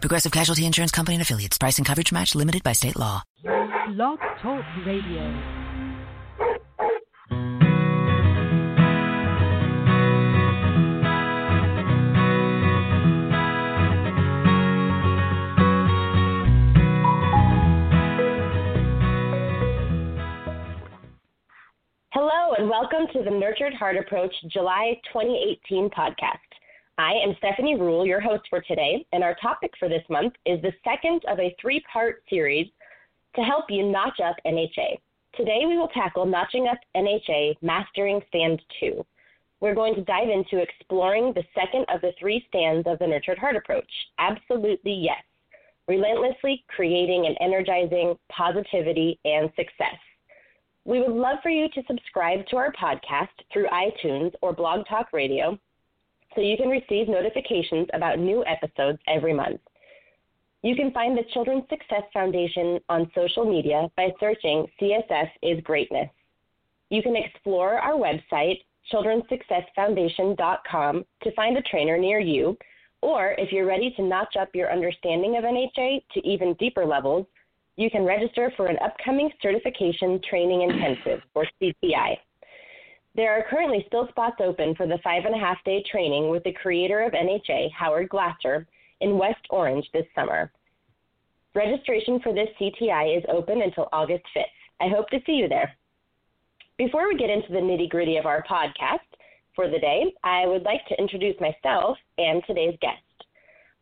Progressive 0.00 0.32
Casualty 0.32 0.64
Insurance 0.64 0.90
Company 0.90 1.16
and 1.16 1.22
Affiliates. 1.22 1.58
Price 1.58 1.78
and 1.78 1.86
coverage 1.86 2.10
match 2.10 2.34
limited 2.34 2.62
by 2.62 2.72
state 2.72 2.96
law. 2.96 3.22
Blog 3.42 4.18
Talk 4.42 4.64
Radio. 4.86 5.60
Hello, 22.12 22.54
and 22.58 22.68
welcome 22.68 23.06
to 23.12 23.22
the 23.22 23.30
Nurtured 23.30 23.74
Heart 23.74 23.96
Approach 23.96 24.34
July 24.52 24.94
2018 25.12 25.90
podcast. 25.90 26.49
I 27.00 27.14
am 27.14 27.34
Stephanie 27.38 27.80
Rule, 27.80 28.04
your 28.04 28.20
host 28.20 28.42
for 28.50 28.60
today, 28.60 29.06
and 29.12 29.24
our 29.24 29.34
topic 29.40 29.70
for 29.78 29.88
this 29.88 30.04
month 30.10 30.34
is 30.44 30.60
the 30.60 30.74
second 30.84 31.22
of 31.28 31.40
a 31.40 31.56
three 31.58 31.82
part 31.90 32.22
series 32.28 32.66
to 33.36 33.40
help 33.40 33.64
you 33.70 33.90
notch 33.90 34.20
up 34.22 34.36
NHA. 34.44 34.98
Today 35.34 35.62
we 35.66 35.78
will 35.78 35.88
tackle 35.88 36.26
Notching 36.26 36.68
Up 36.68 36.76
NHA 36.94 37.56
Mastering 37.62 38.20
Stand 38.28 38.60
2. 38.80 39.02
We're 39.60 39.74
going 39.74 39.94
to 39.94 40.04
dive 40.04 40.28
into 40.28 40.58
exploring 40.58 41.32
the 41.32 41.42
second 41.54 41.86
of 41.88 42.02
the 42.02 42.12
three 42.20 42.44
stands 42.48 42.86
of 42.86 42.98
the 42.98 43.06
Nurtured 43.06 43.38
Heart 43.38 43.56
Approach 43.56 43.90
Absolutely 44.18 44.92
Yes, 44.92 45.22
relentlessly 45.88 46.66
creating 46.68 47.24
and 47.24 47.36
energizing 47.40 48.14
positivity 48.30 49.18
and 49.24 49.48
success. 49.56 49.96
We 50.84 51.00
would 51.00 51.16
love 51.16 51.38
for 51.42 51.48
you 51.48 51.66
to 51.70 51.82
subscribe 51.86 52.46
to 52.48 52.56
our 52.56 52.74
podcast 52.74 53.28
through 53.50 53.68
iTunes 53.68 54.32
or 54.42 54.52
Blog 54.52 54.86
Talk 54.86 55.14
Radio 55.14 55.58
so 56.34 56.40
you 56.40 56.56
can 56.56 56.68
receive 56.68 57.08
notifications 57.08 57.88
about 57.92 58.18
new 58.18 58.42
episodes 58.46 58.98
every 59.06 59.34
month. 59.34 59.60
You 60.62 60.76
can 60.76 60.92
find 60.92 61.16
the 61.16 61.24
Children's 61.32 61.64
Success 61.70 62.02
Foundation 62.12 62.78
on 62.88 63.10
social 63.14 63.44
media 63.44 63.90
by 63.96 64.12
searching 64.20 64.66
CSF 64.80 65.28
is 65.42 65.60
Greatness. 65.62 66.08
You 66.90 67.02
can 67.02 67.16
explore 67.16 67.78
our 67.78 67.94
website, 67.94 68.60
children'ssuccessfoundation.com, 68.92 71.04
to 71.22 71.32
find 71.32 71.56
a 71.56 71.62
trainer 71.62 71.96
near 71.96 72.20
you, 72.20 72.58
or 73.00 73.34
if 73.38 73.52
you're 73.52 73.66
ready 73.66 73.90
to 73.96 74.02
notch 74.02 74.36
up 74.38 74.54
your 74.54 74.70
understanding 74.70 75.38
of 75.38 75.44
NHA 75.44 76.02
to 76.12 76.28
even 76.28 76.52
deeper 76.54 76.84
levels, 76.84 77.26
you 77.76 77.88
can 77.90 78.04
register 78.04 78.52
for 78.56 78.66
an 78.66 78.76
upcoming 78.84 79.30
Certification 79.40 80.20
Training 80.28 80.62
Intensive, 80.62 81.22
or 81.34 81.46
CTI. 81.62 82.18
There 83.20 83.38
are 83.38 83.44
currently 83.50 83.84
still 83.86 84.08
spots 84.08 84.40
open 84.40 84.74
for 84.74 84.86
the 84.86 84.96
five 85.04 85.26
and 85.26 85.34
a 85.34 85.38
half 85.38 85.62
day 85.62 85.84
training 85.92 86.30
with 86.30 86.42
the 86.42 86.54
creator 86.54 87.02
of 87.02 87.12
NHA, 87.12 87.70
Howard 87.70 88.08
Glasser, 88.08 88.66
in 89.02 89.18
West 89.18 89.44
Orange 89.50 89.86
this 89.92 90.06
summer. 90.14 90.50
Registration 91.54 92.20
for 92.20 92.32
this 92.32 92.48
CTI 92.58 93.18
is 93.18 93.24
open 93.30 93.60
until 93.60 93.90
August 93.92 94.24
5th. 94.34 94.44
I 94.80 94.88
hope 94.88 95.10
to 95.10 95.20
see 95.26 95.32
you 95.32 95.48
there. 95.48 95.76
Before 96.78 97.08
we 97.08 97.18
get 97.18 97.28
into 97.28 97.52
the 97.52 97.58
nitty 97.58 97.90
gritty 97.90 98.16
of 98.16 98.24
our 98.24 98.42
podcast 98.44 99.00
for 99.54 99.68
the 99.68 99.78
day, 99.78 100.14
I 100.24 100.46
would 100.46 100.62
like 100.62 100.86
to 100.86 100.98
introduce 100.98 101.38
myself 101.42 101.98
and 102.16 102.42
today's 102.46 102.78
guest. 102.80 103.02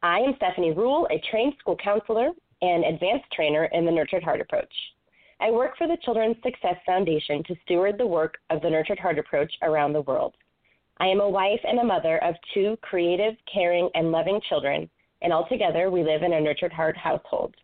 I 0.03 0.19
am 0.19 0.34
Stephanie 0.34 0.72
Rule, 0.72 1.06
a 1.12 1.22
trained 1.31 1.55
school 1.60 1.76
counselor 1.76 2.31
and 2.60 2.84
advanced 2.87 3.31
trainer 3.32 3.66
in 3.66 3.87
the 3.87 3.93
Nurtured 3.93 4.25
Heart 4.25 4.41
Approach. 4.41 4.75
I 5.41 5.53
work 5.53 5.76
for 5.78 5.87
the 5.87 5.99
Children's 6.03 6.37
Success 6.43 6.76
Foundation 6.84 7.44
to 7.44 7.54
steward 7.65 7.97
the 7.97 8.06
work 8.06 8.38
of 8.50 8.60
the 8.60 8.71
Nurtured 8.71 8.99
Heart 8.99 9.21
Approach 9.21 9.53
around 9.62 9.93
the 9.93 10.03
world. 10.03 10.34
I 10.99 11.06
am 11.06 11.21
a 11.21 11.31
wife 11.31 11.60
and 11.62 11.78
a 11.78 11.84
mother 11.84 12.22
of 12.25 12.34
two 12.53 12.76
creative, 12.82 13.34
caring, 13.53 13.88
and 13.94 14.10
loving 14.10 14.41
children, 14.49 14.91
and 15.22 15.32
altogether 15.32 15.91
we 15.91 16.03
live 16.03 16.25
in 16.25 16.32
a 16.32 16.41
Nurtured 16.41 16.72
Heart 16.72 16.97
household. 16.97 17.54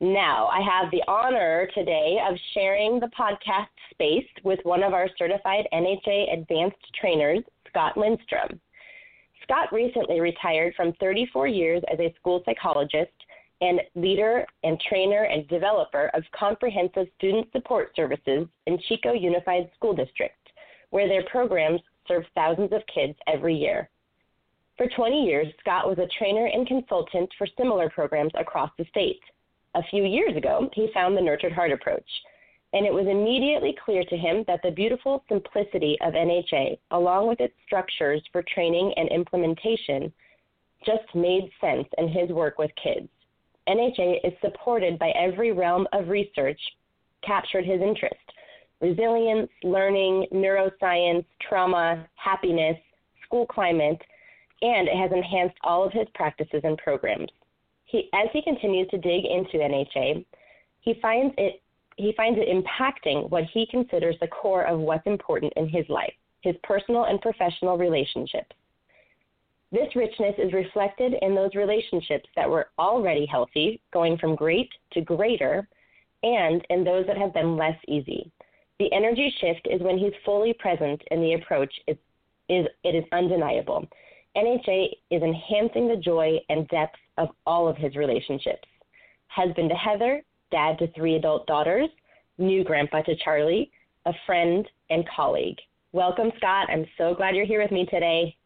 Now, 0.00 0.48
I 0.48 0.60
have 0.60 0.90
the 0.90 1.04
honor 1.06 1.68
today 1.72 2.18
of 2.28 2.36
sharing 2.52 2.98
the 2.98 3.10
podcast 3.16 3.68
space 3.92 4.26
with 4.42 4.58
one 4.64 4.82
of 4.82 4.92
our 4.92 5.08
certified 5.16 5.68
NHA 5.72 6.32
advanced 6.32 6.84
trainers, 7.00 7.44
Scott 7.68 7.96
Lindstrom. 7.96 8.60
Scott 9.44 9.72
recently 9.72 10.20
retired 10.20 10.74
from 10.74 10.92
34 10.94 11.46
years 11.46 11.82
as 11.92 12.00
a 12.00 12.12
school 12.18 12.42
psychologist 12.44 13.12
and 13.62 13.80
leader 13.94 14.44
and 14.64 14.78
trainer 14.88 15.22
and 15.22 15.46
developer 15.46 16.10
of 16.14 16.24
comprehensive 16.36 17.06
student 17.16 17.46
support 17.52 17.94
services 17.94 18.48
in 18.66 18.78
Chico 18.88 19.12
Unified 19.12 19.70
School 19.76 19.94
District, 19.94 20.36
where 20.90 21.08
their 21.08 21.22
programs 21.30 21.80
serve 22.08 22.24
thousands 22.34 22.72
of 22.72 22.82
kids 22.92 23.16
every 23.32 23.54
year. 23.54 23.88
For 24.76 24.88
20 24.88 25.24
years, 25.24 25.46
Scott 25.60 25.88
was 25.88 25.98
a 25.98 26.08
trainer 26.18 26.46
and 26.46 26.66
consultant 26.66 27.30
for 27.38 27.46
similar 27.56 27.88
programs 27.88 28.32
across 28.34 28.70
the 28.76 28.84
state. 28.90 29.20
A 29.76 29.82
few 29.90 30.04
years 30.04 30.36
ago, 30.36 30.68
he 30.74 30.90
found 30.92 31.16
the 31.16 31.20
Nurtured 31.20 31.52
Heart 31.52 31.70
approach, 31.70 32.08
and 32.72 32.84
it 32.84 32.92
was 32.92 33.06
immediately 33.06 33.76
clear 33.84 34.02
to 34.02 34.16
him 34.16 34.42
that 34.48 34.60
the 34.64 34.72
beautiful 34.72 35.24
simplicity 35.28 35.96
of 36.00 36.14
NHA, 36.14 36.78
along 36.90 37.28
with 37.28 37.40
its 37.40 37.54
structures 37.64 38.22
for 38.32 38.42
training 38.42 38.92
and 38.96 39.08
implementation, 39.10 40.12
just 40.84 41.14
made 41.14 41.48
sense 41.60 41.86
in 41.96 42.08
his 42.08 42.30
work 42.30 42.58
with 42.58 42.72
kids. 42.82 43.08
NHA 43.68 44.18
is 44.24 44.32
supported 44.40 44.98
by 44.98 45.10
every 45.10 45.52
realm 45.52 45.86
of 45.92 46.08
research 46.08 46.60
captured 47.24 47.64
his 47.64 47.80
interest 47.80 48.16
resilience, 48.80 49.48
learning, 49.62 50.26
neuroscience, 50.32 51.24
trauma, 51.40 52.04
happiness, 52.16 52.76
school 53.24 53.46
climate, 53.46 54.00
and 54.60 54.88
it 54.88 54.96
has 54.96 55.12
enhanced 55.12 55.56
all 55.62 55.84
of 55.86 55.92
his 55.92 56.08
practices 56.14 56.60
and 56.64 56.76
programs. 56.78 57.28
He, 57.84 58.08
as 58.12 58.28
he 58.32 58.42
continues 58.42 58.88
to 58.88 58.98
dig 58.98 59.24
into 59.24 59.58
NHA, 59.58 60.24
he 60.80 60.94
finds 61.00 61.32
it 61.38 61.62
he 61.96 62.12
finds 62.16 62.38
it 62.40 62.48
impacting 62.48 63.28
what 63.30 63.44
he 63.52 63.66
considers 63.70 64.16
the 64.20 64.26
core 64.26 64.64
of 64.64 64.80
what's 64.80 65.06
important 65.06 65.52
in 65.56 65.68
his 65.68 65.84
life, 65.88 66.14
his 66.40 66.56
personal 66.64 67.04
and 67.04 67.20
professional 67.20 67.76
relationships. 67.76 68.56
This 69.72 69.96
richness 69.96 70.34
is 70.36 70.52
reflected 70.52 71.14
in 71.22 71.34
those 71.34 71.54
relationships 71.54 72.28
that 72.36 72.48
were 72.48 72.68
already 72.78 73.24
healthy, 73.24 73.80
going 73.90 74.18
from 74.18 74.36
great 74.36 74.68
to 74.92 75.00
greater, 75.00 75.66
and 76.22 76.64
in 76.68 76.84
those 76.84 77.06
that 77.06 77.16
have 77.16 77.32
been 77.32 77.56
less 77.56 77.76
easy. 77.88 78.30
The 78.78 78.92
energy 78.92 79.34
shift 79.40 79.66
is 79.70 79.80
when 79.80 79.96
he's 79.96 80.12
fully 80.26 80.52
present 80.52 81.00
in 81.10 81.22
the 81.22 81.34
approach 81.34 81.72
is, 81.86 81.96
is 82.50 82.66
it 82.84 82.94
is 82.94 83.04
undeniable. 83.12 83.88
NHA 84.36 84.88
is 85.10 85.22
enhancing 85.22 85.88
the 85.88 85.96
joy 85.96 86.38
and 86.50 86.68
depth 86.68 86.98
of 87.16 87.28
all 87.46 87.66
of 87.66 87.76
his 87.78 87.96
relationships. 87.96 88.68
Husband 89.28 89.70
to 89.70 89.74
Heather, 89.74 90.22
dad 90.50 90.78
to 90.80 90.92
three 90.92 91.16
adult 91.16 91.46
daughters, 91.46 91.88
new 92.36 92.62
grandpa 92.62 93.02
to 93.02 93.16
Charlie, 93.24 93.70
a 94.04 94.12
friend 94.26 94.68
and 94.90 95.08
colleague. 95.16 95.58
Welcome, 95.92 96.30
Scott. 96.36 96.68
I'm 96.70 96.86
so 96.98 97.14
glad 97.14 97.34
you're 97.34 97.46
here 97.46 97.62
with 97.62 97.72
me 97.72 97.86
today. 97.86 98.36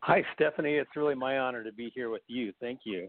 Hi, 0.00 0.22
Stephanie. 0.34 0.74
It's 0.74 0.96
really 0.96 1.14
my 1.14 1.38
honor 1.38 1.64
to 1.64 1.72
be 1.72 1.90
here 1.94 2.10
with 2.10 2.22
you. 2.28 2.52
Thank 2.60 2.80
you. 2.84 3.08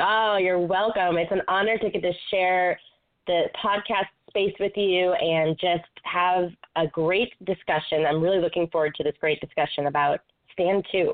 Oh, 0.00 0.38
you're 0.40 0.58
welcome. 0.58 1.18
It's 1.18 1.32
an 1.32 1.42
honor 1.48 1.76
to 1.78 1.90
get 1.90 2.02
to 2.02 2.12
share 2.30 2.78
the 3.26 3.44
podcast 3.62 4.06
space 4.28 4.54
with 4.58 4.72
you 4.76 5.12
and 5.12 5.58
just 5.60 5.88
have 6.04 6.50
a 6.76 6.86
great 6.86 7.32
discussion. 7.44 8.06
I'm 8.06 8.22
really 8.22 8.40
looking 8.40 8.68
forward 8.68 8.94
to 8.96 9.04
this 9.04 9.14
great 9.20 9.40
discussion 9.40 9.86
about 9.86 10.20
Stand 10.52 10.84
2. 10.90 11.12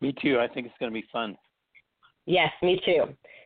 Me 0.00 0.14
too. 0.22 0.38
I 0.38 0.46
think 0.46 0.66
it's 0.66 0.76
going 0.78 0.92
to 0.92 0.94
be 0.94 1.06
fun. 1.12 1.36
Yes, 2.26 2.50
me 2.62 2.80
too. 2.84 3.04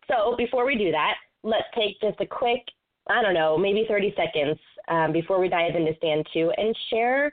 So 0.08 0.34
before 0.36 0.66
we 0.66 0.76
do 0.76 0.90
that, 0.90 1.14
let's 1.42 1.64
take 1.74 2.00
just 2.00 2.20
a 2.20 2.26
quick, 2.26 2.62
I 3.08 3.22
don't 3.22 3.34
know, 3.34 3.56
maybe 3.56 3.84
30 3.88 4.14
seconds 4.16 4.58
um, 4.88 5.12
before 5.12 5.40
we 5.40 5.48
dive 5.48 5.76
into 5.76 5.94
Stand 5.96 6.26
2 6.32 6.52
and 6.56 6.76
share 6.90 7.32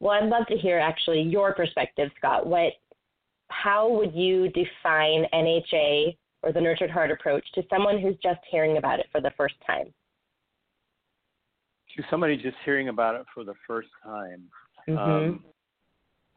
well, 0.00 0.12
I'd 0.12 0.28
love 0.28 0.46
to 0.48 0.56
hear 0.56 0.78
actually 0.78 1.22
your 1.22 1.54
perspective, 1.54 2.10
Scott. 2.18 2.46
What, 2.46 2.72
how 3.48 3.90
would 3.90 4.14
you 4.14 4.48
define 4.48 5.24
NHA 5.32 6.16
or 6.42 6.52
the 6.52 6.60
Nurtured 6.60 6.90
Heart 6.90 7.10
approach 7.10 7.44
to 7.54 7.62
someone 7.70 7.98
who's 7.98 8.16
just 8.22 8.40
hearing 8.50 8.76
about 8.76 9.00
it 9.00 9.06
for 9.10 9.20
the 9.20 9.32
first 9.36 9.54
time? 9.66 9.92
To 11.96 12.02
somebody 12.10 12.36
just 12.36 12.56
hearing 12.64 12.88
about 12.88 13.14
it 13.14 13.26
for 13.32 13.42
the 13.42 13.54
first 13.66 13.88
time, 14.04 14.42
mm-hmm. 14.86 14.98
um, 14.98 15.44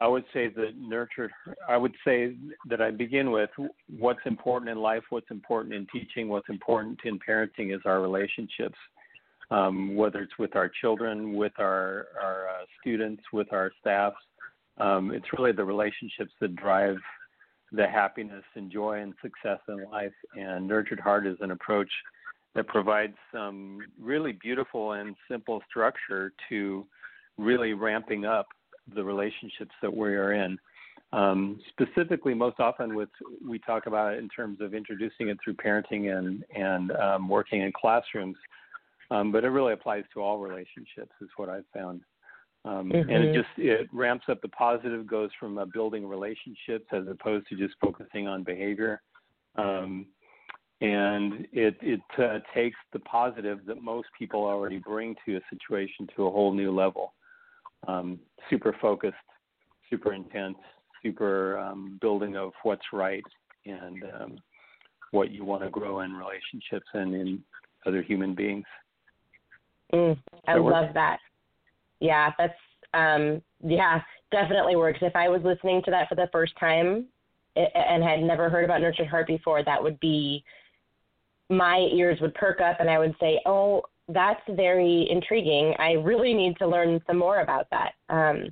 I 0.00 0.08
would 0.08 0.24
say 0.32 0.48
that 0.48 0.78
nurtured. 0.78 1.30
I 1.68 1.76
would 1.76 1.94
say 2.06 2.34
that 2.70 2.80
I 2.80 2.90
begin 2.90 3.30
with 3.30 3.50
what's 3.98 4.20
important 4.24 4.70
in 4.70 4.78
life, 4.78 5.02
what's 5.10 5.30
important 5.30 5.74
in 5.74 5.86
teaching, 5.92 6.28
what's 6.28 6.48
important 6.48 7.00
in 7.04 7.18
parenting 7.18 7.74
is 7.74 7.82
our 7.84 8.00
relationships. 8.00 8.78
Um, 9.50 9.96
whether 9.96 10.20
it's 10.20 10.38
with 10.38 10.54
our 10.54 10.70
children, 10.80 11.34
with 11.34 11.52
our 11.58 12.06
our 12.22 12.48
uh, 12.48 12.64
students, 12.80 13.22
with 13.32 13.52
our 13.52 13.72
staffs, 13.80 14.16
um, 14.78 15.10
it's 15.10 15.26
really 15.36 15.52
the 15.52 15.64
relationships 15.64 16.32
that 16.40 16.54
drive 16.54 16.96
the 17.72 17.86
happiness 17.86 18.44
and 18.54 18.70
joy 18.70 19.00
and 19.00 19.14
success 19.22 19.58
in 19.68 19.84
life. 19.90 20.12
And 20.36 20.66
nurtured 20.66 21.00
heart 21.00 21.26
is 21.26 21.36
an 21.40 21.50
approach 21.50 21.90
that 22.54 22.66
provides 22.66 23.14
some 23.32 23.80
really 24.00 24.32
beautiful 24.32 24.92
and 24.92 25.14
simple 25.30 25.62
structure 25.68 26.32
to 26.48 26.86
really 27.38 27.72
ramping 27.72 28.24
up 28.24 28.46
the 28.94 29.02
relationships 29.02 29.74
that 29.82 29.94
we 29.94 30.14
are 30.14 30.32
in. 30.32 30.58
Um, 31.12 31.60
specifically, 31.70 32.34
most 32.34 32.60
often, 32.60 32.94
with 32.94 33.08
we 33.46 33.58
talk 33.58 33.86
about 33.86 34.14
it 34.14 34.18
in 34.18 34.28
terms 34.28 34.60
of 34.60 34.74
introducing 34.74 35.28
it 35.28 35.38
through 35.42 35.54
parenting 35.54 36.16
and 36.16 36.44
and 36.54 36.92
um, 36.92 37.28
working 37.28 37.62
in 37.62 37.72
classrooms, 37.72 38.36
um, 39.10 39.32
but 39.32 39.44
it 39.44 39.48
really 39.48 39.72
applies 39.72 40.04
to 40.14 40.20
all 40.20 40.38
relationships, 40.38 41.12
is 41.20 41.28
what 41.36 41.48
I've 41.48 41.64
found. 41.74 42.02
Um, 42.64 42.90
mm-hmm. 42.90 43.08
And 43.10 43.24
it 43.24 43.34
just 43.34 43.48
it 43.56 43.88
ramps 43.92 44.26
up 44.28 44.42
the 44.42 44.48
positive, 44.48 45.06
goes 45.06 45.30
from 45.38 45.56
uh, 45.56 45.64
building 45.72 46.06
relationships 46.06 46.86
as 46.92 47.04
opposed 47.08 47.46
to 47.48 47.56
just 47.56 47.74
focusing 47.80 48.28
on 48.28 48.44
behavior. 48.44 49.00
Um, 49.56 50.06
and 50.82 51.46
it 51.52 51.76
it 51.80 52.00
uh, 52.18 52.38
takes 52.54 52.76
the 52.92 53.00
positive 53.00 53.60
that 53.66 53.82
most 53.82 54.08
people 54.18 54.44
already 54.44 54.78
bring 54.78 55.14
to 55.26 55.36
a 55.36 55.40
situation 55.50 56.06
to 56.16 56.26
a 56.26 56.30
whole 56.30 56.52
new 56.52 56.70
level 56.74 57.14
um, 57.86 58.18
super 58.48 58.74
focused, 58.80 59.16
super 59.88 60.12
intense, 60.12 60.58
super 61.02 61.58
um, 61.58 61.98
building 62.00 62.36
of 62.36 62.52
what's 62.62 62.84
right 62.92 63.24
and 63.66 64.02
um, 64.20 64.38
what 65.10 65.30
you 65.30 65.44
want 65.44 65.62
to 65.62 65.70
grow 65.70 66.00
in 66.00 66.12
relationships 66.12 66.86
and 66.94 67.14
in 67.14 67.42
other 67.86 68.02
human 68.02 68.34
beings. 68.34 68.64
Mm, 69.92 70.18
I 70.46 70.54
love 70.54 70.94
that. 70.94 71.18
Yeah, 72.00 72.30
that's 72.38 72.54
um, 72.94 73.42
yeah, 73.64 74.00
definitely 74.30 74.76
works. 74.76 74.98
If 75.02 75.14
I 75.14 75.28
was 75.28 75.42
listening 75.44 75.82
to 75.84 75.90
that 75.90 76.08
for 76.08 76.14
the 76.14 76.28
first 76.32 76.52
time 76.58 77.06
and 77.56 78.02
had 78.02 78.20
never 78.20 78.48
heard 78.48 78.64
about 78.64 78.80
Nurtured 78.80 79.08
Heart 79.08 79.26
before, 79.26 79.62
that 79.64 79.82
would 79.82 79.98
be 80.00 80.44
my 81.48 81.88
ears 81.92 82.18
would 82.20 82.34
perk 82.34 82.60
up 82.60 82.78
and 82.80 82.88
I 82.88 82.98
would 82.98 83.14
say, 83.20 83.40
"Oh, 83.44 83.82
that's 84.12 84.40
very 84.50 85.08
intriguing. 85.10 85.74
I 85.78 85.92
really 85.92 86.34
need 86.34 86.56
to 86.58 86.66
learn 86.66 87.00
some 87.06 87.18
more 87.18 87.40
about 87.40 87.68
that. 87.70 87.92
Um, 88.08 88.48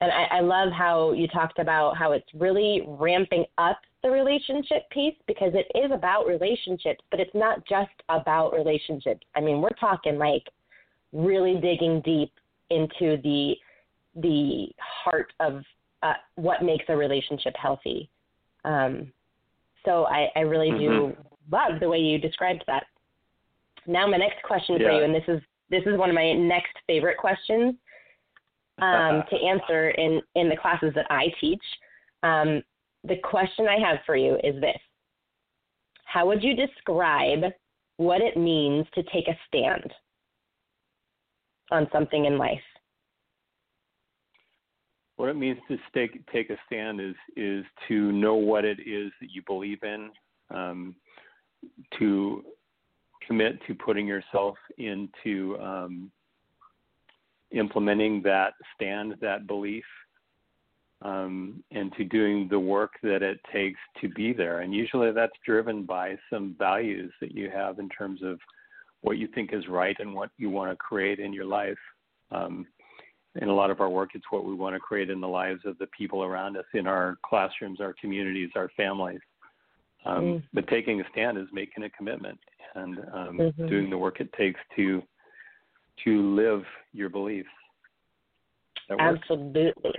and 0.00 0.10
I, 0.10 0.38
I 0.38 0.40
love 0.40 0.70
how 0.72 1.12
you 1.12 1.28
talked 1.28 1.58
about 1.58 1.96
how 1.96 2.12
it's 2.12 2.26
really 2.34 2.82
ramping 2.86 3.44
up 3.58 3.78
the 4.02 4.10
relationship 4.10 4.88
piece 4.90 5.14
because 5.26 5.52
it 5.54 5.66
is 5.78 5.92
about 5.92 6.26
relationships, 6.26 7.00
but 7.10 7.20
it's 7.20 7.34
not 7.34 7.66
just 7.66 7.90
about 8.08 8.52
relationships. 8.52 9.26
I 9.36 9.40
mean, 9.40 9.60
we're 9.60 9.70
talking 9.80 10.18
like 10.18 10.44
really 11.12 11.60
digging 11.60 12.00
deep 12.04 12.32
into 12.70 13.20
the 13.22 13.54
the 14.16 14.68
heart 14.78 15.32
of 15.40 15.62
uh, 16.02 16.14
what 16.34 16.62
makes 16.62 16.84
a 16.88 16.96
relationship 16.96 17.54
healthy. 17.60 18.10
Um, 18.64 19.12
so 19.84 20.04
I, 20.06 20.28
I 20.36 20.40
really 20.40 20.70
mm-hmm. 20.70 21.12
do 21.12 21.16
love 21.50 21.80
the 21.80 21.88
way 21.88 21.98
you 21.98 22.18
described 22.18 22.64
that. 22.66 22.84
Now 23.86 24.06
my 24.06 24.16
next 24.16 24.42
question 24.42 24.76
yeah. 24.78 24.88
for 24.88 24.92
you, 24.92 25.04
and 25.04 25.14
this 25.14 25.24
is 25.28 25.40
this 25.70 25.82
is 25.86 25.96
one 25.98 26.10
of 26.10 26.14
my 26.14 26.32
next 26.32 26.76
favorite 26.86 27.18
questions 27.18 27.74
um, 28.80 29.22
to 29.30 29.36
answer 29.36 29.90
in 29.90 30.20
in 30.34 30.48
the 30.48 30.56
classes 30.56 30.92
that 30.94 31.06
I 31.10 31.26
teach. 31.40 31.62
Um, 32.22 32.62
the 33.04 33.16
question 33.22 33.66
I 33.68 33.78
have 33.78 33.98
for 34.06 34.16
you 34.16 34.36
is 34.42 34.60
this: 34.60 34.78
How 36.04 36.26
would 36.26 36.42
you 36.42 36.54
describe 36.54 37.52
what 37.96 38.20
it 38.20 38.36
means 38.36 38.86
to 38.94 39.02
take 39.04 39.28
a 39.28 39.38
stand 39.46 39.92
on 41.70 41.88
something 41.92 42.26
in 42.26 42.38
life? 42.38 42.60
What 45.16 45.28
it 45.28 45.36
means 45.36 45.58
to 45.68 45.78
take 45.94 46.26
take 46.32 46.50
a 46.50 46.56
stand 46.66 47.00
is 47.00 47.14
is 47.36 47.64
to 47.88 48.12
know 48.12 48.34
what 48.34 48.64
it 48.64 48.78
is 48.80 49.12
that 49.20 49.30
you 49.30 49.42
believe 49.46 49.82
in, 49.82 50.10
um, 50.50 50.96
to 51.98 52.44
commit 53.26 53.58
to 53.66 53.74
putting 53.74 54.06
yourself 54.06 54.56
into 54.78 55.56
um, 55.60 56.10
implementing 57.52 58.22
that 58.22 58.54
stand, 58.74 59.14
that 59.20 59.46
belief, 59.46 59.84
um, 61.04 61.62
and 61.70 61.92
to 61.94 62.04
doing 62.04 62.48
the 62.48 62.58
work 62.58 62.92
that 63.02 63.22
it 63.22 63.40
takes 63.52 63.80
to 64.00 64.08
be 64.08 64.32
there. 64.32 64.60
And 64.60 64.72
usually 64.74 65.10
that's 65.12 65.32
driven 65.44 65.84
by 65.84 66.16
some 66.30 66.54
values 66.58 67.12
that 67.20 67.32
you 67.32 67.50
have 67.50 67.78
in 67.78 67.88
terms 67.88 68.20
of 68.22 68.38
what 69.00 69.18
you 69.18 69.28
think 69.34 69.52
is 69.52 69.66
right 69.68 69.96
and 69.98 70.14
what 70.14 70.30
you 70.38 70.48
want 70.48 70.70
to 70.70 70.76
create 70.76 71.18
in 71.18 71.32
your 71.32 71.44
life. 71.44 71.78
Um, 72.30 72.66
in 73.40 73.48
a 73.48 73.54
lot 73.54 73.70
of 73.70 73.80
our 73.80 73.88
work, 73.88 74.10
it's 74.14 74.24
what 74.30 74.44
we 74.44 74.54
want 74.54 74.74
to 74.74 74.80
create 74.80 75.10
in 75.10 75.20
the 75.20 75.28
lives 75.28 75.60
of 75.64 75.78
the 75.78 75.86
people 75.86 76.22
around 76.22 76.56
us, 76.56 76.64
in 76.74 76.86
our 76.86 77.16
classrooms, 77.24 77.80
our 77.80 77.94
communities, 78.00 78.50
our 78.54 78.70
families. 78.76 79.20
Um, 80.04 80.22
mm. 80.22 80.42
But 80.52 80.68
taking 80.68 81.00
a 81.00 81.04
stand 81.10 81.38
is 81.38 81.46
making 81.52 81.84
a 81.84 81.90
commitment 81.90 82.38
and 82.74 82.98
um, 83.12 83.38
mm-hmm. 83.38 83.68
doing 83.68 83.90
the 83.90 83.98
work 83.98 84.20
it 84.20 84.32
takes 84.34 84.60
to 84.76 85.02
to 86.04 86.34
live 86.34 86.62
your 86.92 87.08
beliefs. 87.08 87.48
Absolutely, 88.98 89.92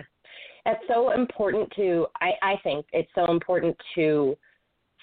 it's 0.65 0.83
so 0.88 1.12
important 1.12 1.71
to. 1.75 2.07
I, 2.21 2.31
I 2.42 2.56
think 2.63 2.86
it's 2.94 3.10
so 3.15 3.31
important 3.31 3.75
to 3.95 4.38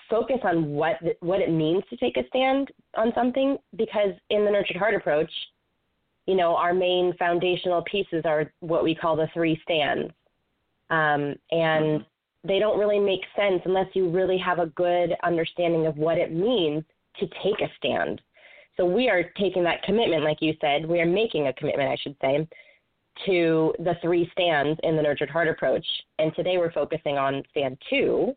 focus 0.09 0.39
on 0.43 0.71
what 0.71 0.97
what 1.21 1.41
it 1.41 1.51
means 1.51 1.83
to 1.91 1.97
take 1.97 2.17
a 2.17 2.27
stand 2.29 2.71
on 2.97 3.13
something 3.15 3.57
because 3.77 4.11
in 4.31 4.45
the 4.45 4.51
nurtured 4.51 4.77
heart 4.77 4.95
approach, 4.95 5.31
you 6.27 6.35
know, 6.35 6.57
our 6.57 6.75
main 6.75 7.15
foundational 7.19 7.83
pieces 7.83 8.23
are 8.25 8.53
what 8.61 8.83
we 8.83 8.95
call 8.95 9.17
the 9.17 9.29
three 9.35 9.61
stands, 9.63 10.13
um, 10.91 11.35
and 11.51 12.05
they 12.43 12.59
don't 12.59 12.79
really 12.79 12.99
make 12.99 13.21
sense 13.37 13.61
unless 13.65 13.89
you 13.95 14.09
really 14.09 14.39
have 14.39 14.59
a 14.59 14.67
good 14.67 15.15
understanding 15.25 15.87
of 15.87 15.97
what 15.97 16.19
it 16.19 16.33
means 16.33 16.83
to 17.19 17.27
take 17.43 17.61
a 17.61 17.71
stand. 17.77 18.21
So 18.77 18.87
we 18.87 19.11
are 19.11 19.25
taking 19.39 19.63
that 19.65 19.83
commitment, 19.83 20.25
like 20.25 20.39
you 20.41 20.55
said, 20.61 20.87
we 20.87 21.01
are 21.01 21.07
making 21.07 21.49
a 21.49 21.53
commitment, 21.53 21.91
I 21.91 21.97
should 21.97 22.17
say, 22.23 22.49
to 23.27 23.75
the 23.79 23.95
three 24.03 24.29
stands 24.33 24.79
in 24.83 24.97
the 24.97 25.03
nurtured 25.03 25.31
heart 25.31 25.49
approach. 25.49 25.87
And 26.19 26.35
today 26.35 26.59
we're 26.59 26.73
focusing 26.73 27.19
on 27.19 27.43
stand 27.51 27.77
two, 27.89 28.35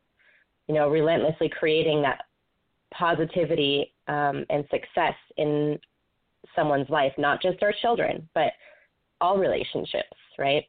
you 0.67 0.75
know, 0.75 0.89
relentlessly 0.89 1.49
creating 1.49 2.01
that 2.01 2.23
positivity 2.93 3.93
um, 4.07 4.45
and 4.49 4.65
success 4.69 5.15
in 5.37 5.79
someone's 6.55 6.89
life, 6.89 7.13
not 7.17 7.41
just 7.41 7.63
our 7.63 7.73
children, 7.81 8.27
but 8.33 8.51
all 9.21 9.37
relationships, 9.37 10.17
right? 10.37 10.65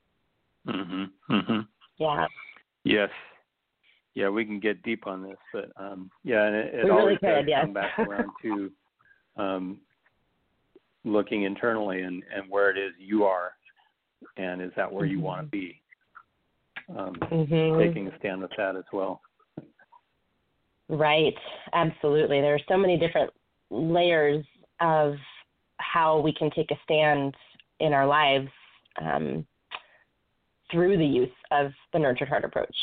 Mhm. 0.67 1.11
Mhm. 1.29 1.69
Yeah. 1.99 2.27
Yes. 2.85 3.11
Yeah, 4.15 4.29
we 4.29 4.45
can 4.45 4.61
get 4.61 4.83
deep 4.83 5.07
on 5.07 5.23
this, 5.23 5.39
but 5.53 5.73
um, 5.77 6.11
yeah, 6.23 6.45
and 6.45 6.55
it, 6.55 6.75
it 6.75 6.85
we 6.85 6.91
always 6.91 7.19
really 7.21 7.43
does 7.43 7.49
yes. 7.49 7.65
come 7.65 7.73
back 7.73 7.99
around 7.99 8.31
to 8.43 8.73
um, 9.37 9.81
looking 11.05 11.43
internally 11.43 12.03
and, 12.03 12.23
and 12.35 12.49
where 12.49 12.71
it 12.71 12.79
is 12.79 12.93
you 12.99 13.25
are, 13.25 13.53
and 14.37 14.63
is 14.63 14.71
that 14.77 14.91
where 14.93 15.05
mm-hmm. 15.05 15.13
you 15.13 15.21
want 15.21 15.41
to 15.43 15.47
be? 15.47 15.81
Um, 16.91 17.15
mm-hmm. 17.15 17.81
Taking 17.81 18.09
a 18.09 18.19
stand 18.19 18.43
with 18.43 18.51
that 18.57 18.77
as 18.77 18.85
well. 18.93 19.21
Right, 20.89 21.35
absolutely. 21.73 22.41
There 22.41 22.55
are 22.55 22.61
so 22.69 22.77
many 22.77 22.99
different 22.99 23.31
layers 23.71 24.45
of 24.81 25.15
how 25.79 26.21
we 26.21 26.33
can 26.33 26.51
take 26.51 26.71
a 26.71 26.77
stand 26.85 27.35
in 27.81 27.93
our 27.93 28.07
lives. 28.07 28.49
Um, 29.01 29.47
through 30.75 30.99
the 30.99 31.07
use 31.07 31.31
of 31.53 31.71
the 31.93 31.99
nurtured 31.99 32.29
heart 32.29 32.45
approach. 32.45 32.75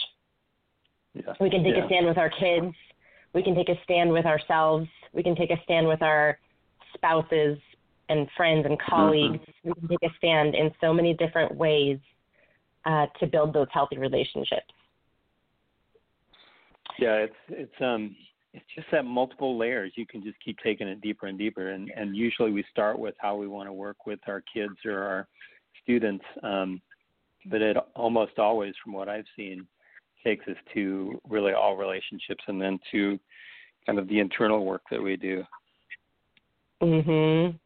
Yeah. 1.14 1.34
We 1.40 1.50
can 1.50 1.64
take 1.64 1.76
yeah. 1.76 1.84
a 1.84 1.88
stand 1.88 2.08
with 2.08 2.18
our 2.18 2.30
kids. 2.30 2.74
We 3.34 3.44
can 3.44 3.54
take 3.54 3.70
a 3.70 3.76
stand 3.84 4.12
with 4.12 4.26
ourselves. 4.26 4.88
We 5.14 5.24
can 5.24 5.36
take 5.36 5.52
a 5.52 5.62
stand 5.64 5.88
with 5.88 6.02
our 6.02 6.40
spouses 6.94 7.58
and 8.10 8.28
friends 8.36 8.66
and 8.66 8.80
colleagues. 8.80 9.40
Mm-hmm. 9.40 9.70
We 9.70 9.74
can 9.74 9.88
take 9.88 10.12
a 10.12 10.14
stand 10.18 10.56
in 10.56 10.72
so 10.82 10.94
many 10.94 11.14
different 11.14 11.56
ways 11.56 11.98
uh, 12.86 13.08
to 13.20 13.28
build 13.28 13.54
those 13.54 13.68
healthy 13.72 13.98
relationships. 13.98 14.74
Yeah, 17.00 17.16
it's 17.16 17.36
it's 17.50 17.82
um 17.82 18.16
it's 18.54 18.66
just 18.76 18.88
that 18.92 19.06
multiple 19.06 19.58
layers. 19.58 19.94
You 19.96 20.06
can 20.06 20.24
just 20.24 20.38
keep 20.44 20.58
taking 20.64 20.88
it 20.88 21.02
deeper 21.02 21.28
and 21.28 21.38
deeper, 21.38 21.70
and 21.70 21.90
and 21.96 22.16
usually 22.16 22.52
we 22.52 22.64
start 22.72 23.00
with 23.00 23.16
how 23.18 23.36
we 23.36 23.48
want 23.48 23.68
to 23.70 23.74
work 23.74 24.06
with 24.06 24.20
our 24.28 24.44
kids 24.54 24.76
or 24.86 25.02
our 25.04 25.28
students. 25.84 26.26
Um, 26.44 26.82
but 27.46 27.62
it 27.62 27.78
almost 27.96 28.38
always, 28.38 28.74
from 28.84 28.94
what 28.94 29.10
I've 29.10 29.26
seen, 29.36 29.66
takes 30.24 30.48
us 30.48 30.58
to 30.74 31.20
really 31.28 31.54
all 31.54 31.76
relationships 31.76 32.44
and 32.48 32.62
then 32.62 32.78
to 32.92 33.20
kind 33.86 33.98
of 33.98 34.08
the 34.08 34.20
internal 34.20 34.66
work 34.66 34.84
that 34.92 35.02
we 35.02 35.16
do. 35.16 35.44
Mhm. 36.82 37.60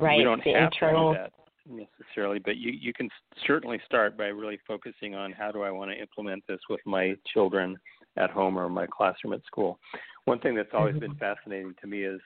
Right. 0.00 0.18
We 0.18 0.24
don't 0.24 0.42
the 0.44 0.52
have 0.52 0.72
internal... 0.72 1.12
to 1.12 1.18
do 1.18 1.22
that 1.24 1.32
necessarily, 1.68 2.38
but 2.38 2.56
you 2.56 2.72
you 2.72 2.92
can 2.92 3.08
certainly 3.46 3.80
start 3.86 4.16
by 4.16 4.26
really 4.26 4.58
focusing 4.66 5.14
on 5.14 5.32
how 5.32 5.52
do 5.52 5.62
I 5.62 5.70
want 5.70 5.90
to 5.90 6.00
implement 6.00 6.44
this 6.46 6.60
with 6.68 6.80
my 6.86 7.16
children 7.32 7.76
at 8.16 8.30
home 8.30 8.58
or 8.58 8.68
my 8.68 8.86
classroom 8.86 9.32
at 9.32 9.44
school. 9.46 9.78
One 10.24 10.40
thing 10.40 10.54
that's 10.54 10.70
always 10.72 10.96
been 10.98 11.12
mm-hmm. 11.12 11.18
fascinating 11.18 11.74
to 11.80 11.86
me 11.86 12.04
is 12.04 12.20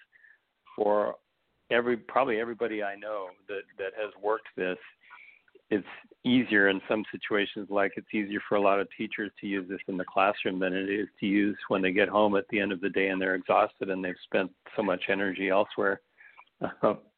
for 0.77 1.17
every 1.71 1.97
probably 1.97 2.41
everybody 2.41 2.83
I 2.83 2.97
know 2.97 3.29
that 3.49 3.63
that 3.79 3.93
has 4.01 4.13
worked 4.23 4.49
this, 4.57 4.79
it's 5.71 5.87
easier 6.25 6.69
in 6.69 6.81
some 6.89 7.05
situations 7.11 7.69
like 7.71 7.93
it's 7.97 8.13
easier 8.13 8.41
for 8.49 8.57
a 8.57 8.61
lot 8.61 8.81
of 8.81 8.89
teachers 8.97 9.31
to 9.41 9.47
use 9.47 9.69
this 9.69 9.81
in 9.89 9.97
the 9.97 10.05
classroom 10.05 10.59
than 10.59 10.73
it 10.73 10.89
is 10.89 11.09
to 11.21 11.27
use 11.27 11.57
when 11.69 11.83
they 11.83 11.93
get 11.93 12.09
home 12.09 12.37
at 12.37 12.45
the 12.51 12.61
end 12.61 12.73
of 12.73 12.81
the 12.81 12.91
day 12.91 13.09
and 13.09 13.21
they're 13.21 13.35
exhausted 13.35 13.91
and 13.91 14.05
they've 14.05 14.15
spent 14.25 14.51
so 14.77 14.83
much 14.83 15.05
energy 15.09 15.49
elsewhere. 15.49 16.01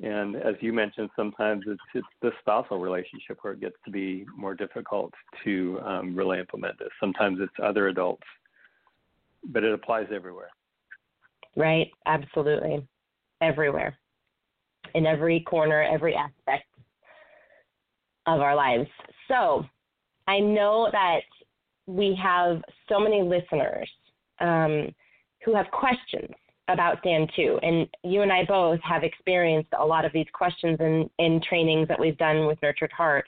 and 0.00 0.36
as 0.36 0.54
you 0.60 0.72
mentioned, 0.72 1.10
sometimes 1.16 1.64
it's 1.66 1.80
it's 1.94 2.06
the 2.22 2.30
spousal 2.40 2.78
relationship 2.78 3.38
where 3.42 3.54
it 3.54 3.60
gets 3.60 3.74
to 3.84 3.90
be 3.90 4.24
more 4.36 4.54
difficult 4.54 5.12
to 5.44 5.80
um, 5.84 6.14
really 6.14 6.38
implement 6.38 6.78
this. 6.78 6.88
Sometimes 7.00 7.38
it's 7.40 7.52
other 7.62 7.88
adults, 7.88 8.22
but 9.44 9.64
it 9.64 9.74
applies 9.74 10.06
everywhere. 10.14 10.50
Right, 11.56 11.90
absolutely, 12.06 12.86
everywhere, 13.40 13.98
in 14.94 15.04
every 15.04 15.40
corner, 15.40 15.82
every 15.82 16.14
aspect 16.14 16.66
of 18.26 18.40
our 18.40 18.54
lives. 18.54 18.88
So, 19.26 19.64
I 20.28 20.38
know 20.38 20.88
that 20.92 21.22
we 21.86 22.16
have 22.22 22.62
so 22.88 23.00
many 23.00 23.22
listeners 23.22 23.90
um, 24.40 24.94
who 25.44 25.56
have 25.56 25.66
questions 25.72 26.34
about 26.68 26.98
Stand 27.00 27.30
2. 27.34 27.58
And 27.62 27.88
you 28.04 28.22
and 28.22 28.32
I 28.32 28.44
both 28.44 28.80
have 28.82 29.02
experienced 29.02 29.70
a 29.78 29.84
lot 29.84 30.04
of 30.04 30.12
these 30.12 30.26
questions 30.32 30.76
in, 30.80 31.08
in 31.18 31.40
trainings 31.46 31.88
that 31.88 31.98
we've 31.98 32.18
done 32.18 32.46
with 32.46 32.58
Nurtured 32.62 32.92
Heart. 32.92 33.26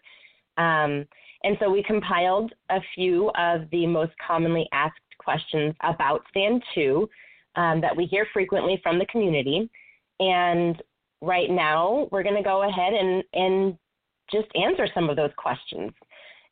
Um, 0.56 1.06
and 1.42 1.56
so 1.58 1.70
we 1.70 1.82
compiled 1.82 2.52
a 2.70 2.80
few 2.94 3.30
of 3.30 3.62
the 3.72 3.86
most 3.86 4.12
commonly 4.24 4.68
asked 4.72 4.98
questions 5.18 5.74
about 5.82 6.22
Stand 6.30 6.62
2 6.74 7.08
um, 7.56 7.80
that 7.80 7.96
we 7.96 8.06
hear 8.06 8.26
frequently 8.32 8.78
from 8.82 8.98
the 8.98 9.06
community. 9.06 9.70
And 10.18 10.80
right 11.20 11.50
now, 11.50 12.08
we're 12.10 12.22
going 12.22 12.36
to 12.36 12.42
go 12.42 12.68
ahead 12.68 12.92
and, 12.92 13.24
and 13.32 13.78
just 14.30 14.48
answer 14.54 14.86
some 14.94 15.08
of 15.08 15.16
those 15.16 15.30
questions. 15.36 15.92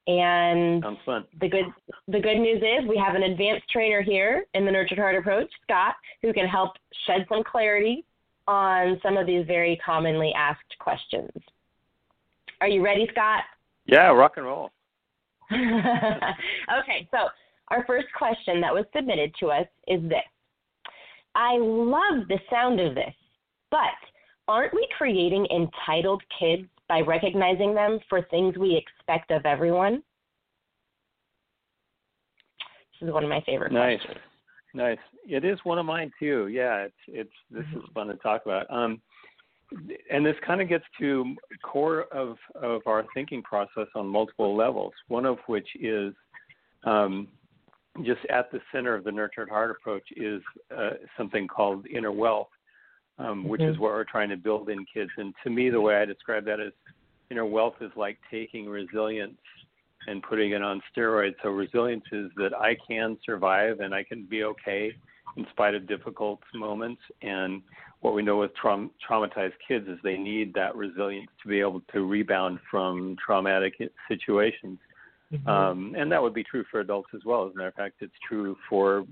And 0.08 0.82
Sounds 0.82 0.98
fun. 1.04 1.24
the 1.38 1.48
good 1.48 1.66
the 2.08 2.18
good 2.18 2.38
news 2.38 2.62
is 2.62 2.88
we 2.88 2.96
have 2.96 3.14
an 3.14 3.24
advanced 3.24 3.68
trainer 3.70 4.00
here 4.00 4.46
in 4.54 4.64
the 4.64 4.72
Nurtured 4.72 4.96
Heart 4.96 5.16
approach, 5.16 5.50
Scott, 5.64 5.96
who 6.22 6.32
can 6.32 6.48
help 6.48 6.72
shed 7.06 7.26
some 7.28 7.44
clarity 7.44 8.06
on 8.46 8.98
some 9.02 9.18
of 9.18 9.26
these 9.26 9.46
very 9.46 9.78
commonly 9.84 10.32
asked 10.34 10.74
questions. 10.78 11.30
Are 12.62 12.68
you 12.68 12.82
ready, 12.82 13.06
Scott? 13.12 13.42
Yeah, 13.84 14.08
rock 14.08 14.38
and 14.38 14.46
roll. 14.46 14.70
okay, 15.52 17.06
so 17.10 17.28
our 17.68 17.84
first 17.86 18.06
question 18.16 18.62
that 18.62 18.72
was 18.72 18.86
submitted 18.96 19.34
to 19.40 19.48
us 19.48 19.66
is 19.86 20.00
this. 20.08 20.24
I 21.34 21.58
love 21.58 22.26
the 22.28 22.38
sound 22.50 22.80
of 22.80 22.94
this, 22.94 23.14
but 23.70 23.80
aren't 24.48 24.72
we 24.72 24.88
creating 24.96 25.46
entitled 25.54 26.22
kids 26.38 26.66
by 26.88 27.00
recognizing 27.00 27.75
them 27.75 27.99
for 28.09 28.23
things 28.30 28.57
we 28.57 28.76
expect 28.76 29.30
of 29.30 29.45
everyone. 29.45 30.02
This 33.00 33.09
is 33.09 33.12
one 33.12 33.23
of 33.23 33.30
my 33.30 33.42
favorite. 33.47 33.73
Nice, 33.73 34.00
questions. 34.00 34.25
nice. 34.75 34.99
It 35.26 35.45
is 35.45 35.59
one 35.64 35.78
of 35.78 35.87
mine 35.87 36.11
too. 36.18 36.49
Yeah, 36.49 36.78
it's 36.78 36.95
it's 37.07 37.30
this 37.50 37.62
mm-hmm. 37.64 37.78
is 37.78 37.85
fun 37.95 38.09
to 38.09 38.16
talk 38.16 38.42
about. 38.45 38.66
Um, 38.71 39.00
and 40.11 40.25
this 40.25 40.37
kind 40.47 40.61
of 40.61 40.68
gets 40.68 40.85
to 40.99 41.35
core 41.62 42.04
of 42.12 42.37
of 42.54 42.83
our 42.87 43.04
thinking 43.14 43.42
process 43.42 43.87
on 43.95 44.07
multiple 44.07 44.57
levels. 44.57 44.92
One 45.09 45.26
of 45.26 45.38
which 45.47 45.68
is 45.78 46.14
um, 46.85 47.28
just 48.04 48.21
at 48.30 48.50
the 48.50 48.61
center 48.73 48.95
of 48.95 49.04
the 49.04 49.12
nurtured 49.12 49.49
heart 49.49 49.71
approach 49.71 50.04
is 50.16 50.42
uh, 50.76 50.90
something 51.16 51.47
called 51.47 51.87
inner 51.87 52.12
wealth, 52.12 52.49
um, 53.18 53.46
which 53.46 53.60
mm-hmm. 53.60 53.70
is 53.70 53.78
what 53.78 53.92
we're 53.92 54.04
trying 54.04 54.28
to 54.30 54.37
build 54.37 54.68
in 54.68 54.84
kids. 54.92 55.10
And 55.16 55.34
to 55.44 55.50
me, 55.50 55.70
the 55.70 55.80
way 55.80 55.96
I 55.96 56.04
describe 56.04 56.44
that 56.46 56.60
is 56.60 56.72
inner 57.30 57.44
wealth 57.46 57.75
is 57.80 57.90
like 57.96 58.18
taking 58.30 58.66
resilience 58.66 59.38
and 60.06 60.22
putting 60.22 60.52
it 60.52 60.62
on 60.62 60.80
steroids. 60.96 61.34
So 61.42 61.50
resilience 61.50 62.04
is 62.12 62.30
that 62.37 62.54
I 62.54 62.76
can 62.88 63.18
survive 63.25 63.80
and 63.80 63.94
I 63.94 64.02
can 64.04 64.25
be 64.25 64.44
okay 64.44 64.92
in 65.37 65.46
spite 65.50 65.75
of 65.75 65.87
difficult 65.87 66.40
moments. 66.54 67.02
And 67.22 67.62
what 68.00 68.14
we 68.14 68.22
know 68.22 68.38
with 68.38 68.54
tra- 68.54 68.88
traumatized 69.08 69.54
kids 69.66 69.87
is 69.88 69.98
they 70.02 70.16
need 70.16 70.54
that 70.54 70.76
resilience 70.76 71.30
to 71.42 71.48
be 71.48 71.60
able 71.60 71.82
to 71.92 72.06
rebound 72.06 72.60
from 72.70 73.16
traumatic 73.25 73.75
situations. 74.08 74.78
Mm-hmm. 75.32 75.48
Um, 75.48 75.94
and 75.96 76.10
that 76.10 76.22
would 76.22 76.32
be 76.32 76.44
true 76.44 76.64
for 76.70 76.80
adults 76.80 77.10
as 77.14 77.20
well. 77.26 77.46
As 77.46 77.52
a 77.54 77.56
matter 77.56 77.68
of 77.68 77.75
fact, 77.75 77.96
it's 78.00 78.14
true 78.26 78.56
for 78.68 79.04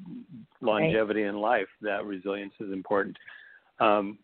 longevity 0.62 1.22
right. 1.22 1.28
in 1.28 1.36
life 1.36 1.68
that 1.82 2.06
resilience 2.06 2.54
is 2.58 2.72
important. 2.72 3.16
Um, 3.80 4.18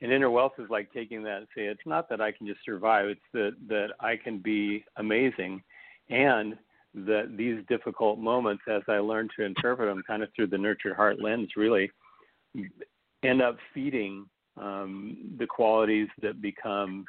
and 0.00 0.12
inner 0.12 0.30
wealth 0.30 0.52
is 0.58 0.68
like 0.70 0.92
taking 0.92 1.22
that 1.24 1.38
and 1.38 1.46
say 1.56 1.62
it's 1.64 1.80
not 1.86 2.08
that 2.08 2.20
I 2.20 2.32
can 2.32 2.46
just 2.46 2.60
survive, 2.64 3.06
it's 3.06 3.20
that 3.32 3.52
that 3.68 3.88
I 4.00 4.16
can 4.16 4.38
be 4.38 4.84
amazing, 4.96 5.62
and 6.10 6.56
that 6.94 7.36
these 7.36 7.58
difficult 7.68 8.18
moments, 8.18 8.62
as 8.68 8.82
I 8.88 8.98
learn 8.98 9.28
to 9.36 9.44
interpret 9.44 9.88
them, 9.88 10.02
kind 10.06 10.22
of 10.22 10.28
through 10.34 10.48
the 10.48 10.58
nurtured 10.58 10.94
heart 10.94 11.20
lens, 11.20 11.50
really 11.56 11.90
end 13.24 13.42
up 13.42 13.56
feeding 13.72 14.26
um, 14.60 15.16
the 15.38 15.46
qualities 15.46 16.08
that 16.22 16.40
become 16.40 17.04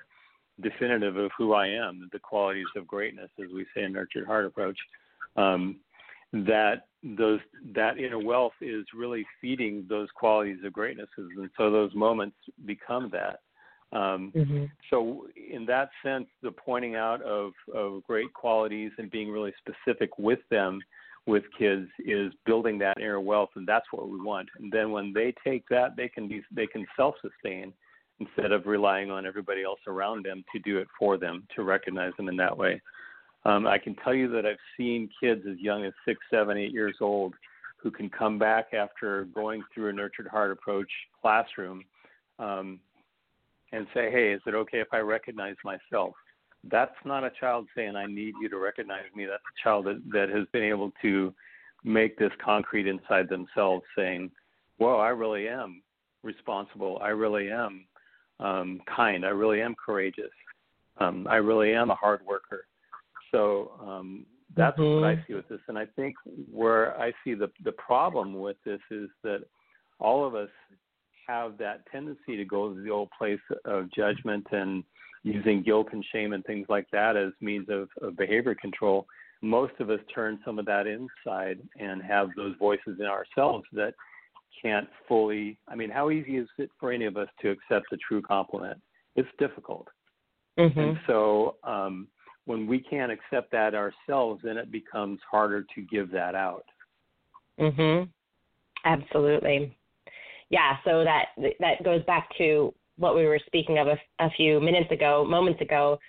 definitive 0.61 1.17
of 1.17 1.31
who 1.37 1.53
I 1.53 1.67
am, 1.67 2.09
the 2.11 2.19
qualities 2.19 2.65
of 2.75 2.87
greatness, 2.87 3.29
as 3.43 3.51
we 3.53 3.65
say 3.75 3.83
in 3.83 3.93
nurtured 3.93 4.25
heart 4.25 4.45
approach. 4.45 4.77
Um, 5.35 5.81
that 6.45 6.87
those 7.03 7.39
that 7.75 7.99
inner 7.99 8.19
wealth 8.19 8.53
is 8.61 8.85
really 8.93 9.25
feeding 9.39 9.85
those 9.87 10.09
qualities 10.15 10.57
of 10.65 10.73
greatnesses, 10.73 11.29
and 11.37 11.49
so 11.57 11.71
those 11.71 11.93
moments 11.93 12.37
become 12.65 13.09
that. 13.11 13.39
Um, 13.95 14.33
mm-hmm. 14.35 14.65
So, 14.89 15.27
in 15.35 15.65
that 15.67 15.89
sense, 16.03 16.27
the 16.41 16.51
pointing 16.51 16.95
out 16.95 17.21
of, 17.21 17.53
of 17.73 18.03
great 18.03 18.33
qualities 18.33 18.91
and 18.97 19.09
being 19.09 19.31
really 19.31 19.53
specific 19.59 20.17
with 20.17 20.39
them, 20.49 20.81
with 21.27 21.43
kids, 21.57 21.87
is 21.99 22.33
building 22.45 22.77
that 22.79 22.97
inner 22.99 23.21
wealth, 23.21 23.51
and 23.55 23.67
that's 23.67 23.85
what 23.91 24.09
we 24.09 24.19
want. 24.19 24.49
And 24.59 24.71
then 24.71 24.91
when 24.91 25.13
they 25.13 25.33
take 25.45 25.63
that, 25.69 25.95
they 25.95 26.09
can 26.09 26.27
be 26.27 26.41
they 26.51 26.67
can 26.67 26.85
self-sustain 26.97 27.71
instead 28.19 28.51
of 28.51 28.65
relying 28.65 29.11
on 29.11 29.25
everybody 29.25 29.63
else 29.63 29.79
around 29.87 30.25
them 30.25 30.43
to 30.53 30.59
do 30.59 30.77
it 30.77 30.87
for 30.97 31.17
them, 31.17 31.47
to 31.55 31.63
recognize 31.63 32.13
them 32.17 32.29
in 32.29 32.37
that 32.37 32.57
way. 32.57 32.81
Um, 33.45 33.67
I 33.67 33.77
can 33.77 33.95
tell 33.95 34.13
you 34.13 34.27
that 34.31 34.45
I've 34.45 34.57
seen 34.75 35.07
kids 35.19 35.43
as 35.49 35.59
young 35.59 35.85
as 35.85 35.93
six, 36.03 36.19
seven, 36.31 36.57
eight 36.57 36.71
years 36.71 36.95
old 36.99 37.33
who 37.77 37.91
can 37.91 38.09
come 38.09 38.39
back 38.39 38.73
after 38.73 39.25
going 39.25 39.63
through 39.73 39.89
a 39.89 39.93
nurtured 39.93 40.27
heart 40.27 40.51
approach 40.51 40.89
classroom 41.21 41.83
um, 42.39 42.79
and 43.71 43.85
say, 43.93 44.09
"Hey, 44.09 44.31
is 44.31 44.41
it 44.47 44.55
okay 44.55 44.79
if 44.79 44.87
I 44.91 44.97
recognize 44.99 45.55
myself?" 45.63 46.15
That's 46.63 46.95
not 47.05 47.23
a 47.23 47.29
child 47.39 47.67
saying, 47.75 47.95
"I 47.95 48.07
need 48.07 48.33
you 48.41 48.49
to 48.49 48.57
recognize 48.57 49.05
me." 49.15 49.25
That's 49.25 49.43
a 49.43 49.63
child 49.63 49.85
that, 49.85 50.01
that 50.11 50.29
has 50.29 50.47
been 50.51 50.63
able 50.63 50.91
to 51.03 51.31
make 51.83 52.17
this 52.17 52.31
concrete 52.43 52.87
inside 52.87 53.29
themselves, 53.29 53.83
saying, 53.95 54.31
"Whoa, 54.77 54.97
I 54.97 55.09
really 55.09 55.47
am 55.47 55.83
responsible. 56.23 56.97
I 56.99 57.09
really 57.09 57.51
am 57.51 57.85
um, 58.39 58.81
kind. 58.87 59.23
I 59.23 59.29
really 59.29 59.61
am 59.61 59.75
courageous. 59.75 60.33
Um, 60.97 61.27
I 61.29 61.35
really 61.35 61.75
am 61.75 61.91
a 61.91 61.95
hard 61.95 62.25
worker." 62.25 62.65
So 63.31 63.71
um, 63.81 64.25
that's 64.55 64.77
mm-hmm. 64.77 65.01
what 65.01 65.09
I 65.09 65.23
see 65.27 65.33
with 65.33 65.47
this, 65.49 65.59
and 65.67 65.77
I 65.77 65.85
think 65.95 66.15
where 66.51 66.99
I 66.99 67.11
see 67.23 67.33
the 67.33 67.49
the 67.63 67.73
problem 67.73 68.39
with 68.39 68.57
this 68.65 68.81
is 68.91 69.09
that 69.23 69.39
all 69.99 70.25
of 70.25 70.35
us 70.35 70.49
have 71.27 71.57
that 71.57 71.85
tendency 71.91 72.37
to 72.37 72.45
go 72.45 72.73
to 72.73 72.81
the 72.81 72.89
old 72.89 73.09
place 73.17 73.39
of 73.65 73.91
judgment 73.91 74.45
and 74.51 74.83
using 75.23 75.63
guilt 75.63 75.87
and 75.91 76.05
shame 76.13 76.33
and 76.33 76.43
things 76.45 76.67
like 76.69 76.85
that 76.91 77.17
as 77.17 77.31
means 77.41 77.67
of, 77.69 77.89
of 78.01 78.15
behavior 78.15 78.53
control. 78.53 79.07
Most 79.41 79.73
of 79.79 79.89
us 79.89 79.99
turn 80.13 80.39
some 80.45 80.59
of 80.59 80.65
that 80.67 80.85
inside 80.85 81.59
and 81.79 82.01
have 82.03 82.29
those 82.35 82.55
voices 82.59 82.97
in 82.99 83.05
ourselves 83.05 83.65
that 83.73 83.93
can't 84.61 84.87
fully. 85.07 85.57
I 85.67 85.75
mean, 85.75 85.89
how 85.89 86.11
easy 86.11 86.37
is 86.37 86.47
it 86.57 86.69
for 86.79 86.91
any 86.91 87.05
of 87.05 87.17
us 87.17 87.27
to 87.41 87.49
accept 87.49 87.91
a 87.91 87.97
true 87.97 88.21
compliment? 88.21 88.79
It's 89.15 89.29
difficult. 89.39 89.87
Mm-hmm. 90.59 90.79
And 90.79 90.97
so, 91.07 91.55
um, 91.63 92.07
when 92.45 92.67
we 92.67 92.79
can't 92.79 93.11
accept 93.11 93.51
that 93.51 93.73
ourselves, 93.73 94.41
then 94.43 94.57
it 94.57 94.71
becomes 94.71 95.19
harder 95.29 95.65
to 95.75 95.81
give 95.81 96.11
that 96.11 96.35
out. 96.35 96.65
Mhm. 97.59 98.09
Absolutely. 98.83 99.75
Yeah, 100.49 100.77
so 100.83 101.03
that 101.03 101.29
that 101.59 101.83
goes 101.83 102.03
back 102.03 102.29
to 102.37 102.73
what 102.97 103.15
we 103.15 103.25
were 103.25 103.39
speaking 103.45 103.79
of 103.79 103.87
a, 103.87 103.99
a 104.19 104.29
few 104.31 104.59
minutes 104.59 104.91
ago, 104.91 105.25
moments 105.25 105.61
ago, 105.61 105.99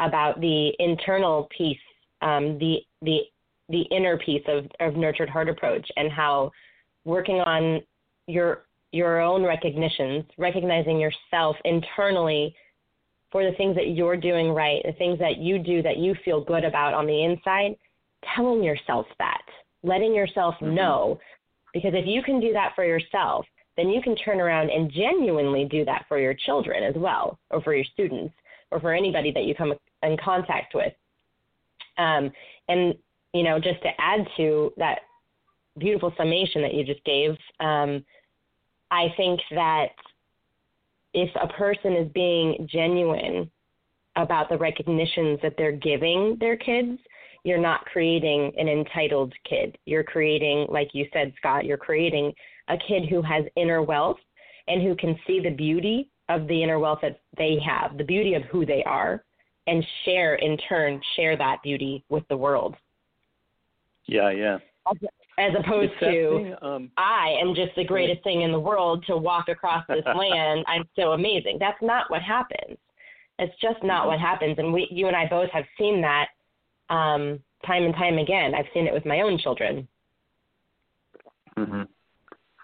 about 0.00 0.40
the 0.40 0.72
internal 0.78 1.48
piece, 1.56 1.78
um, 2.22 2.58
the 2.58 2.84
the 3.02 3.20
the 3.68 3.82
inner 3.82 4.18
piece 4.18 4.42
of, 4.46 4.66
of 4.80 4.96
nurtured 4.96 5.30
heart 5.30 5.48
approach, 5.48 5.88
and 5.96 6.10
how 6.10 6.50
working 7.04 7.40
on 7.40 7.80
your 8.26 8.66
your 8.90 9.20
own 9.20 9.42
recognitions, 9.44 10.24
recognizing 10.38 10.98
yourself 10.98 11.56
internally 11.64 12.54
for 13.34 13.42
the 13.42 13.56
things 13.56 13.74
that 13.74 13.88
you're 13.88 14.16
doing 14.16 14.50
right, 14.52 14.80
the 14.84 14.92
things 14.92 15.18
that 15.18 15.38
you 15.38 15.58
do 15.58 15.82
that 15.82 15.96
you 15.96 16.14
feel 16.24 16.44
good 16.44 16.62
about 16.62 16.94
on 16.94 17.04
the 17.04 17.24
inside, 17.24 17.74
telling 18.36 18.62
yourself 18.62 19.06
that, 19.18 19.42
letting 19.82 20.14
yourself 20.14 20.54
Mm-hmm. 20.62 20.76
know. 20.76 21.18
Because 21.72 21.94
if 21.94 22.06
you 22.06 22.22
can 22.22 22.38
do 22.38 22.52
that 22.52 22.74
for 22.76 22.84
yourself, 22.84 23.44
then 23.76 23.88
you 23.88 24.00
can 24.00 24.14
turn 24.14 24.40
around 24.40 24.70
and 24.70 24.88
genuinely 24.88 25.64
do 25.68 25.84
that 25.84 26.04
for 26.06 26.20
your 26.20 26.32
children 26.46 26.84
as 26.84 26.94
well, 26.96 27.40
or 27.50 27.60
for 27.60 27.74
your 27.74 27.84
students, 27.92 28.32
or 28.70 28.78
for 28.78 28.94
anybody 28.94 29.32
that 29.32 29.42
you 29.42 29.54
come 29.56 29.74
in 30.04 30.16
contact 30.24 30.72
with. 30.72 30.92
Um, 31.98 32.30
and, 32.68 32.94
you 33.32 33.42
know, 33.42 33.58
just 33.58 33.82
to 33.82 33.90
add 33.98 34.28
to 34.36 34.72
that 34.76 35.00
beautiful 35.76 36.14
summation 36.16 36.62
that 36.62 36.74
you 36.74 36.84
just 36.84 37.04
gave, 37.04 37.32
um, 37.58 38.04
I 38.92 39.08
think 39.16 39.40
that 39.50 39.88
if 41.14 41.30
a 41.40 41.46
person 41.54 41.94
is 41.94 42.10
being 42.12 42.68
genuine 42.70 43.50
about 44.16 44.48
the 44.48 44.58
recognitions 44.58 45.38
that 45.42 45.54
they're 45.56 45.72
giving 45.72 46.36
their 46.40 46.56
kids, 46.56 46.98
you're 47.44 47.58
not 47.58 47.84
creating 47.86 48.52
an 48.56 48.68
entitled 48.68 49.32
kid. 49.48 49.76
You're 49.84 50.04
creating, 50.04 50.66
like 50.68 50.88
you 50.92 51.06
said, 51.12 51.32
Scott, 51.38 51.64
you're 51.64 51.76
creating 51.76 52.32
a 52.68 52.76
kid 52.76 53.08
who 53.08 53.22
has 53.22 53.44
inner 53.56 53.82
wealth 53.82 54.18
and 54.66 54.82
who 54.82 54.96
can 54.96 55.18
see 55.26 55.40
the 55.40 55.50
beauty 55.50 56.10
of 56.28 56.48
the 56.48 56.62
inner 56.62 56.78
wealth 56.78 57.00
that 57.02 57.20
they 57.36 57.58
have, 57.64 57.98
the 57.98 58.04
beauty 58.04 58.34
of 58.34 58.42
who 58.44 58.64
they 58.64 58.82
are, 58.84 59.22
and 59.66 59.84
share 60.04 60.36
in 60.36 60.56
turn, 60.68 61.00
share 61.16 61.36
that 61.36 61.58
beauty 61.62 62.04
with 62.08 62.26
the 62.28 62.36
world. 62.36 62.74
Yeah, 64.06 64.30
yeah. 64.30 64.58
As 65.36 65.52
opposed 65.58 65.92
to, 66.00 66.56
um, 66.62 66.90
I 66.96 67.36
am 67.40 67.54
just 67.54 67.74
the 67.76 67.84
greatest 67.84 68.22
thing 68.22 68.42
in 68.42 68.52
the 68.52 68.60
world 68.60 69.04
to 69.08 69.16
walk 69.16 69.48
across 69.48 69.84
this 69.88 70.04
land. 70.16 70.64
I'm 70.68 70.84
so 70.94 71.12
amazing. 71.12 71.56
That's 71.58 71.80
not 71.82 72.08
what 72.10 72.22
happens. 72.22 72.78
It's 73.40 73.54
just 73.60 73.82
not 73.82 74.06
what 74.06 74.20
happens. 74.20 74.56
And 74.58 74.72
we, 74.72 74.86
you 74.92 75.08
and 75.08 75.16
I 75.16 75.26
both 75.26 75.50
have 75.50 75.64
seen 75.76 76.00
that 76.02 76.28
um, 76.88 77.40
time 77.66 77.82
and 77.82 77.94
time 77.94 78.18
again. 78.18 78.54
I've 78.54 78.68
seen 78.72 78.86
it 78.86 78.94
with 78.94 79.04
my 79.06 79.20
own 79.22 79.38
children. 79.38 79.88
mhm. 81.56 81.88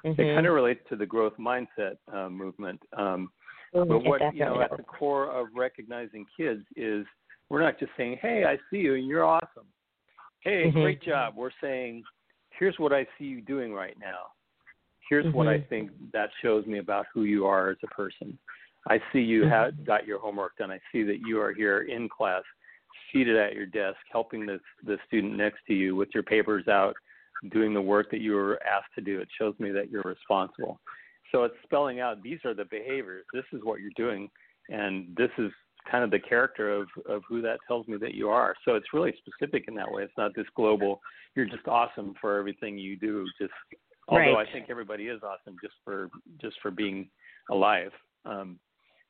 Mhm. 0.05 0.19
It 0.19 0.35
kind 0.35 0.47
of 0.47 0.55
relates 0.55 0.81
to 0.89 0.97
the 0.97 1.05
growth 1.07 1.35
mindset 1.39 1.97
uh, 2.13 2.29
movement. 2.29 2.81
Um, 2.97 3.31
Mhm, 3.75 3.89
but 3.89 4.05
what 4.05 4.35
you 4.35 4.45
know 4.45 4.61
at 4.61 4.77
the 4.77 4.83
core 4.83 5.31
of 5.31 5.47
recognizing 5.55 6.27
kids 6.37 6.65
is 6.75 7.07
we're 7.51 7.61
not 7.63 7.79
just 7.79 7.93
saying, 7.97 8.17
"Hey, 8.21 8.45
I 8.45 8.59
see 8.69 8.79
you 8.79 8.95
and 8.95 9.07
you're 9.07 9.25
awesome." 9.25 9.67
Hey, 10.41 10.73
Mhm. 10.73 10.73
great 10.83 11.01
job. 11.03 11.37
We're 11.37 11.53
saying, 11.61 12.03
"Here's 12.61 12.79
what 12.79 12.93
I 12.93 13.07
see 13.19 13.25
you 13.25 13.41
doing 13.41 13.73
right 13.73 13.99
now. 13.99 14.33
Here's 15.09 15.33
what 15.35 15.49
I 15.49 15.59
Mhm. 15.59 15.69
think 15.69 16.13
that 16.13 16.31
shows 16.43 16.67
me 16.67 16.79
about 16.79 17.07
who 17.13 17.25
you 17.25 17.47
are 17.47 17.71
as 17.71 17.83
a 17.83 17.89
person. 17.89 18.39
I 18.87 19.03
see 19.13 19.21
you 19.21 19.43
Mm-hmm. 19.43 19.51
have 19.51 19.85
got 19.85 20.07
your 20.07 20.19
homework 20.19 20.57
done. 20.57 20.71
I 20.71 20.81
see 20.93 21.03
that 21.05 21.21
you 21.27 21.41
are 21.41 21.53
here 21.53 21.81
in 21.83 22.09
class, 22.09 22.45
seated 23.11 23.37
at 23.37 23.55
your 23.55 23.67
desk, 23.67 23.99
helping 24.13 24.47
the 24.47 24.61
the 24.85 24.99
student 25.07 25.37
next 25.37 25.65
to 25.67 25.75
you 25.75 25.97
with 25.97 26.13
your 26.15 26.23
papers 26.23 26.69
out, 26.69 26.97
doing 27.49 27.73
the 27.73 27.81
work 27.81 28.11
that 28.11 28.21
you 28.21 28.35
were 28.35 28.63
asked 28.63 28.95
to 28.95 29.01
do. 29.01 29.21
It 29.21 29.31
shows 29.33 29.59
me 29.59 29.71
that 29.73 29.91
you're 29.91 30.03
responsible. 30.03 30.81
So 31.33 31.45
it's 31.45 31.61
spelling 31.63 32.01
out 32.01 32.23
these 32.23 32.45
are 32.45 32.55
the 32.55 32.67
behaviors. 32.67 33.25
This 33.33 33.47
is 33.53 33.65
what 33.65 33.81
you're 33.81 33.91
doing, 33.97 34.31
and 34.69 35.17
this 35.17 35.31
is 35.39 35.51
kind 35.91 36.05
of 36.05 36.11
the 36.11 36.19
character 36.19 36.73
of 36.73 36.89
of 37.09 37.23
who 37.29 37.43
that 37.43 37.59
tells 37.67 37.87
me 37.89 37.97
that 37.99 38.15
you 38.15 38.29
are. 38.29 38.55
So 38.65 38.75
it's 38.75 38.93
really 38.93 39.15
specific 39.19 39.65
in 39.69 39.75
that 39.75 39.91
way. 39.91 40.03
It's 40.03 40.13
not 40.19 40.33
this 40.35 40.47
global. 40.57 41.01
You're 41.35 41.47
just 41.47 41.67
awesome 41.69 42.15
for 42.21 42.39
everything 42.39 42.79
you 42.79 42.97
do. 42.97 43.25
Just 43.41 43.53
although 44.09 44.35
Right. 44.35 44.49
I 44.49 44.53
think 44.53 44.67
everybody 44.71 45.05
is 45.09 45.23
awesome 45.23 45.57
just 45.63 45.75
for 45.85 46.11
just 46.41 46.57
for 46.61 46.71
being 46.71 47.09
alive. 47.51 47.93
Um, 48.25 48.59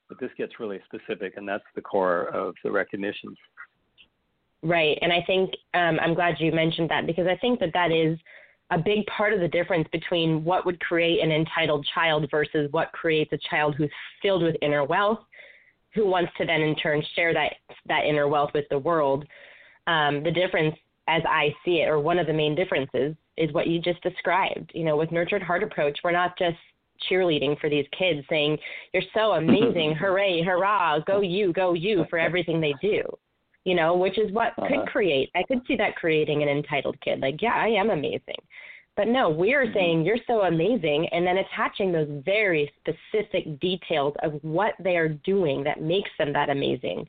but 0.08 0.18
this 0.18 0.30
gets 0.36 0.58
really 0.58 0.80
specific, 0.84 1.34
and 1.36 1.48
that's 1.48 1.64
the 1.74 1.80
core 1.80 2.24
of 2.34 2.54
the 2.64 2.70
recognitions. 2.70 3.38
Right. 4.62 4.98
And 5.00 5.12
I 5.12 5.22
think 5.26 5.52
um, 5.72 5.98
I'm 6.00 6.14
glad 6.14 6.34
you 6.38 6.52
mentioned 6.52 6.90
that 6.90 7.06
because 7.06 7.26
I 7.26 7.36
think 7.36 7.60
that 7.60 7.70
that 7.72 7.90
is 7.92 8.18
a 8.70 8.78
big 8.78 9.06
part 9.06 9.32
of 9.32 9.40
the 9.40 9.48
difference 9.48 9.88
between 9.90 10.44
what 10.44 10.64
would 10.64 10.78
create 10.80 11.20
an 11.22 11.32
entitled 11.32 11.86
child 11.94 12.28
versus 12.30 12.68
what 12.70 12.92
creates 12.92 13.32
a 13.32 13.38
child 13.48 13.74
who's 13.76 13.90
filled 14.22 14.42
with 14.42 14.56
inner 14.62 14.84
wealth, 14.84 15.20
who 15.94 16.06
wants 16.06 16.32
to 16.38 16.46
then 16.46 16.60
in 16.60 16.76
turn 16.76 17.02
share 17.14 17.34
that 17.34 17.54
that 17.86 18.04
inner 18.04 18.28
wealth 18.28 18.50
with 18.54 18.66
the 18.70 18.78
world. 18.78 19.24
Um, 19.86 20.22
the 20.22 20.30
difference, 20.30 20.74
as 21.08 21.22
I 21.28 21.54
see 21.64 21.80
it, 21.82 21.88
or 21.88 21.98
one 21.98 22.18
of 22.18 22.26
the 22.26 22.32
main 22.32 22.54
differences, 22.54 23.14
is 23.36 23.52
what 23.52 23.66
you 23.66 23.80
just 23.80 24.02
described. 24.02 24.70
You 24.74 24.84
know, 24.84 24.96
with 24.96 25.10
nurtured 25.10 25.42
heart 25.42 25.62
approach, 25.62 25.98
we're 26.04 26.12
not 26.12 26.38
just 26.38 26.58
cheerleading 27.10 27.58
for 27.60 27.70
these 27.70 27.86
kids 27.96 28.26
saying, 28.28 28.58
You're 28.92 29.02
so 29.14 29.32
amazing, 29.32 29.96
hooray, 29.96 30.42
hurrah, 30.42 30.98
go 31.00 31.20
you, 31.20 31.52
go 31.52 31.74
you 31.74 32.04
for 32.10 32.18
everything 32.18 32.60
they 32.60 32.74
do 32.80 33.02
you 33.64 33.74
know, 33.74 33.94
which 33.94 34.18
is 34.18 34.32
what 34.32 34.54
Uh-huh. 34.58 34.68
could 34.68 34.86
create. 34.88 35.30
I 35.34 35.42
could 35.42 35.60
see 35.66 35.76
that 35.76 35.96
creating 35.96 36.42
an 36.42 36.48
entitled 36.48 37.00
kid. 37.00 37.20
Like, 37.20 37.42
yeah, 37.42 37.54
I 37.54 37.68
am 37.68 37.90
amazing. 37.90 38.40
But 39.00 39.08
no, 39.08 39.30
we're 39.30 39.64
Mm-hmm. 39.64 39.72
saying 39.72 40.04
you're 40.04 40.18
so 40.26 40.42
amazing 40.42 41.08
and 41.10 41.26
then 41.26 41.38
attaching 41.38 41.90
those 41.90 42.06
very 42.22 42.70
specific 42.80 43.58
details 43.58 44.12
of 44.22 44.34
what 44.42 44.74
they 44.78 44.98
are 44.98 45.08
doing 45.08 45.64
that 45.64 45.80
makes 45.80 46.10
them 46.18 46.34
that 46.34 46.50
amazing 46.50 47.08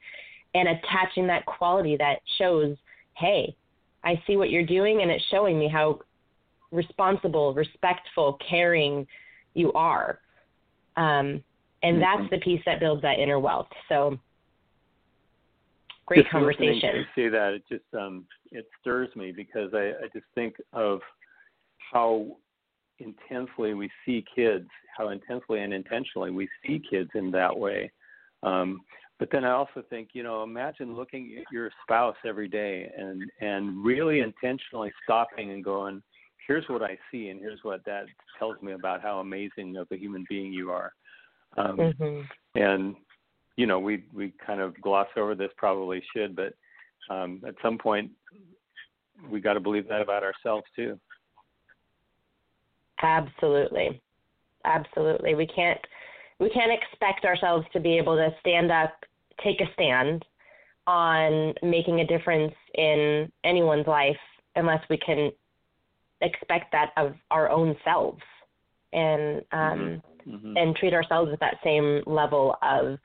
and 0.53 0.69
attaching 0.69 1.27
that 1.27 1.45
quality 1.45 1.97
that 1.97 2.19
shows, 2.37 2.77
hey, 3.17 3.53
I 4.05 4.23
see 4.25 4.37
what 4.37 4.51
you're 4.51 4.65
doing 4.65 5.01
and 5.01 5.11
it's 5.11 5.25
showing 5.25 5.59
me 5.59 5.67
how 5.67 5.99
responsible, 6.71 7.53
respectful, 7.53 8.37
caring 8.49 9.05
you 9.53 9.73
are. 9.73 10.19
Um, 10.95 11.43
and 11.83 12.01
that's 12.01 12.29
the 12.31 12.37
piece 12.37 12.61
that 12.65 12.79
builds 12.79 13.01
that 13.01 13.19
inner 13.19 13.37
wealth. 13.37 13.67
So 13.89 14.17
great 16.05 16.23
Just 16.23 16.31
conversation. 16.31 16.95
you 16.95 17.03
say 17.15 17.27
that 17.27 17.53
it 17.55 17.63
just 17.69 17.83
um, 17.93 18.23
it 18.53 18.65
stirs 18.79 19.13
me 19.17 19.33
because 19.33 19.73
I, 19.73 19.91
I 20.01 20.07
just 20.13 20.25
think 20.35 20.55
of 20.71 21.01
how 21.91 22.37
intensely 22.99 23.73
we 23.73 23.89
see 24.05 24.23
kids, 24.35 24.67
how 24.95 25.09
intensely 25.09 25.61
and 25.61 25.73
intentionally 25.73 26.31
we 26.31 26.47
see 26.65 26.81
kids 26.89 27.09
in 27.15 27.31
that 27.31 27.55
way. 27.57 27.91
Um, 28.43 28.81
but 29.19 29.29
then 29.31 29.45
I 29.45 29.51
also 29.51 29.83
think, 29.89 30.09
you 30.13 30.23
know, 30.23 30.41
imagine 30.43 30.95
looking 30.95 31.35
at 31.37 31.51
your 31.51 31.69
spouse 31.83 32.15
every 32.25 32.47
day 32.47 32.91
and 32.97 33.21
and 33.39 33.83
really 33.83 34.19
intentionally 34.19 34.91
stopping 35.03 35.51
and 35.51 35.63
going, 35.63 36.01
here's 36.47 36.67
what 36.69 36.81
I 36.81 36.97
see 37.11 37.29
and 37.29 37.39
here's 37.39 37.59
what 37.63 37.85
that 37.85 38.05
tells 38.39 38.59
me 38.61 38.71
about 38.71 39.01
how 39.01 39.19
amazing 39.19 39.77
of 39.77 39.87
a 39.91 39.97
human 39.97 40.25
being 40.27 40.51
you 40.51 40.71
are. 40.71 40.93
Um, 41.57 41.77
Mhm. 41.77 42.27
and 42.55 42.95
you 43.57 43.65
know 43.65 43.79
we 43.79 44.05
we 44.13 44.33
kind 44.45 44.61
of 44.61 44.79
gloss 44.81 45.07
over 45.15 45.35
this 45.35 45.51
probably 45.57 46.03
should 46.15 46.35
but 46.35 46.53
um 47.09 47.41
at 47.47 47.55
some 47.61 47.77
point 47.77 48.09
we 49.29 49.39
got 49.39 49.53
to 49.53 49.59
believe 49.59 49.87
that 49.87 50.01
about 50.01 50.23
ourselves 50.23 50.65
too 50.75 50.99
Absolutely. 53.01 54.01
Absolutely. 54.65 55.35
We 55.35 55.47
can't 55.47 55.79
we 56.39 56.49
can't 56.49 56.71
expect 56.71 57.25
ourselves 57.25 57.65
to 57.73 57.79
be 57.79 57.97
able 57.97 58.15
to 58.15 58.29
stand 58.39 58.71
up, 58.71 58.93
take 59.43 59.61
a 59.61 59.71
stand 59.73 60.25
on 60.87 61.53
making 61.61 61.99
a 61.99 62.07
difference 62.07 62.53
in 62.75 63.31
anyone's 63.43 63.85
life 63.85 64.17
unless 64.55 64.81
we 64.89 64.97
can 64.97 65.31
expect 66.21 66.71
that 66.71 66.91
of 66.97 67.13
our 67.29 67.49
own 67.49 67.75
selves 67.83 68.21
and 68.93 69.41
um 69.51 70.01
hmm 70.25 70.55
and 70.55 70.75
treat 70.75 70.93
ourselves 70.93 71.31
with 71.31 71.39
that 71.39 71.55
same 71.63 72.01
level 72.05 72.55
of 72.61 72.99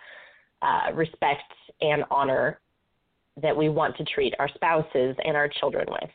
uh, 0.62 0.92
respect 0.94 1.44
and 1.80 2.04
honor 2.10 2.60
that 3.40 3.56
we 3.56 3.68
want 3.68 3.96
to 3.96 4.04
treat 4.04 4.34
our 4.38 4.48
spouses 4.54 5.16
and 5.24 5.36
our 5.36 5.48
children 5.48 5.86
with. 5.88 6.10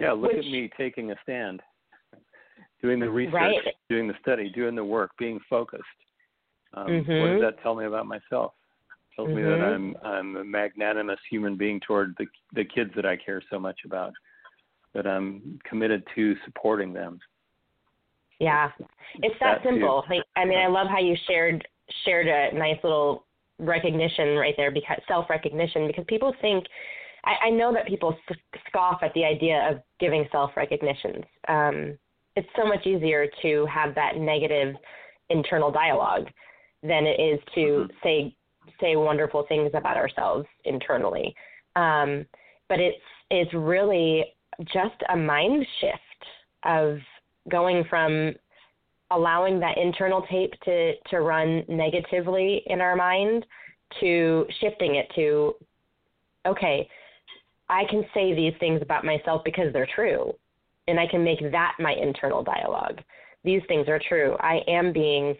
yeah 0.00 0.12
look 0.12 0.32
Which- 0.32 0.46
at 0.46 0.50
me 0.50 0.70
taking 0.76 1.10
a 1.12 1.16
stand 1.22 1.60
doing 2.82 3.00
the 3.00 3.10
research 3.10 3.32
Right. 3.32 3.74
doing 3.88 4.08
the 4.08 4.14
study 4.20 4.50
doing 4.50 4.74
the 4.74 4.84
work 4.84 5.10
being 5.18 5.40
focused 5.48 5.82
um 6.74 6.86
what 6.86 7.06
Mhm. 7.06 7.32
does 7.32 7.40
that 7.40 7.62
tell 7.62 7.74
me 7.74 7.86
about 7.86 8.06
myself 8.06 8.54
it 8.90 9.16
tells 9.16 9.32
me 9.34 9.42
that 9.42 9.58
Mhm. 9.60 9.74
i'm 9.74 9.96
i'm 10.04 10.36
a 10.36 10.44
magnanimous 10.44 11.20
human 11.30 11.56
being 11.56 11.80
toward 11.80 12.14
the 12.18 12.26
the 12.52 12.64
kids 12.64 12.92
that 12.94 13.06
i 13.06 13.16
care 13.16 13.42
so 13.50 13.58
much 13.58 13.80
about 13.84 14.12
that 14.92 15.06
i'm 15.06 15.58
committed 15.64 16.02
to 16.14 16.36
supporting 16.44 16.92
them 16.92 17.20
Yeah, 18.40 18.70
it's 19.16 19.34
that, 19.40 19.62
That 19.62 19.62
simple. 19.64 20.04
Like, 20.08 20.22
I 20.36 20.44
mean, 20.44 20.58
I 20.58 20.68
love 20.68 20.86
how 20.86 21.00
you 21.00 21.16
shared 21.26 21.66
shared 22.04 22.28
a 22.28 22.56
nice 22.56 22.78
little 22.84 23.24
recognition 23.58 24.36
right 24.36 24.54
there 24.56 24.70
because 24.70 25.00
self 25.08 25.28
recognition 25.28 25.86
because 25.88 26.04
people 26.06 26.32
think 26.40 26.64
I, 27.24 27.46
I 27.46 27.50
know 27.50 27.72
that 27.72 27.86
people 27.86 28.16
scoff 28.68 29.02
at 29.02 29.12
the 29.14 29.24
idea 29.24 29.68
of 29.70 29.82
giving 29.98 30.28
self 30.30 30.52
recognitions. 30.56 31.24
Um, 31.48 31.98
it's 32.38 32.48
so 32.56 32.64
much 32.64 32.86
easier 32.86 33.26
to 33.42 33.66
have 33.66 33.96
that 33.96 34.16
negative 34.16 34.76
internal 35.28 35.72
dialogue 35.72 36.28
than 36.84 37.04
it 37.04 37.20
is 37.20 37.40
to 37.56 37.88
say 38.02 38.32
say 38.80 38.94
wonderful 38.94 39.44
things 39.48 39.72
about 39.74 39.96
ourselves 39.96 40.46
internally. 40.64 41.34
Um, 41.74 42.24
but 42.68 42.78
it's 42.78 43.02
it's 43.30 43.52
really 43.52 44.24
just 44.62 45.02
a 45.12 45.16
mind 45.16 45.66
shift 45.80 46.24
of 46.64 46.98
going 47.50 47.84
from 47.90 48.32
allowing 49.10 49.58
that 49.58 49.76
internal 49.76 50.24
tape 50.30 50.52
to 50.64 50.92
to 51.10 51.20
run 51.20 51.64
negatively 51.68 52.62
in 52.66 52.80
our 52.80 52.94
mind 52.94 53.44
to 54.00 54.46
shifting 54.60 54.96
it 54.96 55.10
to 55.14 55.54
okay 56.46 56.86
i 57.70 57.84
can 57.88 58.04
say 58.12 58.34
these 58.34 58.52
things 58.60 58.82
about 58.82 59.02
myself 59.02 59.40
because 59.44 59.72
they're 59.72 59.88
true 59.94 60.34
and 60.88 60.98
i 60.98 61.06
can 61.06 61.22
make 61.22 61.40
that 61.52 61.72
my 61.78 61.92
internal 61.92 62.42
dialogue 62.42 63.00
these 63.44 63.62
things 63.68 63.88
are 63.88 64.00
true 64.08 64.36
i 64.40 64.60
am 64.66 64.92
being 64.92 65.34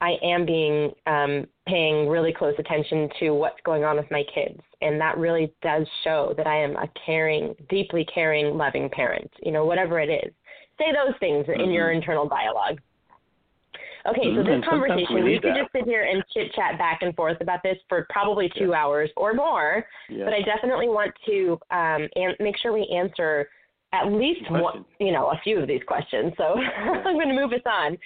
i 0.00 0.12
am 0.22 0.46
being 0.46 0.90
um, 1.06 1.46
paying 1.66 2.08
really 2.08 2.32
close 2.32 2.54
attention 2.58 3.08
to 3.18 3.30
what's 3.30 3.60
going 3.64 3.84
on 3.84 3.96
with 3.96 4.10
my 4.10 4.22
kids 4.34 4.60
and 4.80 5.00
that 5.00 5.18
really 5.18 5.52
does 5.62 5.86
show 6.04 6.34
that 6.36 6.46
i 6.46 6.56
am 6.56 6.76
a 6.76 6.88
caring 7.06 7.54
deeply 7.68 8.06
caring 8.14 8.56
loving 8.56 8.88
parent 8.90 9.30
you 9.42 9.50
know 9.50 9.64
whatever 9.64 9.98
it 9.98 10.08
is 10.08 10.32
say 10.78 10.92
those 10.92 11.14
things 11.20 11.46
mm-hmm. 11.46 11.60
in 11.60 11.70
your 11.70 11.88
mm-hmm. 11.88 11.96
internal 11.96 12.28
dialogue. 12.28 12.80
Okay, 14.06 14.20
so 14.20 14.44
mm-hmm. 14.44 14.60
this 14.60 14.68
conversation, 14.68 15.14
we, 15.14 15.22
we 15.22 15.40
could 15.40 15.54
just 15.56 15.72
sit 15.72 15.84
here 15.84 16.02
and 16.02 16.22
chit 16.34 16.52
chat 16.54 16.76
back 16.76 17.00
and 17.00 17.14
forth 17.16 17.38
about 17.40 17.62
this 17.62 17.78
for 17.88 18.06
probably 18.10 18.50
two 18.58 18.70
yeah. 18.70 18.76
hours 18.76 19.10
or 19.16 19.32
more. 19.32 19.84
Yeah. 20.10 20.24
But 20.24 20.34
I 20.34 20.42
definitely 20.42 20.88
want 20.88 21.12
to 21.26 21.58
um, 21.70 22.06
and 22.14 22.36
make 22.38 22.56
sure 22.58 22.74
we 22.74 22.86
answer 22.94 23.48
at 23.94 24.12
least 24.12 24.50
one, 24.50 24.84
you 24.98 25.12
know, 25.12 25.28
a 25.28 25.40
few 25.44 25.58
of 25.60 25.68
these 25.68 25.82
questions. 25.86 26.32
So 26.36 26.44
I'm 26.78 27.14
going 27.14 27.28
to 27.28 27.34
move 27.34 27.52
us 27.52 27.60
on. 27.66 27.96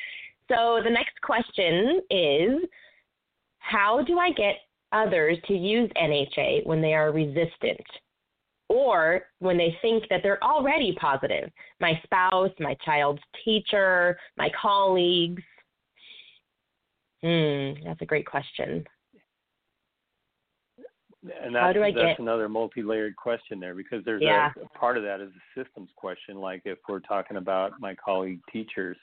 So 0.48 0.80
the 0.84 0.90
next 0.90 1.20
question 1.22 2.00
is, 2.10 2.68
how 3.58 4.02
do 4.02 4.18
I 4.18 4.30
get 4.30 4.56
others 4.92 5.38
to 5.46 5.54
use 5.54 5.90
NHA 5.96 6.66
when 6.66 6.80
they 6.80 6.94
are 6.94 7.12
resistant? 7.12 7.80
or 8.68 9.22
when 9.38 9.56
they 9.56 9.76
think 9.80 10.04
that 10.10 10.20
they're 10.22 10.42
already 10.44 10.96
positive 11.00 11.50
my 11.80 11.98
spouse, 12.04 12.50
my 12.60 12.76
child's 12.84 13.22
teacher, 13.44 14.18
my 14.36 14.50
colleagues? 14.60 15.42
Hmm, 17.22 17.72
that's 17.84 18.02
a 18.02 18.06
great 18.06 18.26
question. 18.26 18.84
And 21.42 21.54
that's, 21.54 21.62
How 21.62 21.72
do 21.72 21.82
I 21.82 21.92
that's 21.92 22.04
get... 22.04 22.18
another 22.18 22.48
multi-layered 22.48 23.16
question 23.16 23.60
there 23.60 23.74
because 23.74 24.04
there's 24.04 24.22
yeah. 24.22 24.50
a, 24.56 24.64
a, 24.64 24.68
part 24.78 24.96
of 24.96 25.02
that 25.04 25.20
is 25.20 25.30
a 25.30 25.62
systems 25.62 25.90
question. 25.96 26.38
Like 26.38 26.62
if 26.64 26.78
we're 26.88 27.00
talking 27.00 27.36
about 27.36 27.72
my 27.80 27.94
colleague 27.94 28.40
teachers, 28.52 28.96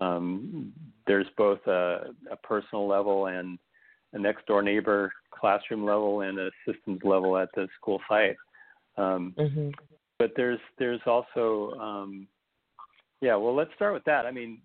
um, 0.00 0.72
there's 1.06 1.26
both 1.36 1.64
a, 1.66 2.10
a 2.30 2.36
personal 2.42 2.88
level 2.88 3.26
and 3.26 3.58
a 4.12 4.18
next 4.18 4.46
door 4.46 4.62
neighbor 4.62 5.12
classroom 5.30 5.84
level 5.84 6.22
and 6.22 6.38
a 6.38 6.50
systems 6.66 7.00
level 7.04 7.36
at 7.36 7.48
the 7.54 7.68
school 7.80 8.00
site. 8.08 8.36
Um, 8.96 9.34
mm-hmm. 9.38 9.70
But 10.18 10.32
there's 10.36 10.60
there's 10.78 11.00
also 11.06 11.72
um, 11.80 12.26
yeah. 13.20 13.36
Well, 13.36 13.54
let's 13.54 13.70
start 13.74 13.94
with 13.94 14.04
that. 14.04 14.26
I 14.26 14.30
mean, 14.30 14.60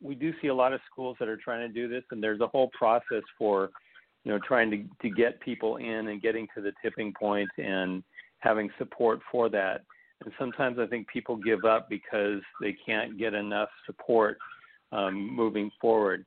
we 0.00 0.14
do 0.14 0.32
see 0.40 0.48
a 0.48 0.54
lot 0.54 0.72
of 0.72 0.80
schools 0.90 1.16
that 1.18 1.28
are 1.28 1.36
trying 1.36 1.66
to 1.66 1.72
do 1.72 1.88
this, 1.88 2.04
and 2.10 2.22
there's 2.22 2.40
a 2.40 2.46
whole 2.46 2.70
process 2.76 3.22
for 3.38 3.70
you 4.24 4.32
know 4.32 4.38
trying 4.46 4.70
to 4.70 4.84
to 5.02 5.14
get 5.14 5.40
people 5.40 5.76
in 5.76 6.08
and 6.08 6.22
getting 6.22 6.46
to 6.54 6.62
the 6.62 6.72
tipping 6.82 7.12
point 7.18 7.50
and 7.58 8.02
having 8.38 8.70
support 8.78 9.20
for 9.30 9.48
that. 9.48 9.82
And 10.24 10.32
sometimes 10.38 10.78
I 10.78 10.86
think 10.86 11.08
people 11.08 11.36
give 11.36 11.64
up 11.64 11.88
because 11.88 12.40
they 12.60 12.76
can't 12.86 13.18
get 13.18 13.34
enough 13.34 13.68
support 13.86 14.38
um, 14.92 15.34
moving 15.34 15.70
forward. 15.80 16.24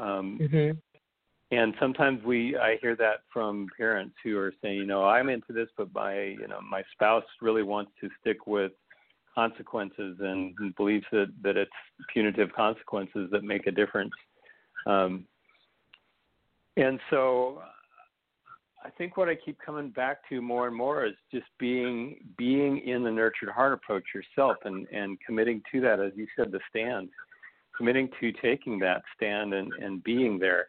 Um, 0.00 0.38
mm-hmm 0.40 0.78
and 1.50 1.74
sometimes 1.78 2.22
we 2.24 2.56
i 2.56 2.76
hear 2.80 2.96
that 2.96 3.20
from 3.32 3.66
parents 3.76 4.14
who 4.22 4.38
are 4.38 4.52
saying 4.62 4.76
you 4.76 4.86
know 4.86 5.04
i'm 5.04 5.28
into 5.28 5.52
this 5.52 5.68
but 5.76 5.92
my 5.94 6.22
you 6.22 6.48
know 6.48 6.60
my 6.60 6.82
spouse 6.92 7.24
really 7.40 7.62
wants 7.62 7.90
to 8.00 8.08
stick 8.20 8.46
with 8.46 8.72
consequences 9.34 10.16
and, 10.20 10.54
believes 10.76 11.04
that 11.10 11.26
that 11.42 11.56
it's 11.56 11.70
punitive 12.12 12.52
consequences 12.54 13.28
that 13.30 13.42
make 13.42 13.66
a 13.66 13.70
difference 13.70 14.12
um, 14.86 15.24
and 16.76 16.98
so 17.10 17.62
i 18.84 18.90
think 18.90 19.16
what 19.16 19.28
i 19.28 19.34
keep 19.34 19.58
coming 19.64 19.90
back 19.90 20.18
to 20.28 20.40
more 20.40 20.66
and 20.66 20.76
more 20.76 21.04
is 21.04 21.14
just 21.32 21.46
being 21.58 22.16
being 22.36 22.78
in 22.86 23.02
the 23.02 23.10
nurtured 23.10 23.48
heart 23.50 23.72
approach 23.72 24.04
yourself 24.14 24.56
and 24.64 24.86
and 24.88 25.18
committing 25.26 25.62
to 25.70 25.80
that 25.80 26.00
as 26.00 26.12
you 26.16 26.26
said 26.36 26.50
the 26.50 26.60
stand 26.68 27.08
committing 27.76 28.08
to 28.20 28.32
taking 28.42 28.78
that 28.78 29.02
stand 29.16 29.54
and 29.54 29.72
and 29.80 30.02
being 30.04 30.38
there 30.38 30.66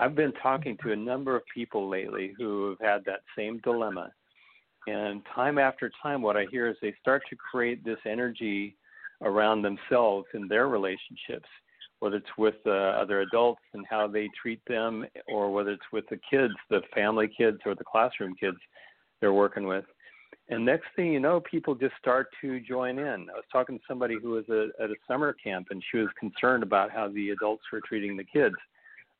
I've 0.00 0.14
been 0.14 0.32
talking 0.40 0.76
to 0.82 0.92
a 0.92 0.96
number 0.96 1.34
of 1.34 1.42
people 1.52 1.88
lately 1.88 2.32
who 2.38 2.70
have 2.70 2.88
had 2.88 3.04
that 3.06 3.20
same 3.36 3.58
dilemma. 3.64 4.12
And 4.86 5.22
time 5.34 5.58
after 5.58 5.90
time, 6.02 6.22
what 6.22 6.36
I 6.36 6.46
hear 6.50 6.68
is 6.68 6.76
they 6.80 6.94
start 7.00 7.22
to 7.30 7.36
create 7.36 7.84
this 7.84 7.98
energy 8.06 8.76
around 9.22 9.62
themselves 9.62 10.26
in 10.34 10.46
their 10.46 10.68
relationships, 10.68 11.48
whether 12.00 12.16
it's 12.16 12.26
with 12.38 12.54
uh, 12.66 12.70
other 12.70 13.20
adults 13.20 13.62
and 13.74 13.84
how 13.88 14.06
they 14.06 14.28
treat 14.40 14.60
them, 14.66 15.04
or 15.26 15.52
whether 15.52 15.70
it's 15.70 15.82
with 15.92 16.04
the 16.08 16.18
kids, 16.30 16.54
the 16.70 16.80
family 16.94 17.28
kids, 17.28 17.58
or 17.66 17.74
the 17.74 17.84
classroom 17.84 18.34
kids 18.38 18.58
they're 19.20 19.32
working 19.32 19.66
with. 19.66 19.84
And 20.50 20.64
next 20.64 20.86
thing 20.96 21.12
you 21.12 21.20
know, 21.20 21.40
people 21.40 21.74
just 21.74 21.94
start 22.00 22.28
to 22.40 22.60
join 22.60 22.98
in. 22.98 23.28
I 23.28 23.34
was 23.34 23.44
talking 23.52 23.76
to 23.78 23.84
somebody 23.86 24.16
who 24.20 24.30
was 24.30 24.48
a, 24.48 24.68
at 24.82 24.90
a 24.90 24.94
summer 25.06 25.34
camp, 25.34 25.68
and 25.70 25.82
she 25.90 25.98
was 25.98 26.08
concerned 26.18 26.62
about 26.62 26.90
how 26.90 27.08
the 27.08 27.30
adults 27.30 27.64
were 27.72 27.82
treating 27.86 28.16
the 28.16 28.24
kids 28.24 28.56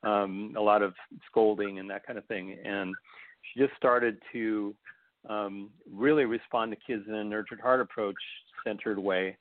um, 0.02 0.54
a 0.56 0.60
lot 0.60 0.82
of 0.82 0.94
scolding 1.26 1.78
and 1.78 1.90
that 1.90 2.06
kind 2.06 2.18
of 2.18 2.24
thing. 2.26 2.56
And 2.64 2.94
she 3.42 3.60
just 3.60 3.74
started 3.76 4.18
to 4.32 4.74
um, 5.28 5.70
really 5.92 6.24
respond 6.24 6.72
to 6.72 6.78
kids 6.86 7.04
in 7.08 7.14
a 7.14 7.24
nurtured 7.24 7.60
heart 7.60 7.80
approach 7.80 8.16
centered 8.64 8.98
way. 8.98 9.36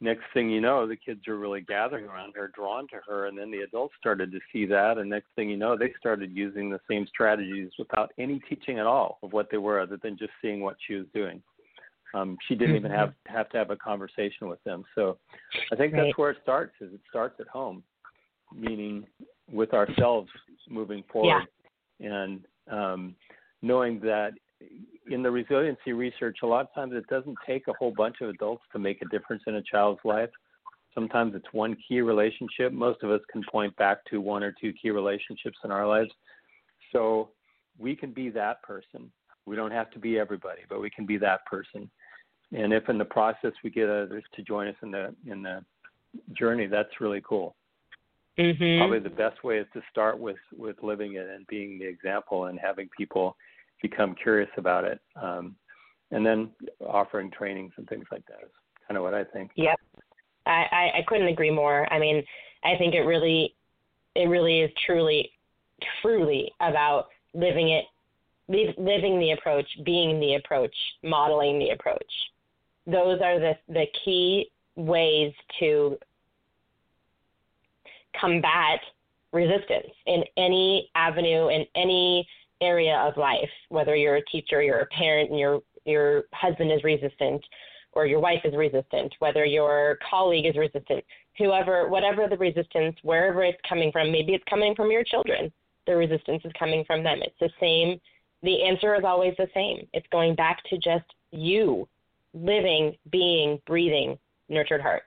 Next 0.00 0.22
thing 0.32 0.48
you 0.48 0.60
know, 0.60 0.86
the 0.86 0.96
kids 0.96 1.26
are 1.26 1.36
really 1.36 1.60
gathering 1.60 2.04
around 2.04 2.34
her, 2.36 2.52
drawn 2.54 2.86
to 2.88 3.00
her, 3.04 3.26
and 3.26 3.36
then 3.36 3.50
the 3.50 3.62
adults 3.62 3.94
started 3.98 4.30
to 4.30 4.38
see 4.52 4.64
that. 4.66 4.96
And 4.96 5.10
next 5.10 5.26
thing 5.34 5.50
you 5.50 5.56
know, 5.56 5.76
they 5.76 5.92
started 5.98 6.30
using 6.32 6.70
the 6.70 6.78
same 6.88 7.04
strategies 7.08 7.70
without 7.78 8.12
any 8.16 8.40
teaching 8.48 8.78
at 8.78 8.86
all 8.86 9.18
of 9.24 9.32
what 9.32 9.50
they 9.50 9.56
were, 9.58 9.80
other 9.80 9.98
than 10.00 10.16
just 10.16 10.30
seeing 10.40 10.60
what 10.60 10.76
she 10.86 10.94
was 10.94 11.06
doing. 11.12 11.42
Um, 12.14 12.38
she 12.46 12.54
didn't 12.54 12.76
even 12.76 12.92
mm-hmm. 12.92 13.00
have 13.00 13.12
have 13.26 13.48
to 13.50 13.58
have 13.58 13.70
a 13.70 13.76
conversation 13.76 14.48
with 14.48 14.62
them. 14.62 14.84
So, 14.94 15.18
I 15.72 15.76
think 15.76 15.92
that's 15.92 16.16
where 16.16 16.30
it 16.30 16.38
starts. 16.42 16.74
Is 16.80 16.92
it 16.94 17.00
starts 17.10 17.38
at 17.40 17.48
home, 17.48 17.82
meaning 18.54 19.04
with 19.50 19.74
ourselves 19.74 20.30
moving 20.70 21.02
forward, 21.12 21.42
yeah. 21.98 22.08
and 22.08 22.40
um, 22.70 23.14
knowing 23.62 24.00
that 24.00 24.32
in 25.10 25.22
the 25.22 25.30
resiliency 25.30 25.92
research, 25.92 26.38
a 26.42 26.46
lot 26.46 26.62
of 26.62 26.74
times 26.74 26.92
it 26.94 27.06
doesn't 27.08 27.36
take 27.46 27.68
a 27.68 27.72
whole 27.74 27.92
bunch 27.96 28.16
of 28.20 28.28
adults 28.28 28.62
to 28.72 28.78
make 28.78 29.02
a 29.02 29.08
difference 29.08 29.42
in 29.46 29.56
a 29.56 29.62
child's 29.62 30.00
life. 30.04 30.30
Sometimes 30.94 31.34
it's 31.34 31.46
one 31.52 31.76
key 31.86 32.00
relationship. 32.00 32.72
Most 32.72 33.02
of 33.02 33.10
us 33.10 33.20
can 33.30 33.42
point 33.50 33.74
back 33.76 33.98
to 34.10 34.20
one 34.20 34.42
or 34.42 34.52
two 34.60 34.72
key 34.72 34.90
relationships 34.90 35.58
in 35.64 35.70
our 35.70 35.86
lives. 35.86 36.10
So 36.92 37.30
we 37.78 37.94
can 37.94 38.12
be 38.12 38.30
that 38.30 38.62
person. 38.62 39.10
We 39.46 39.56
don't 39.56 39.70
have 39.70 39.90
to 39.92 39.98
be 39.98 40.18
everybody, 40.18 40.62
but 40.68 40.80
we 40.80 40.90
can 40.90 41.06
be 41.06 41.16
that 41.18 41.44
person. 41.46 41.90
And 42.52 42.72
if 42.72 42.88
in 42.88 42.98
the 42.98 43.04
process 43.04 43.52
we 43.62 43.70
get 43.70 43.88
others 43.88 44.24
to 44.34 44.42
join 44.42 44.68
us 44.68 44.74
in 44.82 44.90
the 44.90 45.14
in 45.26 45.42
the 45.42 45.64
journey, 46.36 46.66
that's 46.66 47.00
really 47.00 47.22
cool. 47.26 47.54
Mm-hmm. 48.38 48.78
Probably 48.80 49.00
the 49.00 49.14
best 49.14 49.44
way 49.44 49.58
is 49.58 49.66
to 49.74 49.82
start 49.90 50.18
with 50.18 50.38
with 50.56 50.76
living 50.82 51.14
it 51.14 51.28
and 51.28 51.46
being 51.46 51.78
the 51.78 51.86
example 51.86 52.46
and 52.46 52.58
having 52.58 52.88
people 52.96 53.36
become 53.82 54.14
curious 54.14 54.50
about 54.56 54.84
it, 54.84 55.00
um, 55.20 55.56
and 56.10 56.24
then 56.24 56.50
offering 56.86 57.30
trainings 57.30 57.72
and 57.76 57.88
things 57.88 58.06
like 58.10 58.24
that 58.26 58.44
is 58.44 58.50
kind 58.86 58.96
of 58.96 59.04
what 59.04 59.14
I 59.14 59.24
think. 59.24 59.50
Yep, 59.56 59.78
I, 60.46 60.64
I 60.70 60.90
I 60.98 61.04
couldn't 61.06 61.28
agree 61.28 61.50
more. 61.50 61.90
I 61.92 61.98
mean, 61.98 62.22
I 62.64 62.76
think 62.76 62.94
it 62.94 63.02
really 63.02 63.54
it 64.14 64.28
really 64.28 64.60
is 64.60 64.70
truly 64.86 65.30
truly 66.02 66.50
about 66.60 67.08
living 67.34 67.70
it 67.70 67.84
living 68.48 69.20
the 69.20 69.32
approach, 69.32 69.66
being 69.84 70.18
the 70.20 70.36
approach, 70.36 70.74
modeling 71.04 71.58
the 71.58 71.70
approach. 71.70 72.12
Those 72.86 73.20
are 73.22 73.38
the 73.38 73.52
the 73.68 73.84
key 74.04 74.50
ways 74.76 75.32
to 75.60 75.98
combat 78.18 78.80
resistance 79.32 79.92
in 80.06 80.24
any 80.36 80.90
avenue 80.94 81.48
in 81.48 81.66
any 81.74 82.26
area 82.60 82.96
of 82.96 83.16
life 83.16 83.50
whether 83.68 83.94
you're 83.94 84.16
a 84.16 84.24
teacher 84.26 84.62
you're 84.62 84.80
a 84.80 84.86
parent 84.86 85.30
and 85.30 85.38
your 85.38 85.60
your 85.84 86.24
husband 86.32 86.72
is 86.72 86.82
resistant 86.84 87.44
or 87.92 88.06
your 88.06 88.20
wife 88.20 88.40
is 88.44 88.54
resistant 88.54 89.12
whether 89.20 89.44
your 89.44 89.98
colleague 90.08 90.46
is 90.46 90.56
resistant 90.56 91.04
whoever 91.36 91.88
whatever 91.88 92.26
the 92.28 92.36
resistance 92.36 92.96
wherever 93.02 93.44
it's 93.44 93.58
coming 93.68 93.92
from 93.92 94.10
maybe 94.10 94.34
it's 94.34 94.44
coming 94.48 94.74
from 94.74 94.90
your 94.90 95.04
children 95.04 95.52
the 95.86 95.96
resistance 95.96 96.42
is 96.44 96.52
coming 96.58 96.84
from 96.86 97.02
them 97.02 97.20
it's 97.22 97.38
the 97.40 97.50
same 97.60 98.00
the 98.42 98.62
answer 98.62 98.94
is 98.94 99.04
always 99.04 99.34
the 99.38 99.48
same 99.54 99.86
it's 99.92 100.06
going 100.10 100.34
back 100.34 100.62
to 100.68 100.76
just 100.76 101.04
you 101.30 101.88
living 102.34 102.94
being 103.10 103.60
breathing 103.66 104.18
nurtured 104.48 104.80
heart 104.80 105.02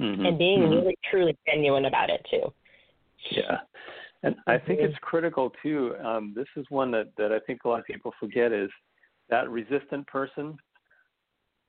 mm-hmm. 0.00 0.24
and 0.24 0.38
being 0.38 0.60
mm-hmm. 0.60 0.72
really 0.72 0.98
truly 1.10 1.36
genuine 1.46 1.86
about 1.86 2.10
it 2.10 2.26
too. 2.30 2.52
Yeah. 3.30 3.58
And 4.22 4.34
I 4.46 4.58
think 4.58 4.80
it's 4.80 4.96
critical 5.02 5.52
too. 5.62 5.94
Um, 6.04 6.32
this 6.34 6.46
is 6.56 6.66
one 6.68 6.90
that, 6.92 7.08
that 7.18 7.32
I 7.32 7.38
think 7.40 7.64
a 7.64 7.68
lot 7.68 7.80
of 7.80 7.86
people 7.86 8.12
forget 8.18 8.52
is 8.52 8.70
that 9.28 9.48
resistant 9.50 10.06
person 10.06 10.56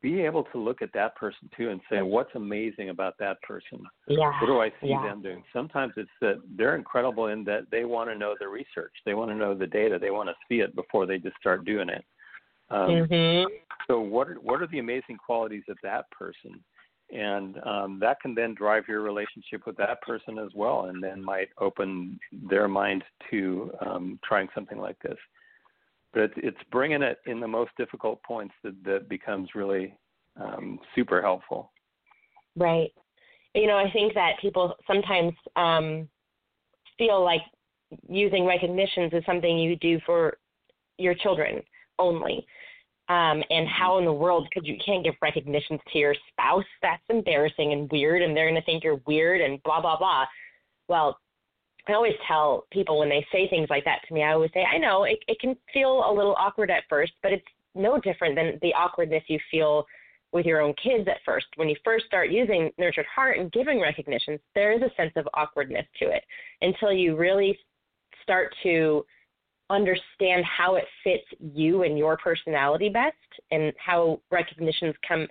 be 0.01 0.21
able 0.21 0.43
to 0.43 0.59
look 0.59 0.81
at 0.81 0.93
that 0.93 1.15
person 1.15 1.49
too 1.57 1.69
and 1.69 1.81
say, 1.89 2.01
what's 2.01 2.29
amazing 2.35 2.89
about 2.89 3.15
that 3.19 3.41
person? 3.41 3.79
Yeah. 4.07 4.31
What 4.39 4.47
do 4.47 4.59
I 4.61 4.69
see 4.81 4.89
yeah. 4.89 5.01
them 5.03 5.23
doing? 5.23 5.43
Sometimes 5.51 5.93
it's 5.97 6.09
that 6.21 6.39
they're 6.55 6.75
incredible 6.75 7.27
in 7.27 7.43
that 7.45 7.63
they 7.71 7.83
want 7.83 8.09
to 8.09 8.17
know 8.17 8.35
the 8.39 8.47
research, 8.47 8.93
they 9.05 9.15
want 9.15 9.31
to 9.31 9.35
know 9.35 9.55
the 9.55 9.65
data, 9.65 9.97
they 9.99 10.11
want 10.11 10.29
to 10.29 10.35
see 10.47 10.61
it 10.61 10.75
before 10.75 11.05
they 11.05 11.17
just 11.17 11.35
start 11.37 11.65
doing 11.65 11.89
it. 11.89 12.05
Um, 12.69 12.89
mm-hmm. 12.89 13.47
So, 13.87 13.99
what 13.99 14.27
are, 14.27 14.35
what 14.35 14.61
are 14.61 14.67
the 14.67 14.79
amazing 14.79 15.17
qualities 15.25 15.63
of 15.69 15.77
that 15.83 16.09
person? 16.11 16.63
And 17.09 17.57
um, 17.65 17.99
that 18.01 18.19
can 18.21 18.35
then 18.35 18.53
drive 18.53 18.83
your 18.87 19.01
relationship 19.01 19.65
with 19.65 19.77
that 19.77 20.01
person 20.01 20.37
as 20.37 20.49
well, 20.53 20.85
and 20.85 21.01
then 21.01 21.23
might 21.23 21.49
open 21.59 22.19
their 22.49 22.67
mind 22.67 23.03
to 23.31 23.71
um, 23.85 24.19
trying 24.27 24.49
something 24.53 24.77
like 24.77 24.99
this 25.01 25.17
but 26.17 26.23
it's, 26.23 26.33
it's 26.37 26.57
bringing 26.71 27.03
it 27.03 27.19
in 27.25 27.39
the 27.39 27.47
most 27.47 27.71
difficult 27.77 28.21
points 28.23 28.53
that, 28.63 28.73
that 28.83 29.07
becomes 29.09 29.49
really 29.53 29.93
um, 30.39 30.79
super 30.95 31.21
helpful. 31.21 31.71
Right. 32.55 32.91
You 33.53 33.67
know, 33.67 33.77
I 33.77 33.91
think 33.91 34.13
that 34.13 34.33
people 34.41 34.73
sometimes 34.87 35.33
um, 35.55 36.07
feel 36.97 37.23
like 37.23 37.41
using 38.09 38.45
recognitions 38.45 39.13
is 39.13 39.23
something 39.25 39.59
you 39.59 39.75
do 39.75 39.99
for 40.05 40.37
your 40.97 41.13
children 41.13 41.61
only. 41.99 42.45
Um, 43.09 43.41
and 43.49 43.67
how 43.67 43.99
in 43.99 44.05
the 44.05 44.11
world 44.11 44.47
could 44.51 44.67
you, 44.67 44.73
you 44.73 44.79
can't 44.85 45.03
give 45.03 45.13
recognitions 45.21 45.79
to 45.93 45.97
your 45.97 46.15
spouse? 46.31 46.65
That's 46.81 47.01
embarrassing 47.09 47.71
and 47.71 47.89
weird, 47.91 48.21
and 48.21 48.35
they're 48.35 48.49
going 48.49 48.59
to 48.59 48.65
think 48.65 48.83
you're 48.83 49.01
weird 49.07 49.41
and 49.41 49.61
blah 49.63 49.81
blah 49.81 49.97
blah. 49.97 50.25
Well, 50.89 51.17
I 51.87 51.93
always 51.93 52.13
tell 52.27 52.65
people 52.71 52.99
when 52.99 53.09
they 53.09 53.25
say 53.31 53.47
things 53.47 53.69
like 53.69 53.85
that 53.85 53.99
to 54.07 54.13
me, 54.13 54.23
I 54.23 54.33
always 54.33 54.51
say, 54.53 54.63
I 54.63 54.77
know 54.77 55.05
it, 55.05 55.19
it 55.27 55.39
can 55.39 55.55
feel 55.73 56.03
a 56.05 56.13
little 56.13 56.35
awkward 56.37 56.69
at 56.69 56.83
first, 56.89 57.13
but 57.23 57.31
it's 57.31 57.45
no 57.75 57.99
different 57.99 58.35
than 58.35 58.59
the 58.61 58.73
awkwardness 58.73 59.23
you 59.27 59.39
feel 59.49 59.85
with 60.33 60.45
your 60.45 60.61
own 60.61 60.73
kids 60.83 61.07
at 61.07 61.21
first. 61.25 61.45
When 61.55 61.69
you 61.69 61.75
first 61.85 62.05
start 62.05 62.29
using 62.29 62.71
Nurtured 62.77 63.05
Heart 63.13 63.37
and 63.37 63.51
giving 63.53 63.79
recognitions, 63.79 64.39
there 64.53 64.73
is 64.73 64.81
a 64.81 64.93
sense 64.95 65.13
of 65.15 65.27
awkwardness 65.33 65.85
to 65.99 66.09
it 66.09 66.23
until 66.61 66.91
you 66.91 67.15
really 67.15 67.57
start 68.21 68.53
to 68.63 69.05
understand 69.69 70.45
how 70.45 70.75
it 70.75 70.85
fits 71.03 71.25
you 71.39 71.83
and 71.83 71.97
your 71.97 72.17
personality 72.17 72.89
best 72.89 73.15
and 73.51 73.73
how 73.77 74.19
recognitions 74.31 74.95
come 75.07 75.27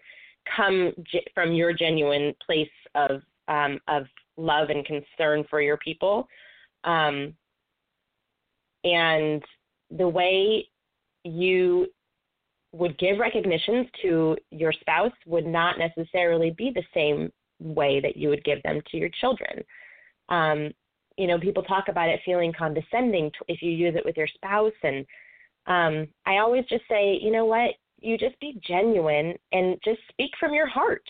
come 0.56 0.92
from 1.34 1.52
your 1.52 1.72
genuine 1.72 2.34
place 2.44 2.68
of 2.94 3.22
um, 3.48 3.80
of 3.88 4.04
love 4.36 4.68
and 4.70 4.84
concern 4.84 5.44
for 5.48 5.60
your 5.60 5.78
people 5.78 6.28
um, 6.84 7.34
and 8.84 9.42
the 9.90 10.08
way 10.08 10.68
you 11.24 11.86
would 12.72 12.98
give 12.98 13.18
recognitions 13.18 13.86
to 14.02 14.36
your 14.50 14.72
spouse 14.72 15.12
would 15.26 15.46
not 15.46 15.76
necessarily 15.78 16.50
be 16.50 16.70
the 16.74 16.82
same 16.94 17.32
way 17.58 18.00
that 18.00 18.16
you 18.16 18.28
would 18.28 18.44
give 18.44 18.62
them 18.62 18.80
to 18.90 18.96
your 18.96 19.08
children. 19.20 19.64
Um, 20.28 20.70
you 21.16 21.26
know, 21.26 21.38
people 21.38 21.62
talk 21.62 21.88
about 21.88 22.08
it 22.08 22.20
feeling 22.24 22.52
condescending 22.52 23.30
if 23.48 23.62
you 23.62 23.70
use 23.70 23.94
it 23.96 24.04
with 24.04 24.16
your 24.16 24.28
spouse. 24.28 24.72
And 24.82 25.06
um, 25.66 26.08
I 26.26 26.38
always 26.38 26.64
just 26.66 26.84
say, 26.88 27.18
you 27.20 27.30
know 27.30 27.44
what? 27.44 27.70
You 28.00 28.18
just 28.18 28.38
be 28.40 28.60
genuine 28.66 29.34
and 29.52 29.78
just 29.84 30.00
speak 30.10 30.30
from 30.38 30.52
your 30.52 30.66
heart. 30.66 31.02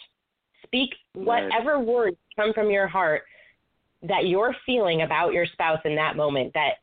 Speak 0.65 0.91
whatever 1.15 1.77
right. 1.77 1.87
words 1.87 2.17
come 2.37 2.53
from 2.53 2.71
your 2.71 2.87
heart 2.87 3.23
that 4.03 4.27
you're 4.27 4.55
feeling 4.65 5.03
about 5.03 5.33
your 5.33 5.47
spouse 5.47 5.81
in 5.85 5.95
that 5.97 6.17
moment 6.17 6.53
that 6.55 6.75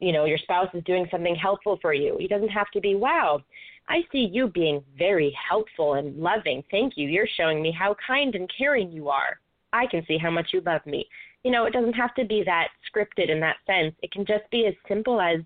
you 0.00 0.12
know 0.12 0.24
your 0.24 0.38
spouse 0.38 0.68
is 0.74 0.82
doing 0.84 1.06
something 1.10 1.34
helpful 1.34 1.78
for 1.80 1.92
you 1.94 2.16
it 2.18 2.28
doesn't 2.28 2.48
have 2.48 2.70
to 2.72 2.80
be 2.80 2.94
wow 2.94 3.40
i 3.88 4.00
see 4.10 4.28
you 4.32 4.48
being 4.48 4.82
very 4.98 5.36
helpful 5.48 5.94
and 5.94 6.16
loving 6.16 6.62
thank 6.70 6.94
you 6.96 7.08
you're 7.08 7.28
showing 7.36 7.62
me 7.62 7.70
how 7.70 7.94
kind 8.04 8.34
and 8.34 8.50
caring 8.56 8.90
you 8.90 9.08
are 9.08 9.38
i 9.72 9.86
can 9.86 10.04
see 10.06 10.18
how 10.18 10.30
much 10.30 10.48
you 10.52 10.60
love 10.62 10.84
me 10.86 11.06
you 11.44 11.50
know 11.50 11.64
it 11.64 11.72
doesn't 11.72 11.94
have 11.94 12.14
to 12.14 12.24
be 12.24 12.42
that 12.44 12.68
scripted 12.88 13.30
in 13.30 13.40
that 13.40 13.56
sense 13.66 13.94
it 14.02 14.10
can 14.10 14.24
just 14.26 14.48
be 14.50 14.66
as 14.66 14.74
simple 14.88 15.20
as 15.20 15.40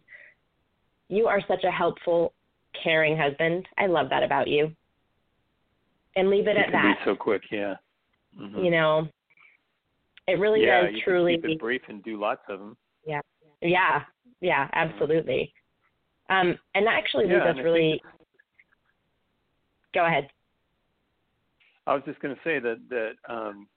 you 1.09 1.27
are 1.27 1.41
such 1.49 1.65
a 1.65 1.71
helpful 1.71 2.33
caring 2.83 3.17
husband 3.17 3.67
i 3.79 3.87
love 3.87 4.09
that 4.11 4.23
about 4.23 4.49
you 4.49 4.71
and 6.17 6.31
leave 6.31 6.47
it, 6.47 6.57
it 6.57 6.67
at 6.67 6.73
that 6.73 6.97
so 7.05 7.15
quick 7.15 7.43
yeah 7.51 7.75
mm-hmm. 8.39 8.65
you 8.65 8.71
know 8.71 9.09
it 10.29 10.39
really 10.39 10.65
yeah, 10.65 10.83
does 10.83 10.95
you 10.95 11.03
truly 11.05 11.35
can 11.35 11.43
keep 11.43 11.51
it 11.53 11.61
brief 11.61 11.83
and 11.89 12.03
do 12.03 12.21
lots 12.21 12.43
of 12.49 12.59
them. 12.59 12.77
Yeah, 13.07 13.21
yeah, 13.63 14.03
yeah, 14.41 14.69
absolutely. 14.73 15.53
Um, 16.29 16.59
and 16.75 16.87
that 16.87 16.95
actually 16.95 17.27
leads 17.27 17.43
yeah, 17.45 17.51
us 17.51 17.57
really. 17.63 18.03
Go 19.95 20.05
ahead. 20.05 20.29
I 21.87 21.95
was 21.95 22.03
just 22.05 22.21
going 22.21 22.35
to 22.35 22.41
say 22.43 22.59
that 22.59 22.77
that 22.91 23.13
um, 23.33 23.69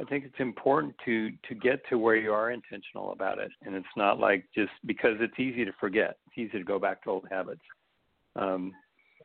I 0.00 0.04
think 0.04 0.24
it's 0.24 0.40
important 0.40 0.94
to 1.04 1.30
to 1.48 1.54
get 1.54 1.80
to 1.90 1.98
where 1.98 2.16
you 2.16 2.32
are 2.32 2.50
intentional 2.50 3.12
about 3.12 3.38
it, 3.38 3.50
and 3.64 3.74
it's 3.74 3.86
not 3.96 4.18
like 4.18 4.46
just 4.54 4.72
because 4.86 5.16
it's 5.20 5.38
easy 5.38 5.64
to 5.64 5.72
forget. 5.78 6.16
It's 6.26 6.38
easy 6.38 6.58
to 6.58 6.64
go 6.64 6.78
back 6.78 7.02
to 7.04 7.10
old 7.10 7.26
habits, 7.30 7.60
um, 8.36 8.72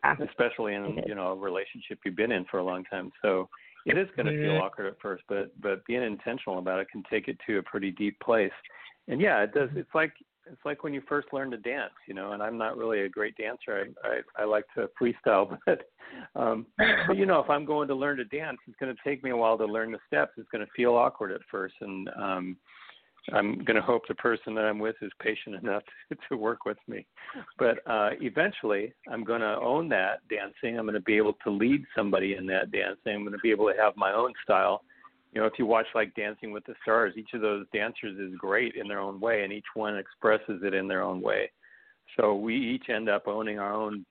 yeah. 0.03 0.15
especially 0.27 0.73
in 0.73 0.99
you 1.07 1.15
know 1.15 1.27
a 1.27 1.35
relationship 1.35 1.99
you've 2.03 2.15
been 2.15 2.31
in 2.31 2.45
for 2.45 2.59
a 2.59 2.63
long 2.63 2.83
time. 2.85 3.11
So 3.21 3.47
it 3.85 3.97
is 3.97 4.07
going 4.17 4.25
to 4.25 4.37
feel 4.37 4.57
awkward 4.57 4.87
at 4.87 4.99
first, 5.01 5.23
but 5.29 5.59
but 5.61 5.85
being 5.85 6.03
intentional 6.03 6.59
about 6.59 6.79
it 6.79 6.89
can 6.91 7.03
take 7.09 7.27
it 7.27 7.37
to 7.47 7.59
a 7.59 7.63
pretty 7.63 7.91
deep 7.91 8.19
place. 8.19 8.51
And 9.07 9.21
yeah, 9.21 9.43
it 9.43 9.53
does. 9.53 9.69
It's 9.75 9.93
like 9.93 10.13
it's 10.51 10.61
like 10.65 10.83
when 10.83 10.93
you 10.93 11.01
first 11.07 11.27
learn 11.33 11.51
to 11.51 11.57
dance, 11.57 11.93
you 12.07 12.13
know. 12.13 12.31
And 12.31 12.41
I'm 12.41 12.57
not 12.57 12.77
really 12.77 13.01
a 13.01 13.09
great 13.09 13.35
dancer. 13.37 13.87
I 14.03 14.07
I, 14.07 14.43
I 14.43 14.45
like 14.45 14.65
to 14.75 14.89
freestyle, 15.01 15.57
but 15.65 15.89
um, 16.35 16.65
but 17.07 17.17
you 17.17 17.25
know, 17.25 17.39
if 17.39 17.49
I'm 17.49 17.65
going 17.65 17.87
to 17.87 17.95
learn 17.95 18.17
to 18.17 18.25
dance, 18.25 18.57
it's 18.67 18.77
going 18.79 18.93
to 18.95 19.09
take 19.09 19.23
me 19.23 19.31
a 19.31 19.37
while 19.37 19.57
to 19.57 19.65
learn 19.65 19.91
the 19.91 19.99
steps. 20.07 20.33
It's 20.37 20.49
going 20.49 20.65
to 20.65 20.71
feel 20.75 20.93
awkward 20.93 21.31
at 21.31 21.41
first, 21.49 21.75
and 21.81 22.09
um, 22.17 22.57
I'm 23.33 23.63
going 23.63 23.75
to 23.75 23.81
hope 23.81 24.03
the 24.07 24.15
person 24.15 24.53
that 24.55 24.65
I'm 24.65 24.79
with 24.79 24.95
is 25.01 25.11
patient 25.19 25.55
enough 25.63 25.83
to, 26.29 26.37
work 26.37 26.65
with 26.65 26.77
me. 26.87 27.05
But 27.57 27.79
uh, 27.87 28.11
eventually, 28.21 28.93
I'm 29.11 29.23
going 29.23 29.41
to 29.41 29.57
own 29.59 29.89
that 29.89 30.27
dancing. 30.29 30.77
I'm 30.77 30.85
going 30.85 30.95
to 30.95 31.01
be 31.01 31.17
able 31.17 31.33
to 31.43 31.49
lead 31.49 31.83
somebody 31.95 32.35
in 32.35 32.45
that 32.47 32.71
dancing. 32.71 33.15
I'm 33.15 33.21
going 33.21 33.33
to 33.33 33.39
be 33.39 33.51
able 33.51 33.71
to 33.71 33.81
have 33.81 33.93
my 33.95 34.11
own 34.11 34.33
style. 34.43 34.81
You 35.35 35.41
know, 35.41 35.47
if 35.47 35.59
you 35.59 35.65
watch 35.65 35.85
like 35.93 36.15
Dancing 36.15 36.53
with 36.53 36.65
the 36.65 36.75
Stars, 36.81 37.13
each 37.17 37.33
of 37.33 37.41
those 37.41 37.65
dancers 37.73 38.17
is 38.17 38.33
great 38.37 38.75
in 38.75 38.87
their 38.87 39.01
own 39.01 39.19
way, 39.19 39.43
and 39.43 39.51
each 39.51 39.65
one 39.73 39.97
expresses 39.97 40.61
it 40.63 40.73
in 40.73 40.87
their 40.87 41.03
own 41.03 41.21
way. 41.21 41.51
So 42.17 42.35
we 42.35 42.55
each 42.55 42.87
end 42.87 43.09
up 43.09 43.27
owning 43.27 43.59
our 43.59 43.73
own 43.73 44.05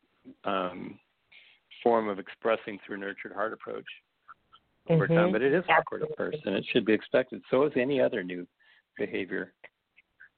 um, 0.45 0.99
form 1.83 2.09
of 2.09 2.19
expressing 2.19 2.79
through 2.87 2.99
nurtured 2.99 3.33
heart 3.33 3.55
approach 3.55 3.87
over 4.91 5.07
mm-hmm. 5.07 5.15
time. 5.15 5.33
But 5.33 5.41
it 5.41 5.55
is 5.55 5.65
awkward 5.71 6.03
at 6.03 6.15
first, 6.15 6.39
and 6.45 6.55
it 6.55 6.65
should 6.73 6.85
be 6.85 6.93
expected. 6.93 7.41
So 7.51 7.65
is 7.65 7.73
any 7.75 8.03
other 8.03 8.23
new 8.23 8.47
behavior. 8.99 9.55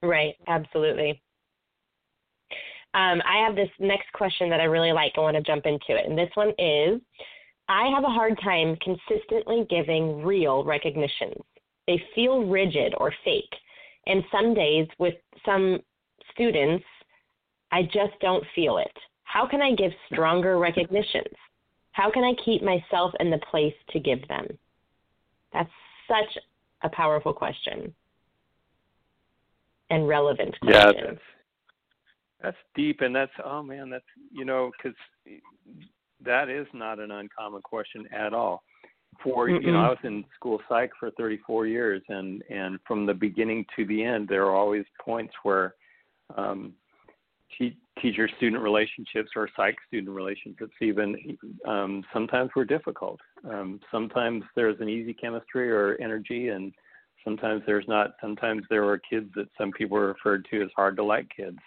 Right, 0.03 0.37
absolutely. 0.46 1.20
Um, 2.94 3.20
I 3.29 3.44
have 3.44 3.57
this 3.57 3.68
next 3.81 4.12
question 4.12 4.49
that 4.51 4.61
I 4.61 4.64
really 4.64 4.92
like. 4.92 5.12
I 5.16 5.20
want 5.20 5.37
to 5.37 5.42
jump 5.42 5.66
into 5.66 5.96
it. 5.96 6.07
And 6.07 6.16
this 6.16 6.31
one 6.35 6.53
is 6.59 7.01
I 7.68 7.88
have 7.94 8.05
a 8.05 8.09
hard 8.09 8.38
time 8.42 8.76
consistently 8.76 9.66
giving 9.68 10.22
real 10.22 10.64
recognitions. 10.64 11.42
They 11.87 12.00
feel 12.14 12.44
rigid 12.44 12.94
or 12.98 13.12
fake. 13.24 13.52
And 14.07 14.22
some 14.31 14.55
days 14.55 14.87
with 14.98 15.14
some 15.44 15.81
students, 16.33 16.85
I 17.72 17.83
just 17.83 18.18
don't 18.20 18.44
feel 18.55 18.79
it. 18.79 18.92
How 19.24 19.46
can 19.46 19.61
I 19.61 19.74
give 19.74 19.90
stronger 20.12 20.59
recognitions? 20.59 21.35
How 21.92 22.11
can 22.11 22.22
I 22.22 22.35
keep 22.44 22.62
myself 22.62 23.12
in 23.20 23.31
the 23.31 23.40
place 23.50 23.74
to 23.90 23.98
give 23.98 24.26
them? 24.29 24.46
That's 25.52 25.70
such 26.07 26.42
a 26.83 26.88
powerful 26.88 27.33
question 27.33 27.92
and 29.90 30.07
relevant 30.07 30.55
questions. 30.61 30.94
Yeah, 30.96 31.07
that's 31.07 31.20
that's 32.42 32.57
deep, 32.74 33.00
and 33.00 33.14
that's 33.14 33.33
oh 33.44 33.62
man, 33.62 33.90
that's 33.90 34.05
you 34.31 34.44
know 34.44 34.70
because 34.76 34.96
that 36.24 36.48
is 36.48 36.66
not 36.72 36.98
an 36.98 37.11
uncommon 37.11 37.62
question 37.62 38.07
at 38.12 38.33
all. 38.33 38.62
For 39.22 39.48
Mm-mm. 39.48 39.62
you 39.62 39.72
know, 39.72 39.81
I 39.81 39.88
was 39.88 39.98
in 40.05 40.24
school 40.35 40.61
psych 40.68 40.90
for 40.98 41.11
34 41.12 41.66
years, 41.66 42.02
and 42.09 42.42
and 42.50 42.79
from 42.87 43.07
the 43.07 43.14
beginning 43.14 43.64
to 43.76 43.87
the 43.87 44.05
end, 44.05 44.29
there 44.29 44.44
are 44.44 44.55
always 44.55 44.85
points 45.02 45.33
where 45.42 45.74
um, 46.37 46.74
te- 47.57 47.79
teacher-student 48.02 48.62
relationships 48.62 49.31
or 49.37 49.48
psych-student 49.57 50.14
relationships 50.14 50.74
even 50.83 51.16
um, 51.66 52.05
sometimes 52.12 52.50
were 52.55 52.66
difficult. 52.66 53.18
Um, 53.48 53.81
sometimes 53.90 54.44
there's 54.55 54.81
an 54.81 54.88
easy 54.90 55.14
chemistry 55.14 55.70
or 55.70 55.96
energy, 55.98 56.48
and 56.48 56.74
Sometimes 57.26 57.62
there's 57.66 57.87
not. 57.88 58.12
Sometimes 58.20 58.62
there 58.70 58.85
were 58.85 58.98
kids 58.98 59.29
that 59.35 59.48
some 59.59 59.72
people 59.72 59.98
referred 59.98 60.46
to 60.52 60.62
as 60.62 60.68
hard 60.76 60.96
to 60.96 61.02
like 61.02 61.26
kids. 61.37 61.59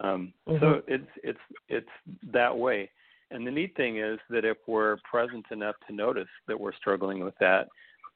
Um, 0.00 0.32
mm-hmm. 0.48 0.58
So 0.60 0.82
it's 0.88 1.08
it's 1.22 1.38
it's 1.68 1.88
that 2.32 2.56
way. 2.56 2.90
And 3.30 3.46
the 3.46 3.50
neat 3.50 3.76
thing 3.76 3.98
is 3.98 4.18
that 4.30 4.44
if 4.44 4.56
we're 4.66 4.96
present 5.10 5.44
enough 5.50 5.76
to 5.86 5.94
notice 5.94 6.28
that 6.46 6.58
we're 6.58 6.72
struggling 6.72 7.22
with 7.22 7.34
that, 7.40 7.68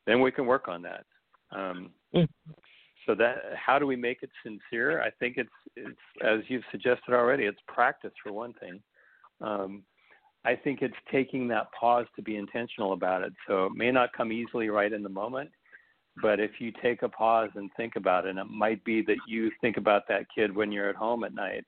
then 0.07 0.21
we 0.21 0.31
can 0.31 0.47
work 0.47 0.69
on 0.69 0.83
that. 0.83 1.05
Um, 1.51 1.91
mm-hmm. 2.15 2.53
So 3.07 3.15
that 3.17 3.37
how 3.57 3.79
do 3.79 3.87
we 3.87 3.97
make 3.97 4.23
it 4.23 4.31
sincere? 4.45 5.03
I 5.03 5.11
think 5.11 5.37
it's 5.37 5.51
it's 5.77 5.99
as 6.23 6.41
you've 6.49 6.63
suggested 6.71 7.15
already. 7.15 7.45
It's 7.45 7.59
practice 7.67 8.13
for 8.23 8.33
one 8.33 8.55
thing. 8.55 8.81
Um, 9.41 9.83
I 10.45 10.55
think 10.57 10.83
it's 10.83 10.95
taking 11.11 11.49
that 11.49 11.67
pause 11.79 12.07
to 12.17 12.23
be 12.23 12.37
intentional 12.37 12.93
about 12.93 13.23
it. 13.23 13.33
So 13.47 13.67
it 13.67 13.73
may 13.75 13.91
not 13.91 14.13
come 14.13 14.33
easily 14.33 14.69
right 14.71 14.93
in 14.93 15.03
the 15.03 15.09
moment, 15.09 15.51
but 16.21 16.41
if 16.41 16.53
you 16.59 16.73
take 16.83 17.03
a 17.03 17.09
pause 17.09 17.51
and 17.55 17.71
think 17.77 17.97
about 17.97 18.27
it, 18.27 18.31
and 18.31 18.39
it 18.39 18.49
might 18.49 18.83
be 18.85 19.03
that 19.03 19.19
you 19.27 19.51
think 19.61 19.77
about 19.77 20.09
that 20.09 20.27
kid 20.35 20.55
when 20.55 20.73
you're 20.73 20.89
at 20.89 20.97
home 20.97 21.25
at 21.25 21.35
night 21.35 21.65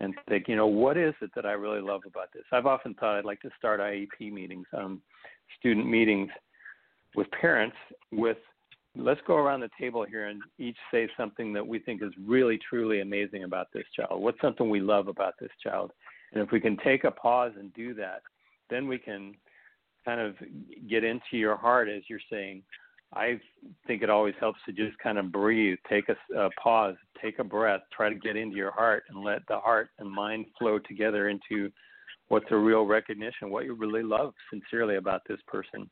and 0.00 0.14
think, 0.28 0.48
you 0.48 0.56
know, 0.56 0.66
what 0.66 0.96
is 0.96 1.14
it 1.20 1.30
that 1.34 1.46
I 1.46 1.52
really 1.52 1.80
love 1.80 2.02
about 2.06 2.32
this? 2.32 2.44
I've 2.52 2.66
often 2.66 2.94
thought 2.94 3.16
I'd 3.16 3.24
like 3.24 3.40
to 3.42 3.50
start 3.58 3.80
IEP 3.80 4.32
meetings, 4.32 4.66
um, 4.76 5.02
student 5.58 5.88
meetings 5.88 6.30
with 7.14 7.28
parents 7.30 7.76
with 8.12 8.36
let's 8.96 9.20
go 9.26 9.36
around 9.36 9.60
the 9.60 9.70
table 9.80 10.04
here 10.04 10.26
and 10.26 10.42
each 10.58 10.76
say 10.90 11.08
something 11.16 11.52
that 11.52 11.66
we 11.66 11.78
think 11.78 12.02
is 12.02 12.12
really 12.26 12.58
truly 12.68 13.00
amazing 13.00 13.44
about 13.44 13.68
this 13.72 13.84
child. 13.94 14.20
What's 14.20 14.40
something 14.40 14.68
we 14.68 14.80
love 14.80 15.08
about 15.08 15.34
this 15.40 15.50
child? 15.62 15.92
And 16.32 16.42
if 16.42 16.50
we 16.50 16.60
can 16.60 16.76
take 16.84 17.04
a 17.04 17.10
pause 17.10 17.52
and 17.58 17.72
do 17.74 17.94
that, 17.94 18.22
then 18.70 18.88
we 18.88 18.98
can 18.98 19.34
kind 20.04 20.20
of 20.20 20.34
get 20.88 21.04
into 21.04 21.20
your 21.32 21.56
heart 21.56 21.88
as 21.88 22.02
you're 22.08 22.18
saying. 22.30 22.62
I 23.14 23.40
think 23.86 24.02
it 24.02 24.10
always 24.10 24.34
helps 24.38 24.60
to 24.66 24.72
just 24.72 24.98
kind 24.98 25.18
of 25.18 25.32
breathe, 25.32 25.78
take 25.88 26.04
a, 26.08 26.38
a 26.38 26.50
pause, 26.62 26.96
take 27.22 27.38
a 27.38 27.44
breath, 27.44 27.80
try 27.90 28.10
to 28.10 28.14
get 28.14 28.36
into 28.36 28.56
your 28.56 28.70
heart 28.70 29.04
and 29.08 29.24
let 29.24 29.40
the 29.48 29.58
heart 29.58 29.88
and 29.98 30.10
mind 30.10 30.46
flow 30.58 30.78
together 30.78 31.28
into 31.28 31.70
what's 32.28 32.50
a 32.50 32.56
real 32.56 32.84
recognition, 32.84 33.50
what 33.50 33.64
you 33.64 33.74
really 33.74 34.02
love 34.02 34.34
sincerely 34.52 34.96
about 34.96 35.22
this 35.26 35.40
person. 35.46 35.88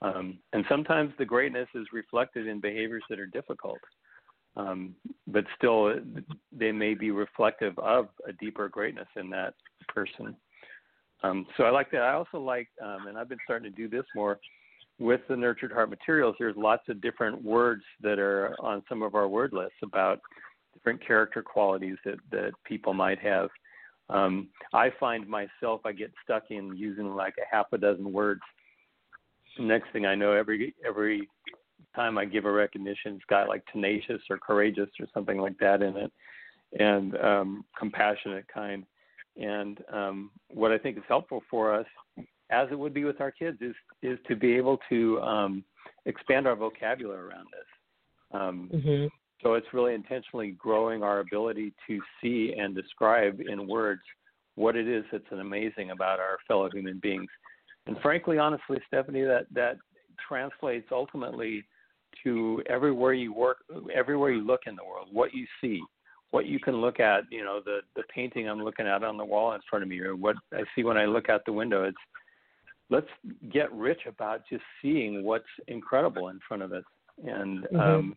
Um, 0.00 0.38
and 0.52 0.64
sometimes 0.68 1.12
the 1.18 1.24
greatness 1.24 1.68
is 1.74 1.86
reflected 1.92 2.46
in 2.46 2.60
behaviors 2.60 3.04
that 3.10 3.20
are 3.20 3.26
difficult, 3.26 3.78
um, 4.56 4.94
but 5.26 5.44
still 5.56 5.94
they 6.52 6.72
may 6.72 6.94
be 6.94 7.10
reflective 7.10 7.78
of 7.78 8.08
a 8.26 8.32
deeper 8.32 8.68
greatness 8.68 9.08
in 9.16 9.28
that 9.30 9.54
person. 9.88 10.34
Um, 11.22 11.46
so 11.56 11.64
I 11.64 11.70
like 11.70 11.90
that. 11.90 12.02
I 12.02 12.12
also 12.12 12.38
like, 12.38 12.68
um, 12.82 13.06
and 13.08 13.18
I've 13.18 13.28
been 13.28 13.38
starting 13.44 13.70
to 13.70 13.76
do 13.76 13.88
this 13.88 14.06
more 14.14 14.38
with 14.98 15.20
the 15.28 15.36
Nurtured 15.36 15.72
Heart 15.72 15.90
materials. 15.90 16.36
There's 16.38 16.56
lots 16.56 16.88
of 16.88 17.00
different 17.00 17.42
words 17.42 17.82
that 18.02 18.18
are 18.18 18.54
on 18.60 18.82
some 18.88 19.02
of 19.02 19.14
our 19.14 19.28
word 19.28 19.52
lists 19.52 19.78
about 19.82 20.20
different 20.74 21.04
character 21.06 21.42
qualities 21.42 21.96
that 22.04 22.16
that 22.30 22.52
people 22.64 22.94
might 22.94 23.18
have. 23.18 23.48
Um, 24.08 24.48
I 24.72 24.90
find 25.00 25.26
myself 25.28 25.80
I 25.84 25.92
get 25.92 26.12
stuck 26.22 26.44
in 26.50 26.76
using 26.76 27.14
like 27.14 27.34
a 27.38 27.54
half 27.54 27.66
a 27.72 27.78
dozen 27.78 28.12
words 28.12 28.42
next 29.58 29.92
thing 29.92 30.06
I 30.06 30.14
know, 30.14 30.32
every 30.32 30.74
every 30.86 31.28
time 31.94 32.18
I 32.18 32.24
give 32.24 32.44
a 32.44 32.50
recognition, 32.50 33.14
it's 33.14 33.24
got 33.28 33.48
like 33.48 33.64
tenacious 33.72 34.20
or 34.28 34.38
courageous 34.38 34.88
or 35.00 35.06
something 35.14 35.38
like 35.38 35.58
that 35.58 35.82
in 35.82 35.96
it, 35.96 36.12
and 36.78 37.16
um, 37.18 37.64
compassionate, 37.78 38.46
kind. 38.52 38.84
And 39.36 39.82
um, 39.92 40.30
what 40.48 40.72
I 40.72 40.78
think 40.78 40.96
is 40.96 41.02
helpful 41.08 41.42
for 41.50 41.74
us, 41.74 41.86
as 42.50 42.68
it 42.70 42.78
would 42.78 42.94
be 42.94 43.04
with 43.04 43.20
our 43.20 43.30
kids, 43.30 43.58
is 43.60 43.74
is 44.02 44.18
to 44.28 44.36
be 44.36 44.54
able 44.54 44.78
to 44.88 45.20
um, 45.20 45.64
expand 46.04 46.46
our 46.46 46.56
vocabulary 46.56 47.20
around 47.20 47.46
this. 47.52 48.40
Um, 48.40 48.70
mm-hmm. 48.72 49.06
So 49.42 49.54
it's 49.54 49.66
really 49.72 49.94
intentionally 49.94 50.52
growing 50.52 51.02
our 51.02 51.20
ability 51.20 51.74
to 51.86 52.00
see 52.20 52.54
and 52.58 52.74
describe 52.74 53.40
in 53.40 53.68
words 53.68 54.00
what 54.54 54.76
it 54.76 54.88
is 54.88 55.04
that's 55.12 55.24
amazing 55.30 55.90
about 55.90 56.18
our 56.18 56.38
fellow 56.48 56.70
human 56.70 56.98
beings 56.98 57.28
and 57.86 57.96
frankly, 58.00 58.38
honestly, 58.38 58.78
Stephanie, 58.88 59.22
that 59.22 59.46
that 59.52 59.76
translates 60.26 60.88
ultimately 60.90 61.64
to 62.24 62.62
everywhere 62.68 63.12
you 63.12 63.32
work, 63.32 63.58
everywhere 63.94 64.30
you 64.30 64.44
look 64.44 64.62
in 64.66 64.74
the 64.74 64.84
world, 64.84 65.08
what 65.12 65.34
you 65.34 65.46
see, 65.60 65.80
what 66.30 66.46
you 66.46 66.58
can 66.58 66.76
look 66.76 67.00
at. 67.00 67.24
You 67.30 67.44
know, 67.44 67.60
the 67.64 67.80
the 67.94 68.02
painting 68.12 68.48
I'm 68.48 68.62
looking 68.62 68.86
at 68.86 69.04
on 69.04 69.16
the 69.16 69.24
wall 69.24 69.52
in 69.52 69.60
front 69.68 69.82
of 69.82 69.88
me, 69.88 70.00
or 70.00 70.16
what 70.16 70.36
I 70.52 70.62
see 70.74 70.82
when 70.82 70.96
I 70.96 71.06
look 71.06 71.28
out 71.28 71.42
the 71.46 71.52
window. 71.52 71.84
It's 71.84 71.96
let's 72.90 73.08
get 73.52 73.72
rich 73.72 74.00
about 74.06 74.42
just 74.48 74.62
seeing 74.80 75.24
what's 75.24 75.44
incredible 75.68 76.28
in 76.28 76.38
front 76.46 76.62
of 76.62 76.72
us, 76.72 76.84
and 77.24 77.64
mm-hmm. 77.64 77.80
um, 77.80 78.16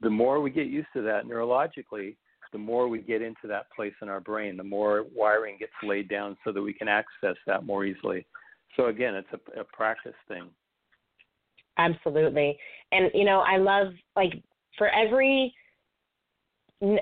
the 0.00 0.10
more 0.10 0.40
we 0.40 0.50
get 0.50 0.66
used 0.66 0.88
to 0.94 1.02
that 1.02 1.24
neurologically, 1.24 2.16
the 2.52 2.58
more 2.58 2.88
we 2.88 3.00
get 3.00 3.22
into 3.22 3.46
that 3.46 3.66
place 3.74 3.94
in 4.02 4.08
our 4.08 4.20
brain, 4.20 4.56
the 4.56 4.64
more 4.64 5.04
wiring 5.14 5.56
gets 5.58 5.72
laid 5.82 6.08
down 6.08 6.36
so 6.44 6.52
that 6.52 6.62
we 6.62 6.72
can 6.72 6.88
access 6.88 7.36
that 7.46 7.64
more 7.64 7.84
easily. 7.84 8.26
So 8.76 8.86
again, 8.86 9.14
it's 9.14 9.28
a, 9.32 9.60
a 9.60 9.64
practice 9.64 10.14
thing. 10.28 10.48
Absolutely, 11.78 12.56
and 12.92 13.10
you 13.12 13.24
know, 13.24 13.40
I 13.40 13.58
love 13.58 13.88
like 14.14 14.32
for 14.78 14.88
every 14.88 15.54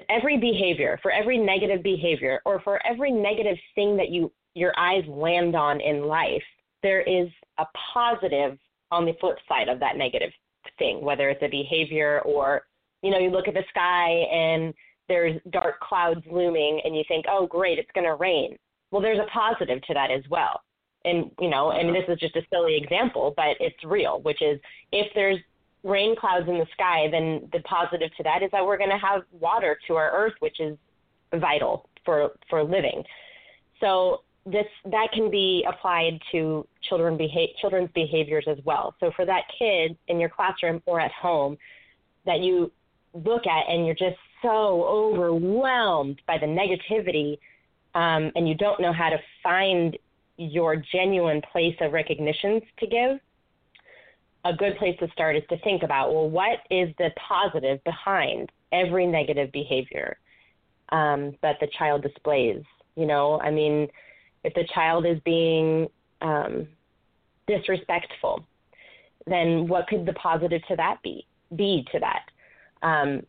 every 0.08 0.38
behavior, 0.38 0.98
for 1.02 1.10
every 1.10 1.38
negative 1.38 1.82
behavior, 1.82 2.40
or 2.44 2.60
for 2.60 2.84
every 2.86 3.10
negative 3.10 3.56
thing 3.74 3.96
that 3.96 4.08
you 4.08 4.32
your 4.54 4.72
eyes 4.78 5.04
land 5.08 5.56
on 5.56 5.80
in 5.80 6.04
life, 6.04 6.42
there 6.84 7.00
is 7.00 7.28
a 7.58 7.66
positive 7.92 8.56
on 8.92 9.04
the 9.04 9.14
flip 9.20 9.38
side 9.48 9.68
of 9.68 9.80
that 9.80 9.96
negative 9.96 10.30
thing, 10.78 11.02
whether 11.02 11.28
it's 11.30 11.42
a 11.42 11.48
behavior 11.48 12.20
or 12.20 12.62
you 13.02 13.10
know, 13.10 13.18
you 13.18 13.30
look 13.30 13.48
at 13.48 13.54
the 13.54 13.64
sky 13.68 14.10
and 14.32 14.72
there's 15.08 15.38
dark 15.50 15.80
clouds 15.80 16.22
looming 16.30 16.80
and 16.84 16.96
you 16.96 17.02
think, 17.06 17.26
oh, 17.28 17.46
great, 17.46 17.78
it's 17.78 17.90
going 17.94 18.06
to 18.06 18.14
rain. 18.14 18.56
Well, 18.90 19.02
there's 19.02 19.18
a 19.18 19.30
positive 19.30 19.82
to 19.82 19.94
that 19.94 20.10
as 20.10 20.22
well 20.30 20.62
and 21.04 21.30
you 21.40 21.50
know, 21.50 21.70
I 21.70 21.82
mean, 21.82 21.90
uh-huh. 21.90 22.04
this 22.06 22.14
is 22.14 22.20
just 22.20 22.36
a 22.36 22.42
silly 22.50 22.76
example, 22.76 23.34
but 23.36 23.56
it's 23.60 23.82
real, 23.84 24.20
which 24.22 24.42
is 24.42 24.58
if 24.92 25.12
there's 25.14 25.38
rain 25.82 26.16
clouds 26.16 26.48
in 26.48 26.58
the 26.58 26.66
sky, 26.72 27.08
then 27.10 27.48
the 27.52 27.60
positive 27.60 28.10
to 28.16 28.22
that 28.22 28.42
is 28.42 28.50
that 28.52 28.64
we're 28.64 28.78
going 28.78 28.90
to 28.90 28.98
have 28.98 29.22
water 29.30 29.78
to 29.86 29.94
our 29.96 30.10
earth, 30.12 30.34
which 30.40 30.60
is 30.60 30.76
vital 31.34 31.88
for 32.04 32.30
for 32.48 32.62
living. 32.62 33.02
So 33.80 34.22
this 34.46 34.66
that 34.84 35.08
can 35.12 35.30
be 35.30 35.64
applied 35.68 36.20
to 36.32 36.66
children 36.88 37.18
children's 37.60 37.90
behaviors 37.94 38.44
as 38.46 38.58
well. 38.64 38.94
So 39.00 39.10
for 39.16 39.24
that 39.24 39.44
kid 39.58 39.96
in 40.08 40.20
your 40.20 40.28
classroom 40.28 40.82
or 40.86 41.00
at 41.00 41.12
home 41.12 41.56
that 42.26 42.40
you 42.40 42.70
look 43.14 43.46
at 43.46 43.68
and 43.68 43.86
you're 43.86 43.94
just 43.94 44.18
so 44.42 44.84
overwhelmed 44.84 46.20
by 46.26 46.36
the 46.38 46.46
negativity 46.46 47.38
um, 47.94 48.32
and 48.34 48.48
you 48.48 48.54
don't 48.54 48.80
know 48.80 48.92
how 48.92 49.08
to 49.08 49.18
find 49.42 49.96
your 50.36 50.76
genuine 50.76 51.40
place 51.52 51.76
of 51.80 51.92
recognitions 51.92 52.62
to 52.80 52.86
give, 52.86 53.18
a 54.44 54.52
good 54.52 54.76
place 54.76 54.96
to 54.98 55.08
start 55.12 55.36
is 55.36 55.42
to 55.48 55.58
think 55.60 55.82
about 55.82 56.12
well, 56.12 56.28
what 56.28 56.58
is 56.70 56.94
the 56.98 57.10
positive 57.16 57.82
behind 57.84 58.50
every 58.72 59.06
negative 59.06 59.50
behavior 59.52 60.18
um, 60.90 61.34
that 61.40 61.56
the 61.60 61.68
child 61.78 62.02
displays? 62.02 62.62
You 62.96 63.06
know, 63.06 63.40
I 63.40 63.50
mean, 63.50 63.88
if 64.44 64.54
the 64.54 64.66
child 64.74 65.06
is 65.06 65.18
being 65.24 65.88
um, 66.20 66.68
disrespectful, 67.46 68.44
then 69.26 69.66
what 69.66 69.86
could 69.88 70.06
the 70.06 70.12
positive 70.14 70.62
to 70.68 70.76
that 70.76 70.98
be? 71.02 71.26
Be 71.56 71.84
to 71.92 72.00
that. 72.00 72.86
Um, 72.86 73.22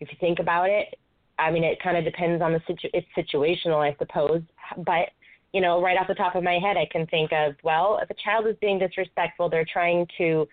if 0.00 0.08
you 0.10 0.16
think 0.20 0.38
about 0.38 0.68
it, 0.68 0.94
I 1.38 1.50
mean, 1.50 1.64
it 1.64 1.82
kind 1.82 1.96
of 1.96 2.04
depends 2.04 2.42
on 2.42 2.52
the 2.52 2.60
situ- 2.66 2.90
it's 2.94 3.06
situational, 3.16 3.78
I 3.78 3.96
suppose. 3.98 4.42
But 4.78 5.10
you 5.52 5.60
know, 5.60 5.80
right 5.80 5.96
off 5.98 6.08
the 6.08 6.14
top 6.14 6.34
of 6.34 6.42
my 6.42 6.58
head, 6.58 6.76
I 6.76 6.86
can 6.90 7.06
think 7.06 7.32
of, 7.32 7.54
well, 7.62 7.98
if 8.02 8.10
a 8.10 8.14
child 8.22 8.46
is 8.46 8.56
being 8.60 8.78
disrespectful, 8.78 9.48
they're 9.48 9.66
trying 9.70 10.06
to 10.18 10.46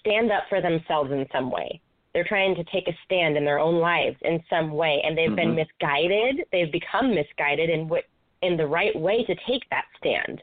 stand 0.00 0.32
up 0.32 0.44
for 0.48 0.62
themselves 0.62 1.10
in 1.12 1.26
some 1.32 1.50
way. 1.50 1.80
They're 2.14 2.24
trying 2.24 2.54
to 2.54 2.64
take 2.64 2.86
a 2.88 2.96
stand 3.04 3.36
in 3.36 3.44
their 3.44 3.58
own 3.58 3.80
lives 3.80 4.16
in 4.22 4.42
some 4.48 4.70
way, 4.70 5.02
and 5.04 5.18
they've 5.18 5.28
mm-hmm. 5.28 5.36
been 5.36 5.54
misguided. 5.54 6.46
They've 6.52 6.72
become 6.72 7.14
misguided 7.14 7.70
in 7.70 7.88
what 7.88 8.04
in 8.44 8.56
the 8.56 8.66
right 8.66 8.94
way 8.98 9.24
to 9.24 9.34
take 9.46 9.68
that 9.70 9.84
stand. 9.98 10.42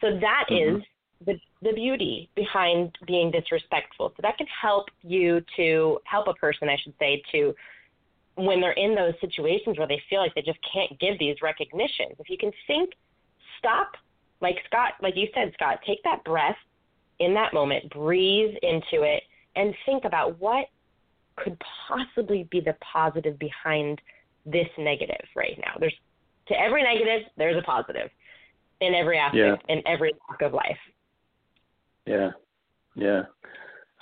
So 0.00 0.18
that 0.20 0.46
mm-hmm. 0.50 0.76
is 0.76 0.82
the 1.26 1.38
the 1.62 1.72
beauty 1.74 2.30
behind 2.34 2.96
being 3.06 3.30
disrespectful. 3.30 4.12
So 4.16 4.20
that 4.22 4.38
can 4.38 4.46
help 4.46 4.86
you 5.02 5.42
to 5.56 5.98
help 6.04 6.26
a 6.28 6.34
person, 6.34 6.68
I 6.68 6.76
should 6.82 6.94
say, 6.98 7.22
to 7.32 7.54
when 8.36 8.60
they're 8.60 8.72
in 8.72 8.94
those 8.94 9.12
situations 9.20 9.76
where 9.76 9.86
they 9.86 10.00
feel 10.08 10.20
like 10.20 10.34
they 10.34 10.42
just 10.42 10.58
can't 10.72 10.98
give 10.98 11.18
these 11.18 11.36
recognitions. 11.42 12.16
If 12.18 12.30
you 12.30 12.38
can 12.38 12.52
think, 12.66 12.92
stop, 13.58 13.92
like 14.40 14.56
Scott, 14.66 14.92
like 15.02 15.14
you 15.16 15.28
said, 15.34 15.52
Scott, 15.54 15.80
take 15.86 16.02
that 16.04 16.24
breath 16.24 16.56
in 17.18 17.34
that 17.34 17.52
moment, 17.52 17.90
breathe 17.90 18.54
into 18.62 19.02
it, 19.02 19.22
and 19.56 19.74
think 19.84 20.04
about 20.06 20.38
what 20.40 20.66
could 21.36 21.60
possibly 21.86 22.48
be 22.50 22.60
the 22.60 22.74
positive 22.80 23.38
behind 23.38 24.00
this 24.46 24.68
negative 24.78 25.26
right 25.36 25.58
now. 25.58 25.74
There's 25.78 25.94
to 26.50 26.60
every 26.60 26.82
negative, 26.82 27.28
there's 27.36 27.56
a 27.56 27.62
positive 27.62 28.10
in 28.80 28.94
every 28.94 29.18
aspect, 29.18 29.62
yeah. 29.68 29.74
in 29.74 29.82
every 29.86 30.12
walk 30.28 30.42
of 30.42 30.52
life. 30.52 30.78
Yeah, 32.06 32.30
yeah, 32.94 33.22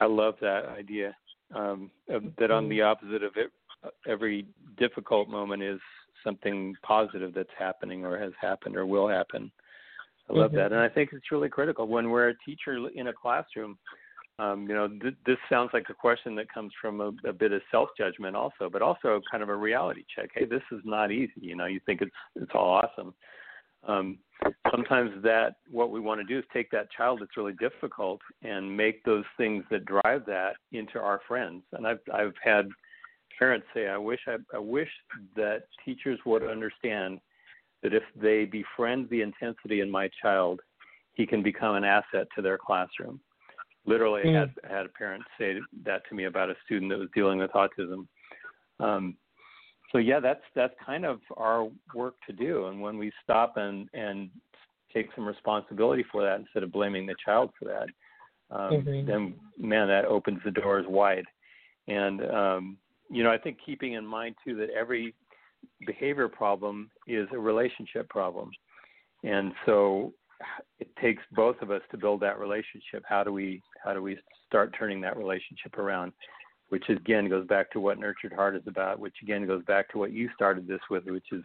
I 0.01 0.07
love 0.07 0.35
that 0.41 0.67
idea. 0.67 1.15
Um, 1.55 1.91
that 2.39 2.51
on 2.51 2.69
the 2.69 2.83
opposite 2.83 3.23
of 3.23 3.33
it, 3.37 3.51
every 4.07 4.47
difficult 4.79 5.29
moment 5.29 5.63
is 5.63 5.81
something 6.25 6.75
positive 6.83 7.33
that's 7.35 7.49
happening 7.59 8.05
or 8.05 8.19
has 8.19 8.33
happened 8.41 8.77
or 8.77 8.87
will 8.87 9.09
happen. 9.09 9.51
I 10.29 10.35
love 10.35 10.51
mm-hmm. 10.51 10.57
that, 10.59 10.73
and 10.73 10.81
I 10.81 10.89
think 10.89 11.11
it's 11.13 11.33
really 11.33 11.49
critical 11.49 11.87
when 11.87 12.11
we're 12.11 12.31
a 12.31 12.39
teacher 12.45 12.89
in 12.95 13.09
a 13.09 13.13
classroom. 13.13 13.79
Um, 14.41 14.69
you 14.69 14.75
know, 14.75 14.87
th- 14.89 15.17
this 15.27 15.37
sounds 15.51 15.71
like 15.73 15.87
a 15.91 15.95
question 15.95 16.37
that 16.37 16.53
comes 16.53 16.73
from 16.81 17.01
a, 17.01 17.11
a 17.29 17.33
bit 17.33 17.53
of 17.53 17.61
self 17.71 17.89
judgment, 17.99 18.37
also, 18.37 18.71
but 18.71 18.83
also 18.83 19.21
kind 19.31 19.43
of 19.43 19.49
a 19.49 19.57
reality 19.57 20.05
check. 20.15 20.31
Hey, 20.33 20.45
this 20.45 20.63
is 20.71 20.81
not 20.85 21.11
easy. 21.11 21.33
You 21.41 21.57
know, 21.57 21.67
you 21.67 21.81
think 21.87 22.03
it's 22.03 22.15
it's 22.37 22.53
all 22.55 22.81
awesome, 22.81 23.15
Um, 23.87 24.19
sometimes 24.71 25.11
that 25.23 25.57
what 25.71 25.91
we 25.91 26.01
want 26.01 26.21
to 26.21 26.25
do 26.27 26.39
is 26.39 26.45
take 26.53 26.71
that 26.71 26.91
child 26.97 27.21
that's 27.21 27.37
really 27.37 27.55
difficult 27.55 28.21
and 28.43 28.77
make 28.77 29.03
those 29.05 29.25
things 29.37 29.65
that 29.71 29.85
drive 29.85 30.25
that 30.27 30.55
into 30.73 30.99
our 31.01 31.21
friends. 31.27 31.63
And 31.73 31.87
I've 31.87 32.01
I've 32.13 32.35
had 32.43 32.69
parents 33.39 33.67
say, 33.75 33.89
I 33.89 33.97
wish 33.97 34.21
I, 34.27 34.37
I 34.55 34.59
wish 34.59 34.91
that 35.37 35.65
teachers 35.85 36.19
would 36.27 36.43
understand 36.43 37.21
that 37.83 37.95
if 37.95 38.03
they 38.21 38.45
befriend 38.45 39.09
the 39.09 39.23
intensity 39.23 39.81
in 39.81 39.91
my 39.91 40.11
child, 40.21 40.61
he 41.15 41.27
can 41.27 41.43
become 41.43 41.77
an 41.77 41.85
asset 41.85 42.27
to 42.35 42.43
their 42.43 42.59
classroom. 42.59 43.21
Literally, 43.87 44.23
mm. 44.25 44.39
Had 44.39 44.71
had 44.71 44.87
a 44.87 44.91
parent 44.91 45.23
say 45.39 45.59
that 45.85 46.03
to 46.09 46.15
me 46.15 46.25
about 46.25 46.51
a 46.51 46.55
student 46.65 46.91
that 46.91 46.99
was 46.99 47.09
dealing 47.15 47.39
with 47.39 47.51
autism. 47.53 48.07
Um, 48.81 49.17
so 49.91 49.99
yeah, 49.99 50.21
that's 50.21 50.43
that's 50.55 50.75
kind 50.85 51.05
of 51.05 51.21
our 51.37 51.69
work 51.95 52.15
to 52.27 52.33
do. 52.33 52.67
And 52.67 52.81
when 52.81 52.99
we 52.99 53.13
stop 53.25 53.57
and 53.57 53.89
and 53.95 54.31
take 54.93 55.09
some 55.15 55.27
responsibility 55.27 56.05
for 56.11 56.23
that 56.23 56.41
instead 56.41 56.63
of 56.63 56.73
blaming 56.73 57.07
the 57.07 57.15
child 57.25 57.51
for 57.59 57.67
that, 57.67 57.89
um, 58.55 58.73
mm-hmm. 58.73 59.07
then 59.07 59.35
man, 59.59 59.89
that 59.89 60.05
opens 60.05 60.41
the 60.45 60.51
doors 60.51 60.87
wide. 60.89 61.25
And 61.87 62.23
um, 62.31 62.77
you 63.11 63.25
know, 63.25 63.33
I 63.33 63.39
think 63.39 63.59
keeping 63.65 63.95
in 63.95 64.07
mind 64.07 64.35
too 64.45 64.55
that 64.57 64.71
every 64.71 65.15
behavior 65.87 66.29
problem 66.29 66.91
is 67.07 67.27
a 67.33 67.39
relationship 67.39 68.09
problem, 68.11 68.51
and 69.25 69.53
so 69.65 70.13
it 70.79 70.89
takes 71.01 71.23
both 71.33 71.57
of 71.63 71.71
us 71.71 71.83
to 71.91 71.97
build 71.97 72.21
that 72.21 72.39
relationship. 72.39 73.03
How 73.09 73.25
do 73.25 73.33
we 73.33 73.63
how 73.85 73.93
do 73.93 74.03
we 74.03 74.19
start 74.47 74.75
turning 74.79 75.01
that 75.03 75.17
relationship 75.17 75.79
around? 75.79 76.13
which 76.69 76.89
again 76.89 77.29
goes 77.29 77.47
back 77.47 77.71
to 77.73 77.81
what 77.81 77.99
Nurtured 77.99 78.33
Heart 78.33 78.57
is 78.57 78.63
about, 78.67 78.99
which 78.99 79.15
again 79.23 79.47
goes 79.47 79.65
back 79.65 79.89
to 79.91 79.99
what 79.99 80.13
you 80.13 80.29
started 80.35 80.67
this 80.67 80.81
with, 80.91 81.05
which 81.05 81.33
is 81.33 81.43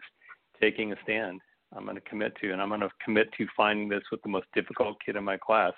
taking 0.60 0.92
a 0.92 0.96
stand. 1.02 1.40
I'm 1.74 1.84
going 1.84 1.96
to 1.96 2.02
commit 2.02 2.34
to, 2.40 2.52
and 2.52 2.62
I'm 2.62 2.68
going 2.68 2.80
to 2.80 2.90
commit 3.04 3.32
to 3.38 3.46
finding 3.56 3.88
this 3.88 4.02
with 4.12 4.22
the 4.22 4.28
most 4.28 4.46
difficult 4.54 4.96
kid 5.04 5.16
in 5.16 5.24
my 5.24 5.36
class. 5.36 5.72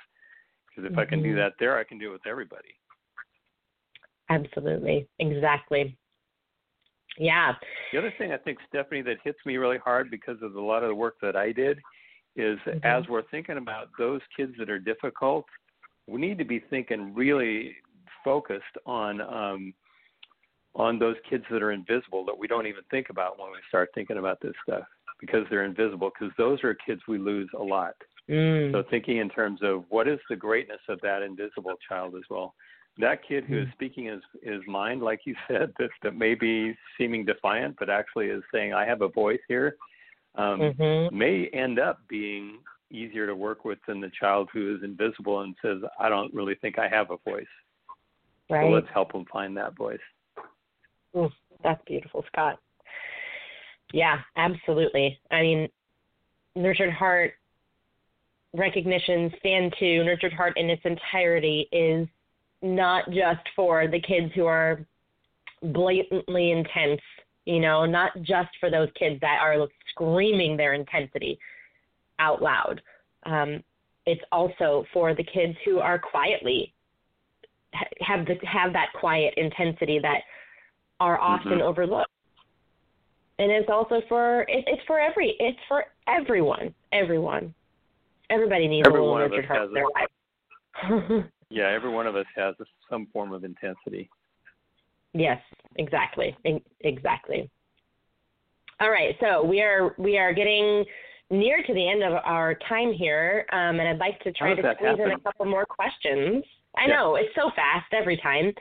Because 0.69 0.85
if 0.85 0.93
mm-hmm. 0.93 1.01
I 1.01 1.05
can 1.07 1.23
do 1.23 1.31
mm-hmm. 1.31 1.39
that 1.39 1.53
there, 1.59 1.79
I 1.79 1.85
can 1.85 1.99
do 1.99 2.11
it 2.11 2.13
with 2.13 2.27
everybody. 2.27 2.75
Absolutely. 4.29 5.07
Exactly. 5.21 5.97
Yeah. 7.19 7.53
The 7.93 7.99
other 7.99 8.13
thing 8.19 8.33
I 8.33 8.37
think, 8.37 8.59
Stephanie, 8.69 9.01
that 9.03 9.17
hits 9.25 9.39
me 9.47 9.57
really 9.57 9.79
hard 9.79 10.11
because 10.11 10.37
of 10.43 10.55
a 10.57 10.61
lot 10.61 10.83
of 10.83 10.89
the 10.89 10.95
work 10.95 11.15
that 11.23 11.37
I 11.37 11.53
did 11.53 11.79
is 12.37 12.59
mm-hmm. 12.67 12.79
as 12.85 13.05
we're 13.09 13.23
thinking 13.31 13.57
about 13.57 13.89
those 13.99 14.21
kids 14.37 14.53
that 14.59 14.71
are 14.71 14.79
difficult, 14.79 15.45
we 16.07 16.21
need 16.21 16.39
to 16.39 16.45
be 16.45 16.61
thinking 16.71 17.15
really 17.15 17.77
focused 18.25 18.65
on 18.85 19.21
um, 19.21 19.75
on 20.75 20.99
those 20.99 21.17
kids 21.29 21.45
that 21.51 21.63
are 21.63 21.73
invisible 21.73 22.25
that 22.27 22.39
we 22.39 22.47
don't 22.47 22.67
even 22.67 22.83
think 22.91 23.09
about 23.09 23.39
when 23.39 23.51
we 23.51 23.59
start 23.69 23.89
thinking 23.95 24.19
about 24.19 24.39
this 24.43 24.53
stuff 24.63 24.85
because 25.21 25.47
they're 25.49 25.65
invisible 25.65 26.11
because 26.11 26.35
those 26.37 26.63
are 26.63 26.75
kids 26.87 27.01
we 27.09 27.19
lose 27.19 27.49
a 27.59 27.63
lot. 27.63 27.95
Mm. 28.29 28.73
So 28.73 28.83
thinking 28.91 29.19
in 29.19 29.29
terms 29.29 29.61
of 29.63 29.85
what 29.89 30.09
is 30.09 30.19
the 30.29 30.37
greatness 30.37 30.81
of 30.89 31.01
that 31.03 31.23
invisible 31.23 31.75
child 31.89 32.15
as 32.17 32.25
well. 32.29 32.55
That 32.99 33.21
kid 33.27 33.45
who 33.45 33.59
is 33.61 33.67
mm. 33.69 33.73
speaking 33.73 34.07
his 34.07 34.23
his 34.43 34.61
mind, 34.67 35.03
like 35.03 35.21
you 35.25 35.35
said, 35.49 35.73
that 35.79 35.91
that 36.03 36.17
may 36.17 36.35
be 36.35 36.75
seeming 36.99 37.25
defiant, 37.25 37.77
but 37.79 37.91
actually 37.91 38.27
is 38.27 38.43
saying, 38.53 38.73
"I 38.73 38.85
have 38.87 39.03
a 39.03 39.09
voice 39.09 39.41
here," 39.49 39.77
um, 40.37 40.61
mm-hmm. 40.61 41.17
may 41.17 41.49
end 41.53 41.79
up 41.79 42.01
being 42.09 42.59
easier 42.91 43.27
to 43.27 43.35
work 43.35 43.65
with 43.65 43.79
than 43.87 44.01
the 44.01 44.11
child 44.19 44.49
who 44.53 44.75
is 44.77 44.83
invisible 44.83 45.41
and 45.41 45.55
says, 45.63 45.79
"I 45.99 46.09
don't 46.09 46.33
really 46.33 46.55
think 46.57 46.79
I 46.79 46.89
have 46.89 47.11
a 47.11 47.17
voice." 47.29 47.47
Right. 48.49 48.65
So 48.65 48.69
let's 48.69 48.87
help 48.93 49.13
them 49.13 49.25
find 49.33 49.57
that 49.57 49.77
voice. 49.77 49.99
Mm, 51.15 51.33
that's 51.63 51.83
beautiful, 51.87 52.25
Scott. 52.29 52.61
Yeah, 53.93 54.19
absolutely. 54.37 55.19
I 55.31 55.43
mean, 55.43 55.69
Nurtured 56.55 56.93
Heart 56.93 57.35
recognition, 58.55 59.33
stand 59.39 59.75
two 59.79 60.05
Nurtured 60.05 60.33
Heart 60.33 60.55
in 60.57 60.71
its 60.71 60.83
entirety 60.85 61.69
is 61.73 62.09
not 62.63 63.07
just 63.11 63.47
for 63.55 63.87
the 63.87 64.01
kids 64.01 64.33
who 64.35 64.47
are 64.47 64.81
blatantly 65.63 66.53
intense, 66.53 67.01
you 67.47 67.61
know, 67.61 67.87
not 67.87 68.11
just 68.23 68.51
for 68.61 68.71
those 68.71 68.89
kids 68.99 69.21
that 69.21 69.39
are 69.41 69.67
screaming 69.91 70.57
their 70.57 70.75
intensity 70.75 71.39
out 72.19 72.43
loud. 72.43 72.83
Um, 73.25 73.63
it's 74.05 74.23
also 74.31 74.85
for 74.93 75.15
the 75.15 75.25
kids 75.25 75.57
who 75.65 75.79
are 75.79 75.99
quietly 75.99 76.73
have 78.01 78.27
the 78.27 78.35
have 78.47 78.73
that 78.73 78.89
quiet 78.99 79.35
intensity 79.37 79.99
that 80.01 80.21
are 81.01 81.21
often 81.21 81.53
mm-hmm. 81.53 81.63
overlooked. 81.63 82.11
And 83.39 83.51
it's 83.51 83.69
also 83.69 84.01
for 84.09 84.43
it, 84.43 84.65
it's 84.67 84.83
for 84.87 84.99
every 84.99 85.37
it's 85.39 85.59
for 85.69 85.85
everyone. 86.09 86.75
Everyone. 86.93 87.55
Everybody 88.31 88.67
needs 88.67 88.87
every 88.89 89.01
a 89.01 89.03
little 89.03 89.19
nurtured 89.19 89.45
heart 89.45 89.69
in 89.69 89.75
their 89.75 89.85
life. 89.95 91.25
yeah, 91.51 91.69
every 91.69 91.91
one 91.91 92.07
of 92.07 92.17
us 92.17 92.27
has 92.35 92.55
some 92.91 93.07
form 93.13 93.33
of 93.33 93.45
intensity. 93.45 94.09
Yes, 95.17 95.41
exactly. 95.77 96.37
Exactly. 96.81 97.51
All 98.81 98.91
right, 98.91 99.17
so 99.21 99.43
we 99.43 99.63
are 99.63 99.95
we 99.99 100.19
are 100.19 100.35
getting 100.35 100.85
near 101.31 101.63
to 101.63 101.75
the 101.75 101.89
end 101.89 102.03
of 102.03 102.13
our 102.25 102.55
time 102.69 102.93
here, 102.93 103.47
um, 103.53 103.81
and 103.81 103.89
I'd 103.89 103.99
like 103.99 104.21
to 104.21 104.33
try 104.33 104.55
to 104.55 104.61
squeeze 104.61 104.91
happen? 104.91 105.01
in 105.07 105.13
a 105.13 105.21
couple 105.21 105.47
more 105.47 105.65
questions. 105.65 106.45
I 106.77 106.87
know 106.87 107.17
it's 107.17 107.35
so 107.35 107.51
fast 107.57 107.93
every 107.93 108.19
time. 108.19 108.53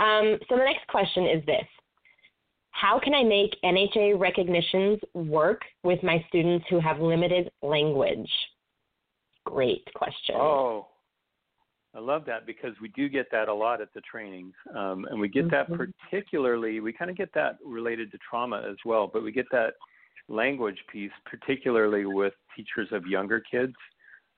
Um, 0.00 0.38
so 0.48 0.56
the 0.56 0.64
next 0.64 0.86
question 0.88 1.26
is 1.26 1.46
this: 1.46 1.66
How 2.72 2.98
can 2.98 3.14
I 3.14 3.22
make 3.22 3.54
NHA 3.64 4.18
recognitions 4.18 4.98
work 5.14 5.62
with 5.84 6.02
my 6.02 6.24
students 6.28 6.66
who 6.68 6.80
have 6.80 6.98
limited 6.98 7.50
language? 7.62 8.30
Great 9.44 9.86
question. 9.94 10.34
Oh, 10.36 10.88
I 11.94 12.00
love 12.00 12.24
that 12.26 12.44
because 12.46 12.74
we 12.80 12.88
do 12.88 13.08
get 13.08 13.26
that 13.30 13.48
a 13.48 13.54
lot 13.54 13.80
at 13.80 13.92
the 13.94 14.00
trainings, 14.00 14.54
um, 14.74 15.06
and 15.10 15.20
we 15.20 15.28
get 15.28 15.48
mm-hmm. 15.48 15.72
that 15.74 15.90
particularly. 16.10 16.80
We 16.80 16.92
kind 16.92 17.10
of 17.10 17.16
get 17.16 17.32
that 17.34 17.58
related 17.64 18.10
to 18.12 18.18
trauma 18.28 18.66
as 18.68 18.76
well, 18.84 19.08
but 19.12 19.22
we 19.22 19.32
get 19.32 19.46
that 19.52 19.74
language 20.28 20.78
piece 20.90 21.12
particularly 21.26 22.06
with 22.06 22.32
teachers 22.56 22.88
of 22.92 23.06
younger 23.06 23.40
kids 23.40 23.74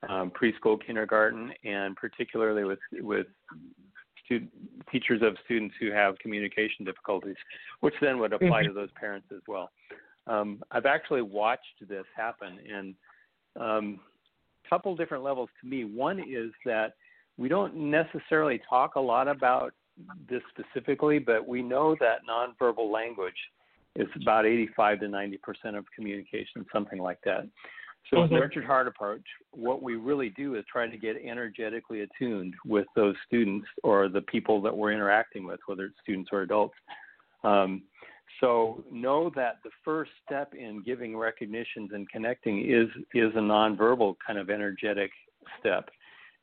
um, 0.07 0.31
preschool, 0.31 0.77
kindergarten, 0.83 1.51
and 1.63 1.95
particularly 1.95 2.63
with 2.63 2.79
with 2.99 3.27
teachers 4.91 5.21
of 5.21 5.37
students 5.45 5.73
who 5.79 5.89
have 5.89 6.17
communication 6.19 6.83
difficulties, 6.83 7.37
which 7.79 7.93
then 8.01 8.19
would 8.19 8.33
apply 8.33 8.63
mm-hmm. 8.63 8.69
to 8.69 8.73
those 8.73 8.89
parents 8.99 9.27
as 9.31 9.41
well. 9.47 9.69
Um, 10.27 10.61
I've 10.71 10.85
actually 10.85 11.21
watched 11.21 11.87
this 11.87 12.03
happen 12.15 12.59
in 12.59 12.93
a 13.57 13.63
um, 13.63 13.99
couple 14.69 14.95
different 14.97 15.23
levels. 15.23 15.49
To 15.61 15.67
me, 15.67 15.85
one 15.85 16.19
is 16.19 16.51
that 16.65 16.93
we 17.37 17.47
don't 17.47 17.75
necessarily 17.75 18.61
talk 18.69 18.95
a 18.95 18.99
lot 18.99 19.27
about 19.27 19.73
this 20.29 20.41
specifically, 20.49 21.19
but 21.19 21.47
we 21.47 21.61
know 21.61 21.95
that 21.99 22.19
nonverbal 22.29 22.91
language 22.91 23.37
is 23.95 24.07
about 24.21 24.45
85 24.45 24.99
to 25.01 25.07
90 25.07 25.37
percent 25.37 25.75
of 25.75 25.85
communication, 25.95 26.65
something 26.71 26.99
like 26.99 27.19
that. 27.25 27.47
So, 28.09 28.17
mm-hmm. 28.17 28.35
Nurtured 28.35 28.63
heart 28.63 28.87
approach, 28.87 29.23
what 29.51 29.83
we 29.83 29.95
really 29.95 30.29
do 30.29 30.55
is 30.55 30.63
try 30.71 30.87
to 30.87 30.97
get 30.97 31.17
energetically 31.17 32.01
attuned 32.01 32.53
with 32.65 32.85
those 32.95 33.15
students 33.25 33.67
or 33.83 34.07
the 34.07 34.21
people 34.21 34.61
that 34.61 34.75
we're 34.75 34.93
interacting 34.93 35.45
with, 35.45 35.59
whether 35.65 35.85
it's 35.85 35.95
students 36.03 36.29
or 36.31 36.41
adults. 36.41 36.75
Um, 37.43 37.83
so 38.39 38.83
know 38.91 39.31
that 39.35 39.57
the 39.63 39.71
first 39.83 40.11
step 40.25 40.53
in 40.53 40.83
giving 40.83 41.17
recognitions 41.17 41.89
and 41.93 42.09
connecting 42.09 42.69
is 42.69 42.87
is 43.13 43.33
a 43.35 43.39
nonverbal 43.39 44.15
kind 44.25 44.39
of 44.39 44.49
energetic 44.49 45.11
step. 45.59 45.89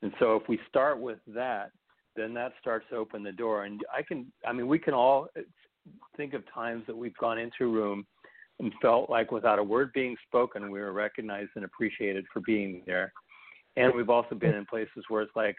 And 0.01 0.11
so 0.19 0.35
if 0.35 0.47
we 0.47 0.59
start 0.69 0.99
with 0.99 1.19
that, 1.27 1.71
then 2.15 2.33
that 2.33 2.53
starts 2.59 2.85
to 2.89 2.95
open 2.95 3.23
the 3.23 3.31
door. 3.31 3.65
And 3.65 3.81
I 3.93 4.01
can, 4.01 4.31
I 4.47 4.53
mean, 4.53 4.67
we 4.67 4.79
can 4.79 4.93
all 4.93 5.27
think 6.15 6.33
of 6.33 6.43
times 6.53 6.83
that 6.87 6.95
we've 6.95 7.17
gone 7.17 7.37
into 7.37 7.65
a 7.65 7.67
room 7.67 8.05
and 8.59 8.71
felt 8.81 9.09
like 9.09 9.31
without 9.31 9.59
a 9.59 9.63
word 9.63 9.91
being 9.93 10.15
spoken, 10.27 10.71
we 10.71 10.79
were 10.79 10.93
recognized 10.93 11.51
and 11.55 11.65
appreciated 11.65 12.25
for 12.31 12.39
being 12.41 12.81
there. 12.85 13.11
And 13.75 13.93
we've 13.93 14.09
also 14.09 14.35
been 14.35 14.55
in 14.55 14.65
places 14.65 15.03
where 15.09 15.21
it's 15.21 15.35
like 15.35 15.57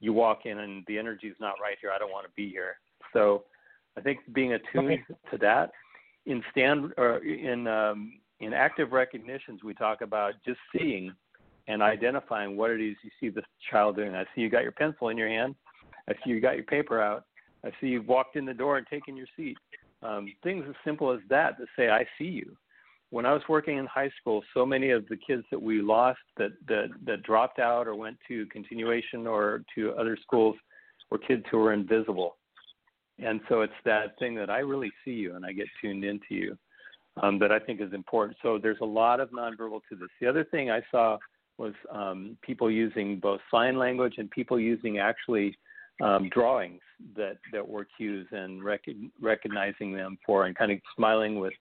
you 0.00 0.14
walk 0.14 0.46
in 0.46 0.60
and 0.60 0.82
the 0.86 0.98
energy 0.98 1.26
is 1.26 1.36
not 1.40 1.54
right 1.62 1.76
here. 1.80 1.90
I 1.94 1.98
don't 1.98 2.10
want 2.10 2.24
to 2.24 2.32
be 2.34 2.48
here. 2.48 2.76
So 3.12 3.44
I 3.98 4.00
think 4.00 4.20
being 4.32 4.54
attuned 4.54 5.00
to 5.30 5.38
that 5.38 5.70
in 6.26 6.42
stand 6.50 6.92
or 6.96 7.18
in 7.18 7.66
um, 7.66 8.20
in 8.40 8.54
active 8.54 8.92
recognitions, 8.92 9.62
we 9.62 9.74
talk 9.74 10.00
about 10.00 10.32
just 10.46 10.58
seeing 10.74 11.12
and 11.68 11.82
identifying 11.82 12.56
what 12.56 12.70
it 12.70 12.80
is 12.80 12.96
you 13.02 13.10
see 13.20 13.28
the 13.28 13.42
child 13.70 13.96
doing. 13.96 14.14
I 14.14 14.24
see 14.34 14.40
you 14.40 14.50
got 14.50 14.62
your 14.62 14.72
pencil 14.72 15.08
in 15.08 15.16
your 15.16 15.28
hand. 15.28 15.54
I 16.08 16.12
see 16.14 16.30
you 16.30 16.40
got 16.40 16.56
your 16.56 16.64
paper 16.64 17.00
out. 17.00 17.24
I 17.64 17.70
see 17.80 17.88
you've 17.88 18.08
walked 18.08 18.36
in 18.36 18.44
the 18.44 18.54
door 18.54 18.78
and 18.78 18.86
taken 18.86 19.16
your 19.16 19.26
seat. 19.36 19.56
Um, 20.02 20.32
things 20.42 20.64
as 20.68 20.74
simple 20.84 21.12
as 21.12 21.20
that 21.28 21.58
to 21.58 21.66
say, 21.76 21.90
I 21.90 22.06
see 22.18 22.24
you. 22.24 22.56
When 23.10 23.26
I 23.26 23.32
was 23.32 23.42
working 23.48 23.76
in 23.78 23.86
high 23.86 24.10
school, 24.20 24.42
so 24.54 24.64
many 24.64 24.90
of 24.90 25.06
the 25.08 25.16
kids 25.16 25.44
that 25.50 25.60
we 25.60 25.82
lost 25.82 26.20
that, 26.38 26.52
that, 26.68 26.88
that 27.06 27.22
dropped 27.22 27.58
out 27.58 27.86
or 27.86 27.94
went 27.94 28.16
to 28.28 28.46
continuation 28.46 29.26
or 29.26 29.62
to 29.74 29.92
other 29.92 30.16
schools 30.22 30.56
were 31.10 31.18
kids 31.18 31.44
who 31.50 31.58
were 31.58 31.72
invisible. 31.72 32.36
And 33.18 33.40
so 33.48 33.60
it's 33.60 33.72
that 33.84 34.18
thing 34.18 34.34
that 34.36 34.48
I 34.48 34.60
really 34.60 34.92
see 35.04 35.10
you 35.12 35.34
and 35.36 35.44
I 35.44 35.52
get 35.52 35.66
tuned 35.82 36.04
into 36.04 36.34
you. 36.34 36.56
um, 37.22 37.38
that 37.38 37.52
I 37.52 37.58
think 37.58 37.80
is 37.80 37.92
important. 37.92 38.36
So 38.42 38.58
there's 38.58 38.80
a 38.80 38.86
lot 38.86 39.20
of 39.20 39.30
nonverbal 39.30 39.80
to 39.90 39.96
this. 39.96 40.08
The 40.20 40.26
other 40.26 40.44
thing 40.44 40.70
I 40.70 40.80
saw 40.90 41.18
was 41.60 41.74
um, 41.92 42.38
people 42.42 42.70
using 42.70 43.20
both 43.20 43.40
sign 43.50 43.78
language 43.78 44.14
and 44.16 44.30
people 44.30 44.58
using 44.58 44.98
actually 44.98 45.56
um, 46.02 46.30
drawings 46.30 46.80
that 47.14 47.36
that 47.52 47.66
were 47.66 47.86
cues 47.96 48.26
and 48.32 48.64
rec- 48.64 48.86
recognizing 49.20 49.92
them 49.92 50.18
for 50.24 50.46
and 50.46 50.56
kind 50.56 50.72
of 50.72 50.78
smiling 50.96 51.38
with 51.38 51.52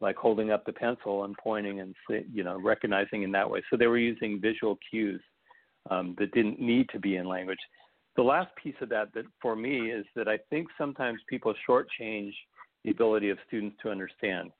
like 0.00 0.16
holding 0.16 0.50
up 0.50 0.64
the 0.64 0.72
pencil 0.72 1.24
and 1.24 1.36
pointing 1.36 1.80
and 1.80 1.94
you 2.32 2.42
know 2.42 2.58
recognizing 2.58 3.22
in 3.22 3.30
that 3.32 3.48
way. 3.48 3.62
So 3.70 3.76
they 3.76 3.86
were 3.86 3.98
using 3.98 4.40
visual 4.40 4.78
cues 4.90 5.20
um, 5.90 6.16
that 6.18 6.32
didn't 6.32 6.58
need 6.58 6.88
to 6.88 6.98
be 6.98 7.16
in 7.16 7.28
language. 7.28 7.58
The 8.16 8.22
last 8.22 8.50
piece 8.56 8.74
of 8.80 8.88
that 8.88 9.12
that 9.14 9.26
for 9.42 9.54
me 9.54 9.90
is 9.90 10.06
that 10.16 10.28
I 10.28 10.38
think 10.48 10.68
sometimes 10.78 11.20
people 11.28 11.54
shortchange 11.68 12.32
the 12.84 12.90
ability 12.90 13.28
of 13.28 13.38
students 13.46 13.76
to 13.82 13.90
understand 13.90 14.50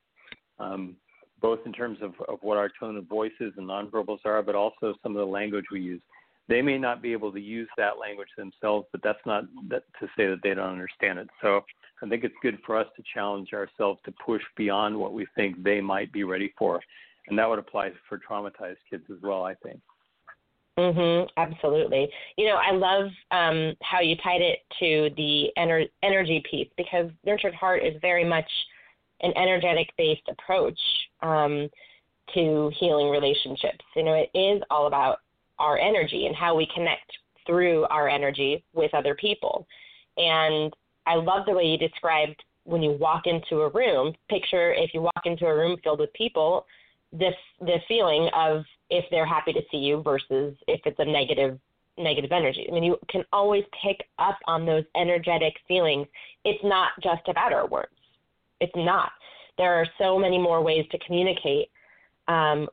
um, 0.58 0.96
both 1.40 1.60
in 1.66 1.72
terms 1.72 1.98
of, 2.02 2.14
of 2.28 2.38
what 2.42 2.56
our 2.58 2.70
tone 2.78 2.96
of 2.96 3.06
voices 3.06 3.52
and 3.56 3.68
nonverbals 3.68 4.20
are, 4.24 4.42
but 4.42 4.54
also 4.54 4.94
some 5.02 5.16
of 5.16 5.20
the 5.20 5.32
language 5.32 5.66
we 5.72 5.80
use. 5.80 6.00
They 6.48 6.62
may 6.62 6.78
not 6.78 7.00
be 7.00 7.12
able 7.12 7.32
to 7.32 7.40
use 7.40 7.68
that 7.76 7.98
language 7.98 8.28
themselves, 8.36 8.86
but 8.90 9.02
that's 9.02 9.24
not 9.24 9.44
that, 9.68 9.84
to 10.00 10.06
say 10.16 10.26
that 10.26 10.40
they 10.42 10.54
don't 10.54 10.70
understand 10.70 11.18
it. 11.18 11.28
So 11.40 11.64
I 12.02 12.08
think 12.08 12.24
it's 12.24 12.34
good 12.42 12.58
for 12.66 12.76
us 12.76 12.88
to 12.96 13.02
challenge 13.14 13.52
ourselves 13.52 14.00
to 14.04 14.12
push 14.24 14.42
beyond 14.56 14.98
what 14.98 15.12
we 15.12 15.26
think 15.36 15.62
they 15.62 15.80
might 15.80 16.12
be 16.12 16.24
ready 16.24 16.52
for, 16.58 16.80
and 17.28 17.38
that 17.38 17.48
would 17.48 17.60
apply 17.60 17.92
for 18.08 18.18
traumatized 18.18 18.78
kids 18.90 19.04
as 19.10 19.22
well. 19.22 19.44
I 19.44 19.54
think. 19.54 19.80
Mhm. 20.78 21.28
Absolutely. 21.36 22.10
You 22.36 22.46
know, 22.46 22.56
I 22.56 22.70
love 22.70 23.10
um, 23.30 23.76
how 23.82 24.00
you 24.00 24.16
tied 24.16 24.40
it 24.40 24.60
to 24.78 25.10
the 25.16 25.52
ener- 25.58 25.90
energy 26.02 26.42
piece 26.50 26.68
because 26.76 27.10
nurtured 27.24 27.54
heart 27.54 27.84
is 27.84 28.00
very 28.00 28.24
much 28.24 28.50
an 29.22 29.32
energetic 29.36 29.90
based 29.96 30.28
approach 30.28 30.78
um, 31.22 31.68
to 32.34 32.70
healing 32.78 33.10
relationships. 33.10 33.84
You 33.96 34.04
know, 34.04 34.14
it 34.14 34.30
is 34.36 34.62
all 34.70 34.86
about 34.86 35.18
our 35.58 35.78
energy 35.78 36.26
and 36.26 36.34
how 36.34 36.54
we 36.54 36.68
connect 36.74 37.12
through 37.46 37.84
our 37.84 38.08
energy 38.08 38.64
with 38.72 38.94
other 38.94 39.14
people. 39.14 39.66
And 40.16 40.72
I 41.06 41.16
love 41.16 41.46
the 41.46 41.52
way 41.52 41.64
you 41.64 41.78
described 41.78 42.42
when 42.64 42.82
you 42.82 42.92
walk 42.92 43.26
into 43.26 43.62
a 43.62 43.70
room. 43.70 44.14
Picture 44.28 44.72
if 44.74 44.94
you 44.94 45.02
walk 45.02 45.22
into 45.24 45.46
a 45.46 45.54
room 45.54 45.76
filled 45.82 46.00
with 46.00 46.12
people, 46.12 46.66
this 47.12 47.34
the 47.60 47.78
feeling 47.88 48.28
of 48.34 48.64
if 48.88 49.04
they're 49.10 49.26
happy 49.26 49.52
to 49.52 49.62
see 49.70 49.78
you 49.78 50.02
versus 50.02 50.56
if 50.68 50.80
it's 50.84 50.98
a 50.98 51.04
negative 51.04 51.58
negative 51.98 52.32
energy. 52.32 52.66
I 52.68 52.72
mean, 52.72 52.84
you 52.84 52.96
can 53.08 53.24
always 53.32 53.64
pick 53.82 54.06
up 54.18 54.38
on 54.46 54.64
those 54.64 54.84
energetic 54.96 55.54
feelings. 55.68 56.06
It's 56.44 56.62
not 56.64 56.92
just 57.02 57.22
about 57.28 57.52
our 57.52 57.66
words. 57.66 57.92
It's 58.60 58.72
not. 58.76 59.10
There 59.58 59.74
are 59.74 59.86
so 59.98 60.18
many 60.18 60.38
more 60.38 60.62
ways 60.62 60.86
to 60.90 60.98
communicate 61.06 61.70
um, 62.28 62.68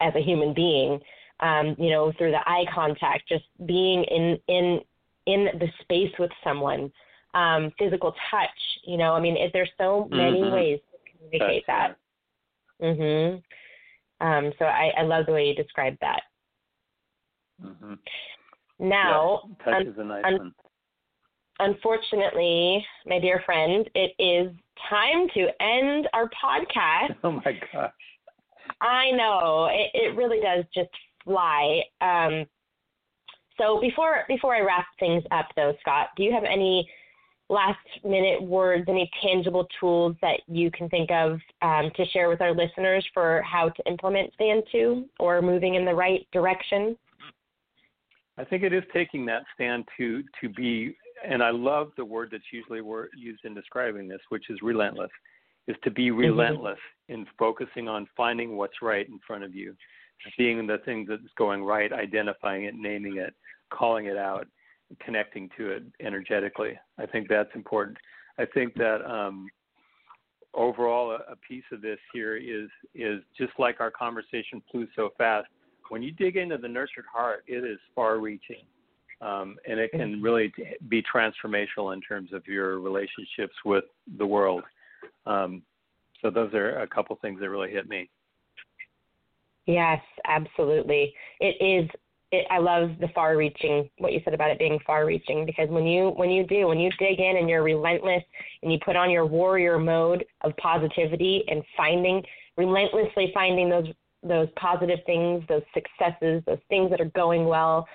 as 0.00 0.14
a 0.14 0.22
human 0.22 0.54
being. 0.54 1.00
Um, 1.40 1.74
you 1.76 1.90
know, 1.90 2.12
through 2.18 2.30
the 2.30 2.48
eye 2.48 2.64
contact, 2.72 3.28
just 3.28 3.44
being 3.66 4.04
in 4.04 4.38
in 4.46 4.80
in 5.26 5.48
the 5.58 5.66
space 5.80 6.12
with 6.18 6.30
someone, 6.44 6.92
um, 7.34 7.72
physical 7.78 8.14
touch. 8.30 8.50
You 8.84 8.96
know, 8.96 9.12
I 9.14 9.20
mean, 9.20 9.36
it, 9.36 9.50
there's 9.52 9.70
so 9.76 10.08
many 10.10 10.38
mm-hmm. 10.38 10.54
ways 10.54 10.78
to 10.92 11.10
communicate 11.10 11.64
That's 11.66 11.96
that. 12.80 12.86
Mhm. 12.86 13.42
Um, 14.20 14.52
so 14.58 14.66
I, 14.66 14.92
I 14.98 15.02
love 15.02 15.26
the 15.26 15.32
way 15.32 15.46
you 15.46 15.54
described 15.54 15.98
that. 16.00 16.22
Mm-hmm. 17.64 17.94
Now, 18.78 19.40
yeah, 19.44 19.64
touch 19.64 19.74
un- 19.80 19.86
is 19.88 19.98
a 19.98 20.04
nice 20.04 20.22
un- 20.24 20.38
one 20.38 20.54
unfortunately, 21.58 22.84
my 23.06 23.18
dear 23.18 23.42
friend, 23.44 23.88
it 23.94 24.12
is 24.18 24.52
time 24.88 25.28
to 25.34 25.48
end 25.62 26.08
our 26.12 26.28
podcast. 26.30 27.16
Oh 27.24 27.32
my 27.32 27.58
gosh. 27.72 27.92
I 28.80 29.10
know. 29.12 29.68
It, 29.70 29.90
it 29.94 30.16
really 30.16 30.40
does 30.40 30.64
just 30.74 30.90
fly. 31.24 31.82
Um, 32.00 32.46
so 33.58 33.80
before 33.80 34.24
before 34.28 34.54
I 34.54 34.60
wrap 34.60 34.86
things 34.98 35.22
up 35.30 35.46
though, 35.56 35.74
Scott, 35.80 36.08
do 36.16 36.22
you 36.22 36.32
have 36.32 36.44
any 36.44 36.88
last 37.48 37.78
minute 38.04 38.42
words, 38.42 38.84
any 38.88 39.10
tangible 39.22 39.68
tools 39.78 40.16
that 40.22 40.40
you 40.48 40.70
can 40.70 40.88
think 40.88 41.10
of 41.10 41.38
um, 41.60 41.90
to 41.96 42.04
share 42.06 42.28
with 42.28 42.40
our 42.40 42.54
listeners 42.54 43.06
for 43.12 43.42
how 43.42 43.68
to 43.68 43.86
implement 43.86 44.32
stand 44.34 44.62
two 44.72 45.04
or 45.20 45.42
moving 45.42 45.74
in 45.74 45.84
the 45.84 45.94
right 45.94 46.26
direction? 46.32 46.96
I 48.38 48.44
think 48.44 48.62
it 48.62 48.72
is 48.72 48.82
taking 48.92 49.26
that 49.26 49.42
stand 49.54 49.84
to 49.98 50.22
to 50.40 50.48
be 50.48 50.96
and 51.24 51.42
I 51.42 51.50
love 51.50 51.92
the 51.96 52.04
word 52.04 52.30
that's 52.32 52.44
usually 52.52 52.80
used 53.16 53.44
in 53.44 53.54
describing 53.54 54.08
this, 54.08 54.20
which 54.28 54.50
is 54.50 54.58
relentless, 54.62 55.10
is 55.68 55.76
to 55.84 55.90
be 55.90 56.08
mm-hmm. 56.08 56.18
relentless 56.18 56.78
mm-hmm. 57.10 57.20
in 57.20 57.26
focusing 57.38 57.88
on 57.88 58.06
finding 58.16 58.56
what's 58.56 58.82
right 58.82 59.08
in 59.08 59.18
front 59.26 59.44
of 59.44 59.54
you, 59.54 59.74
seeing 60.36 60.66
the 60.66 60.78
thing 60.84 61.06
that's 61.08 61.22
going 61.36 61.62
right, 61.62 61.92
identifying 61.92 62.64
it, 62.64 62.74
naming 62.74 63.16
it, 63.16 63.34
calling 63.72 64.06
it 64.06 64.16
out, 64.16 64.46
connecting 65.04 65.48
to 65.56 65.70
it 65.70 65.82
energetically. 66.00 66.78
I 66.98 67.06
think 67.06 67.28
that's 67.28 67.54
important. 67.54 67.96
I 68.38 68.44
think 68.46 68.74
that 68.74 69.04
um, 69.04 69.48
overall, 70.54 71.12
a, 71.12 71.32
a 71.32 71.36
piece 71.48 71.64
of 71.72 71.80
this 71.82 71.98
here 72.12 72.36
is 72.36 72.68
is 72.94 73.22
just 73.36 73.52
like 73.58 73.80
our 73.80 73.90
conversation 73.90 74.62
flew 74.70 74.86
so 74.94 75.10
fast. 75.18 75.48
When 75.88 76.02
you 76.02 76.12
dig 76.12 76.36
into 76.36 76.56
the 76.56 76.68
nurtured 76.68 77.04
heart, 77.12 77.44
it 77.46 77.64
is 77.64 77.78
far-reaching 77.94 78.64
um, 79.22 79.56
and 79.68 79.78
it 79.78 79.90
can 79.92 80.20
really 80.20 80.52
be 80.88 81.02
transformational 81.02 81.94
in 81.94 82.00
terms 82.00 82.32
of 82.32 82.46
your 82.46 82.80
relationships 82.80 83.54
with 83.64 83.84
the 84.18 84.26
world. 84.26 84.64
Um, 85.26 85.62
so 86.20 86.30
those 86.30 86.52
are 86.54 86.80
a 86.80 86.86
couple 86.86 87.16
things 87.22 87.40
that 87.40 87.48
really 87.48 87.70
hit 87.70 87.88
me. 87.88 88.10
Yes, 89.66 90.00
absolutely. 90.26 91.14
It 91.40 91.56
is. 91.60 91.88
It, 92.32 92.46
I 92.50 92.58
love 92.58 92.90
the 93.00 93.08
far-reaching. 93.14 93.88
What 93.98 94.12
you 94.12 94.20
said 94.24 94.34
about 94.34 94.50
it 94.50 94.58
being 94.58 94.78
far-reaching, 94.86 95.46
because 95.46 95.68
when 95.68 95.86
you 95.86 96.10
when 96.10 96.30
you 96.30 96.44
do 96.46 96.66
when 96.66 96.80
you 96.80 96.90
dig 96.98 97.20
in 97.20 97.36
and 97.36 97.48
you're 97.48 97.62
relentless 97.62 98.22
and 98.62 98.72
you 98.72 98.78
put 98.84 98.96
on 98.96 99.10
your 99.10 99.26
warrior 99.26 99.78
mode 99.78 100.24
of 100.40 100.56
positivity 100.56 101.44
and 101.48 101.62
finding 101.76 102.22
relentlessly 102.56 103.30
finding 103.32 103.68
those 103.68 103.86
those 104.24 104.48
positive 104.56 105.00
things, 105.04 105.42
those 105.48 105.62
successes, 105.74 106.42
those 106.46 106.58
things 106.68 106.90
that 106.90 107.00
are 107.00 107.10
going 107.14 107.44
well, 107.44 107.86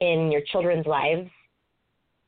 in 0.00 0.30
your 0.32 0.42
children's 0.52 0.86
lives, 0.86 1.28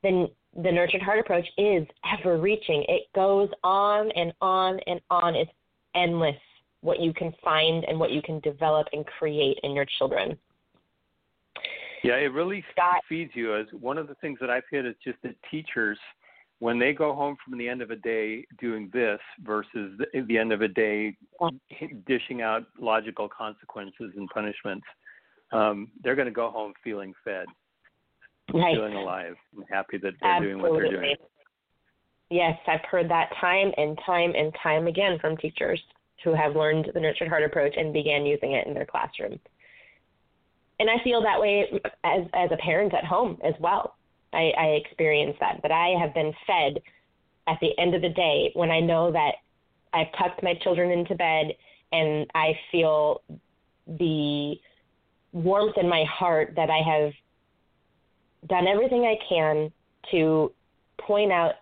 then 0.01 0.27
the 0.61 0.71
nurtured 0.71 1.01
heart 1.01 1.19
approach 1.19 1.47
is 1.57 1.87
ever 2.19 2.37
reaching. 2.37 2.85
It 2.87 3.03
goes 3.15 3.49
on 3.63 4.11
and 4.11 4.33
on 4.41 4.79
and 4.85 5.01
on. 5.09 5.35
It's 5.35 5.51
endless 5.95 6.35
what 6.81 6.99
you 6.99 7.13
can 7.13 7.33
find 7.43 7.85
and 7.85 7.99
what 7.99 8.11
you 8.11 8.21
can 8.21 8.39
develop 8.41 8.87
and 8.93 9.05
create 9.05 9.57
in 9.63 9.71
your 9.71 9.85
children. 9.97 10.37
Yeah, 12.03 12.15
it 12.15 12.33
really 12.33 12.63
Scott, 12.73 13.01
feeds 13.07 13.31
you. 13.33 13.55
As 13.55 13.65
one 13.71 13.97
of 13.97 14.07
the 14.07 14.15
things 14.15 14.37
that 14.41 14.49
I've 14.49 14.63
hit 14.69 14.85
is 14.85 14.95
just 15.03 15.17
that 15.23 15.35
teachers, 15.49 15.97
when 16.59 16.77
they 16.77 16.91
go 16.91 17.13
home 17.13 17.37
from 17.43 17.57
the 17.57 17.67
end 17.67 17.81
of 17.81 17.91
a 17.91 17.95
day 17.95 18.45
doing 18.59 18.89
this 18.93 19.19
versus 19.43 19.97
the, 19.97 20.21
the 20.27 20.37
end 20.37 20.51
of 20.51 20.61
a 20.61 20.67
day 20.67 21.15
dishing 22.05 22.41
out 22.41 22.63
logical 22.77 23.29
consequences 23.29 24.11
and 24.17 24.29
punishments, 24.29 24.85
um, 25.53 25.89
they're 26.03 26.15
going 26.15 26.27
to 26.27 26.33
go 26.33 26.51
home 26.51 26.73
feeling 26.83 27.13
fed 27.23 27.45
right. 28.53 28.75
feeling 28.75 28.95
alive 28.95 29.35
and 29.55 29.65
happy 29.69 29.97
that 29.97 30.13
they're 30.21 30.31
Absolutely. 30.31 30.61
doing 30.61 30.61
what 30.61 30.81
they're 30.81 30.91
doing. 30.91 31.15
Yes, 32.29 32.57
I've 32.67 32.83
heard 32.89 33.09
that 33.09 33.29
time 33.39 33.71
and 33.77 33.97
time 34.05 34.33
and 34.35 34.53
time 34.61 34.87
again 34.87 35.19
from 35.19 35.37
teachers 35.37 35.79
who 36.23 36.33
have 36.33 36.55
learned 36.55 36.89
the 36.93 36.99
nurtured 36.99 37.27
heart 37.27 37.43
approach 37.43 37.73
and 37.77 37.93
began 37.93 38.25
using 38.25 38.53
it 38.53 38.65
in 38.65 38.73
their 38.73 38.85
classroom. 38.85 39.39
And 40.79 40.89
I 40.89 41.03
feel 41.03 41.21
that 41.21 41.39
way 41.39 41.69
as 42.03 42.23
as 42.33 42.49
a 42.51 42.57
parent 42.57 42.93
at 42.93 43.05
home 43.05 43.37
as 43.43 43.53
well. 43.59 43.95
I, 44.33 44.51
I 44.57 44.65
experience 44.83 45.35
that. 45.39 45.61
But 45.61 45.71
I 45.71 45.89
have 46.01 46.13
been 46.13 46.33
fed 46.47 46.81
at 47.47 47.59
the 47.61 47.77
end 47.77 47.93
of 47.93 48.01
the 48.01 48.09
day 48.09 48.51
when 48.55 48.71
I 48.71 48.79
know 48.79 49.11
that 49.11 49.35
I've 49.93 50.11
tucked 50.17 50.41
my 50.41 50.55
children 50.63 50.91
into 50.91 51.15
bed 51.15 51.53
and 51.91 52.25
I 52.33 52.53
feel 52.71 53.21
the 53.85 54.55
warmth 55.33 55.77
in 55.77 55.87
my 55.87 56.03
heart 56.05 56.53
that 56.55 56.69
I 56.69 56.79
have 56.79 57.11
done 58.47 58.67
everything 58.67 59.03
I 59.03 59.15
can 59.27 59.71
to 60.11 60.51
point 60.99 61.31
out 61.31 61.53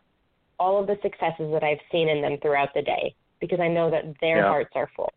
all 0.60 0.80
of 0.80 0.88
the 0.88 0.98
successes 1.02 1.52
that 1.52 1.64
I've 1.64 1.80
seen 1.92 2.08
in 2.10 2.22
them 2.22 2.38
throughout 2.42 2.70
the 2.74 2.82
day 2.82 3.16
because 3.40 3.60
I 3.60 3.68
know 3.68 3.90
that 3.90 4.04
their 4.22 4.38
yeah. 4.38 4.48
hearts 4.48 4.72
are 4.76 4.90
full. 4.96 5.12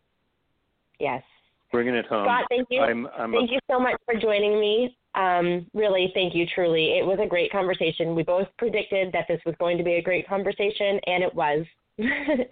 Yes. 0.99 1.23
Bringing 1.71 1.95
it 1.95 2.07
home. 2.07 2.25
Scott, 2.27 2.45
thank 2.49 2.69
you. 2.71 2.81
I'm, 2.81 3.07
I'm 3.19 3.33
thank 3.33 3.51
a... 3.51 3.55
you 3.55 3.59
so 3.71 3.79
much 3.79 3.97
for 4.07 4.19
joining 4.19 4.59
me. 4.59 4.97
Um, 5.15 5.67
really, 5.75 6.11
thank 6.15 6.35
you, 6.35 6.47
truly. 6.55 6.99
It 6.99 7.07
was 7.07 7.19
a 7.23 7.27
great 7.27 7.53
conversation. 7.53 8.15
We 8.15 8.23
both 8.23 8.49
predicted 8.59 9.13
that 9.13 9.27
this 9.29 9.41
was 9.45 9.55
going 9.59 9.79
to 9.79 9.85
be 9.85 9.95
a 9.95 10.03
great 10.03 10.27
conversation, 10.29 10.99
and 11.07 11.23
it 11.23 11.35
was, 11.35 11.67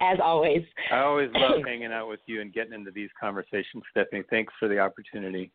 as 0.01 0.19
always. 0.23 0.61
I 0.91 0.99
always 0.99 1.29
love 1.35 1.61
hanging 1.65 1.91
out 1.91 2.07
with 2.07 2.19
you 2.25 2.41
and 2.41 2.53
getting 2.53 2.73
into 2.73 2.91
these 2.91 3.09
conversations, 3.19 3.83
Stephanie. 3.91 4.23
Thanks 4.29 4.53
for 4.59 4.67
the 4.67 4.79
opportunity. 4.79 5.51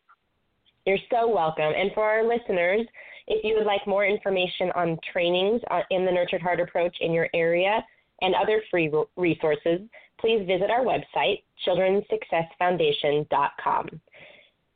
You're 0.87 0.99
so 1.11 1.29
welcome. 1.29 1.73
And 1.77 1.91
for 1.93 2.05
our 2.05 2.27
listeners, 2.27 2.87
if 3.29 3.45
you 3.45 3.55
would 3.57 3.67
like 3.67 3.87
more 3.87 4.05
information 4.05 4.73
on 4.75 4.99
trainings 5.13 5.61
uh, 5.71 5.83
in 5.91 6.05
the 6.05 6.11
Nurtured 6.11 6.43
Heart 6.43 6.59
approach 6.61 6.97
in 7.01 7.13
your 7.13 7.29
area, 7.35 7.85
and 8.21 8.35
other 8.35 8.61
free 8.71 8.93
resources, 9.17 9.81
please 10.21 10.47
visit 10.47 10.71
our 10.71 10.81
website, 10.81 11.43
childrenssuccessfoundation.com. 11.67 13.89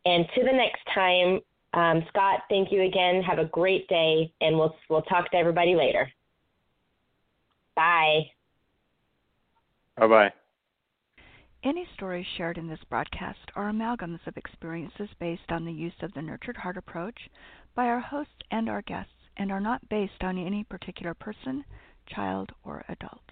And 0.04 0.26
to 0.34 0.42
the 0.44 0.52
next 0.52 0.82
time, 0.94 1.40
um, 1.74 2.04
Scott, 2.08 2.40
thank 2.48 2.70
you 2.70 2.82
again. 2.82 3.22
Have 3.22 3.38
a 3.38 3.46
great 3.46 3.88
day, 3.88 4.32
and 4.40 4.56
we'll 4.58 4.76
we'll 4.88 5.02
talk 5.02 5.30
to 5.30 5.36
everybody 5.36 5.74
later. 5.74 6.10
Bye. 7.74 8.30
Bye 9.96 10.06
bye. 10.06 10.32
Any 11.64 11.86
stories 11.94 12.26
shared 12.36 12.58
in 12.58 12.68
this 12.68 12.80
broadcast 12.90 13.38
are 13.54 13.70
amalgams 13.70 14.26
of 14.26 14.36
experiences 14.36 15.08
based 15.20 15.50
on 15.50 15.64
the 15.64 15.72
use 15.72 15.94
of 16.02 16.12
the 16.12 16.20
Nurtured 16.20 16.56
Heart 16.56 16.76
approach 16.76 17.16
by 17.74 17.86
our 17.86 18.00
hosts 18.00 18.32
and 18.50 18.68
our 18.68 18.82
guests 18.82 19.12
and 19.36 19.50
are 19.50 19.60
not 19.60 19.88
based 19.88 20.22
on 20.22 20.38
any 20.38 20.64
particular 20.64 21.14
person, 21.14 21.64
child, 22.06 22.50
or 22.64 22.84
adult. 22.88 23.22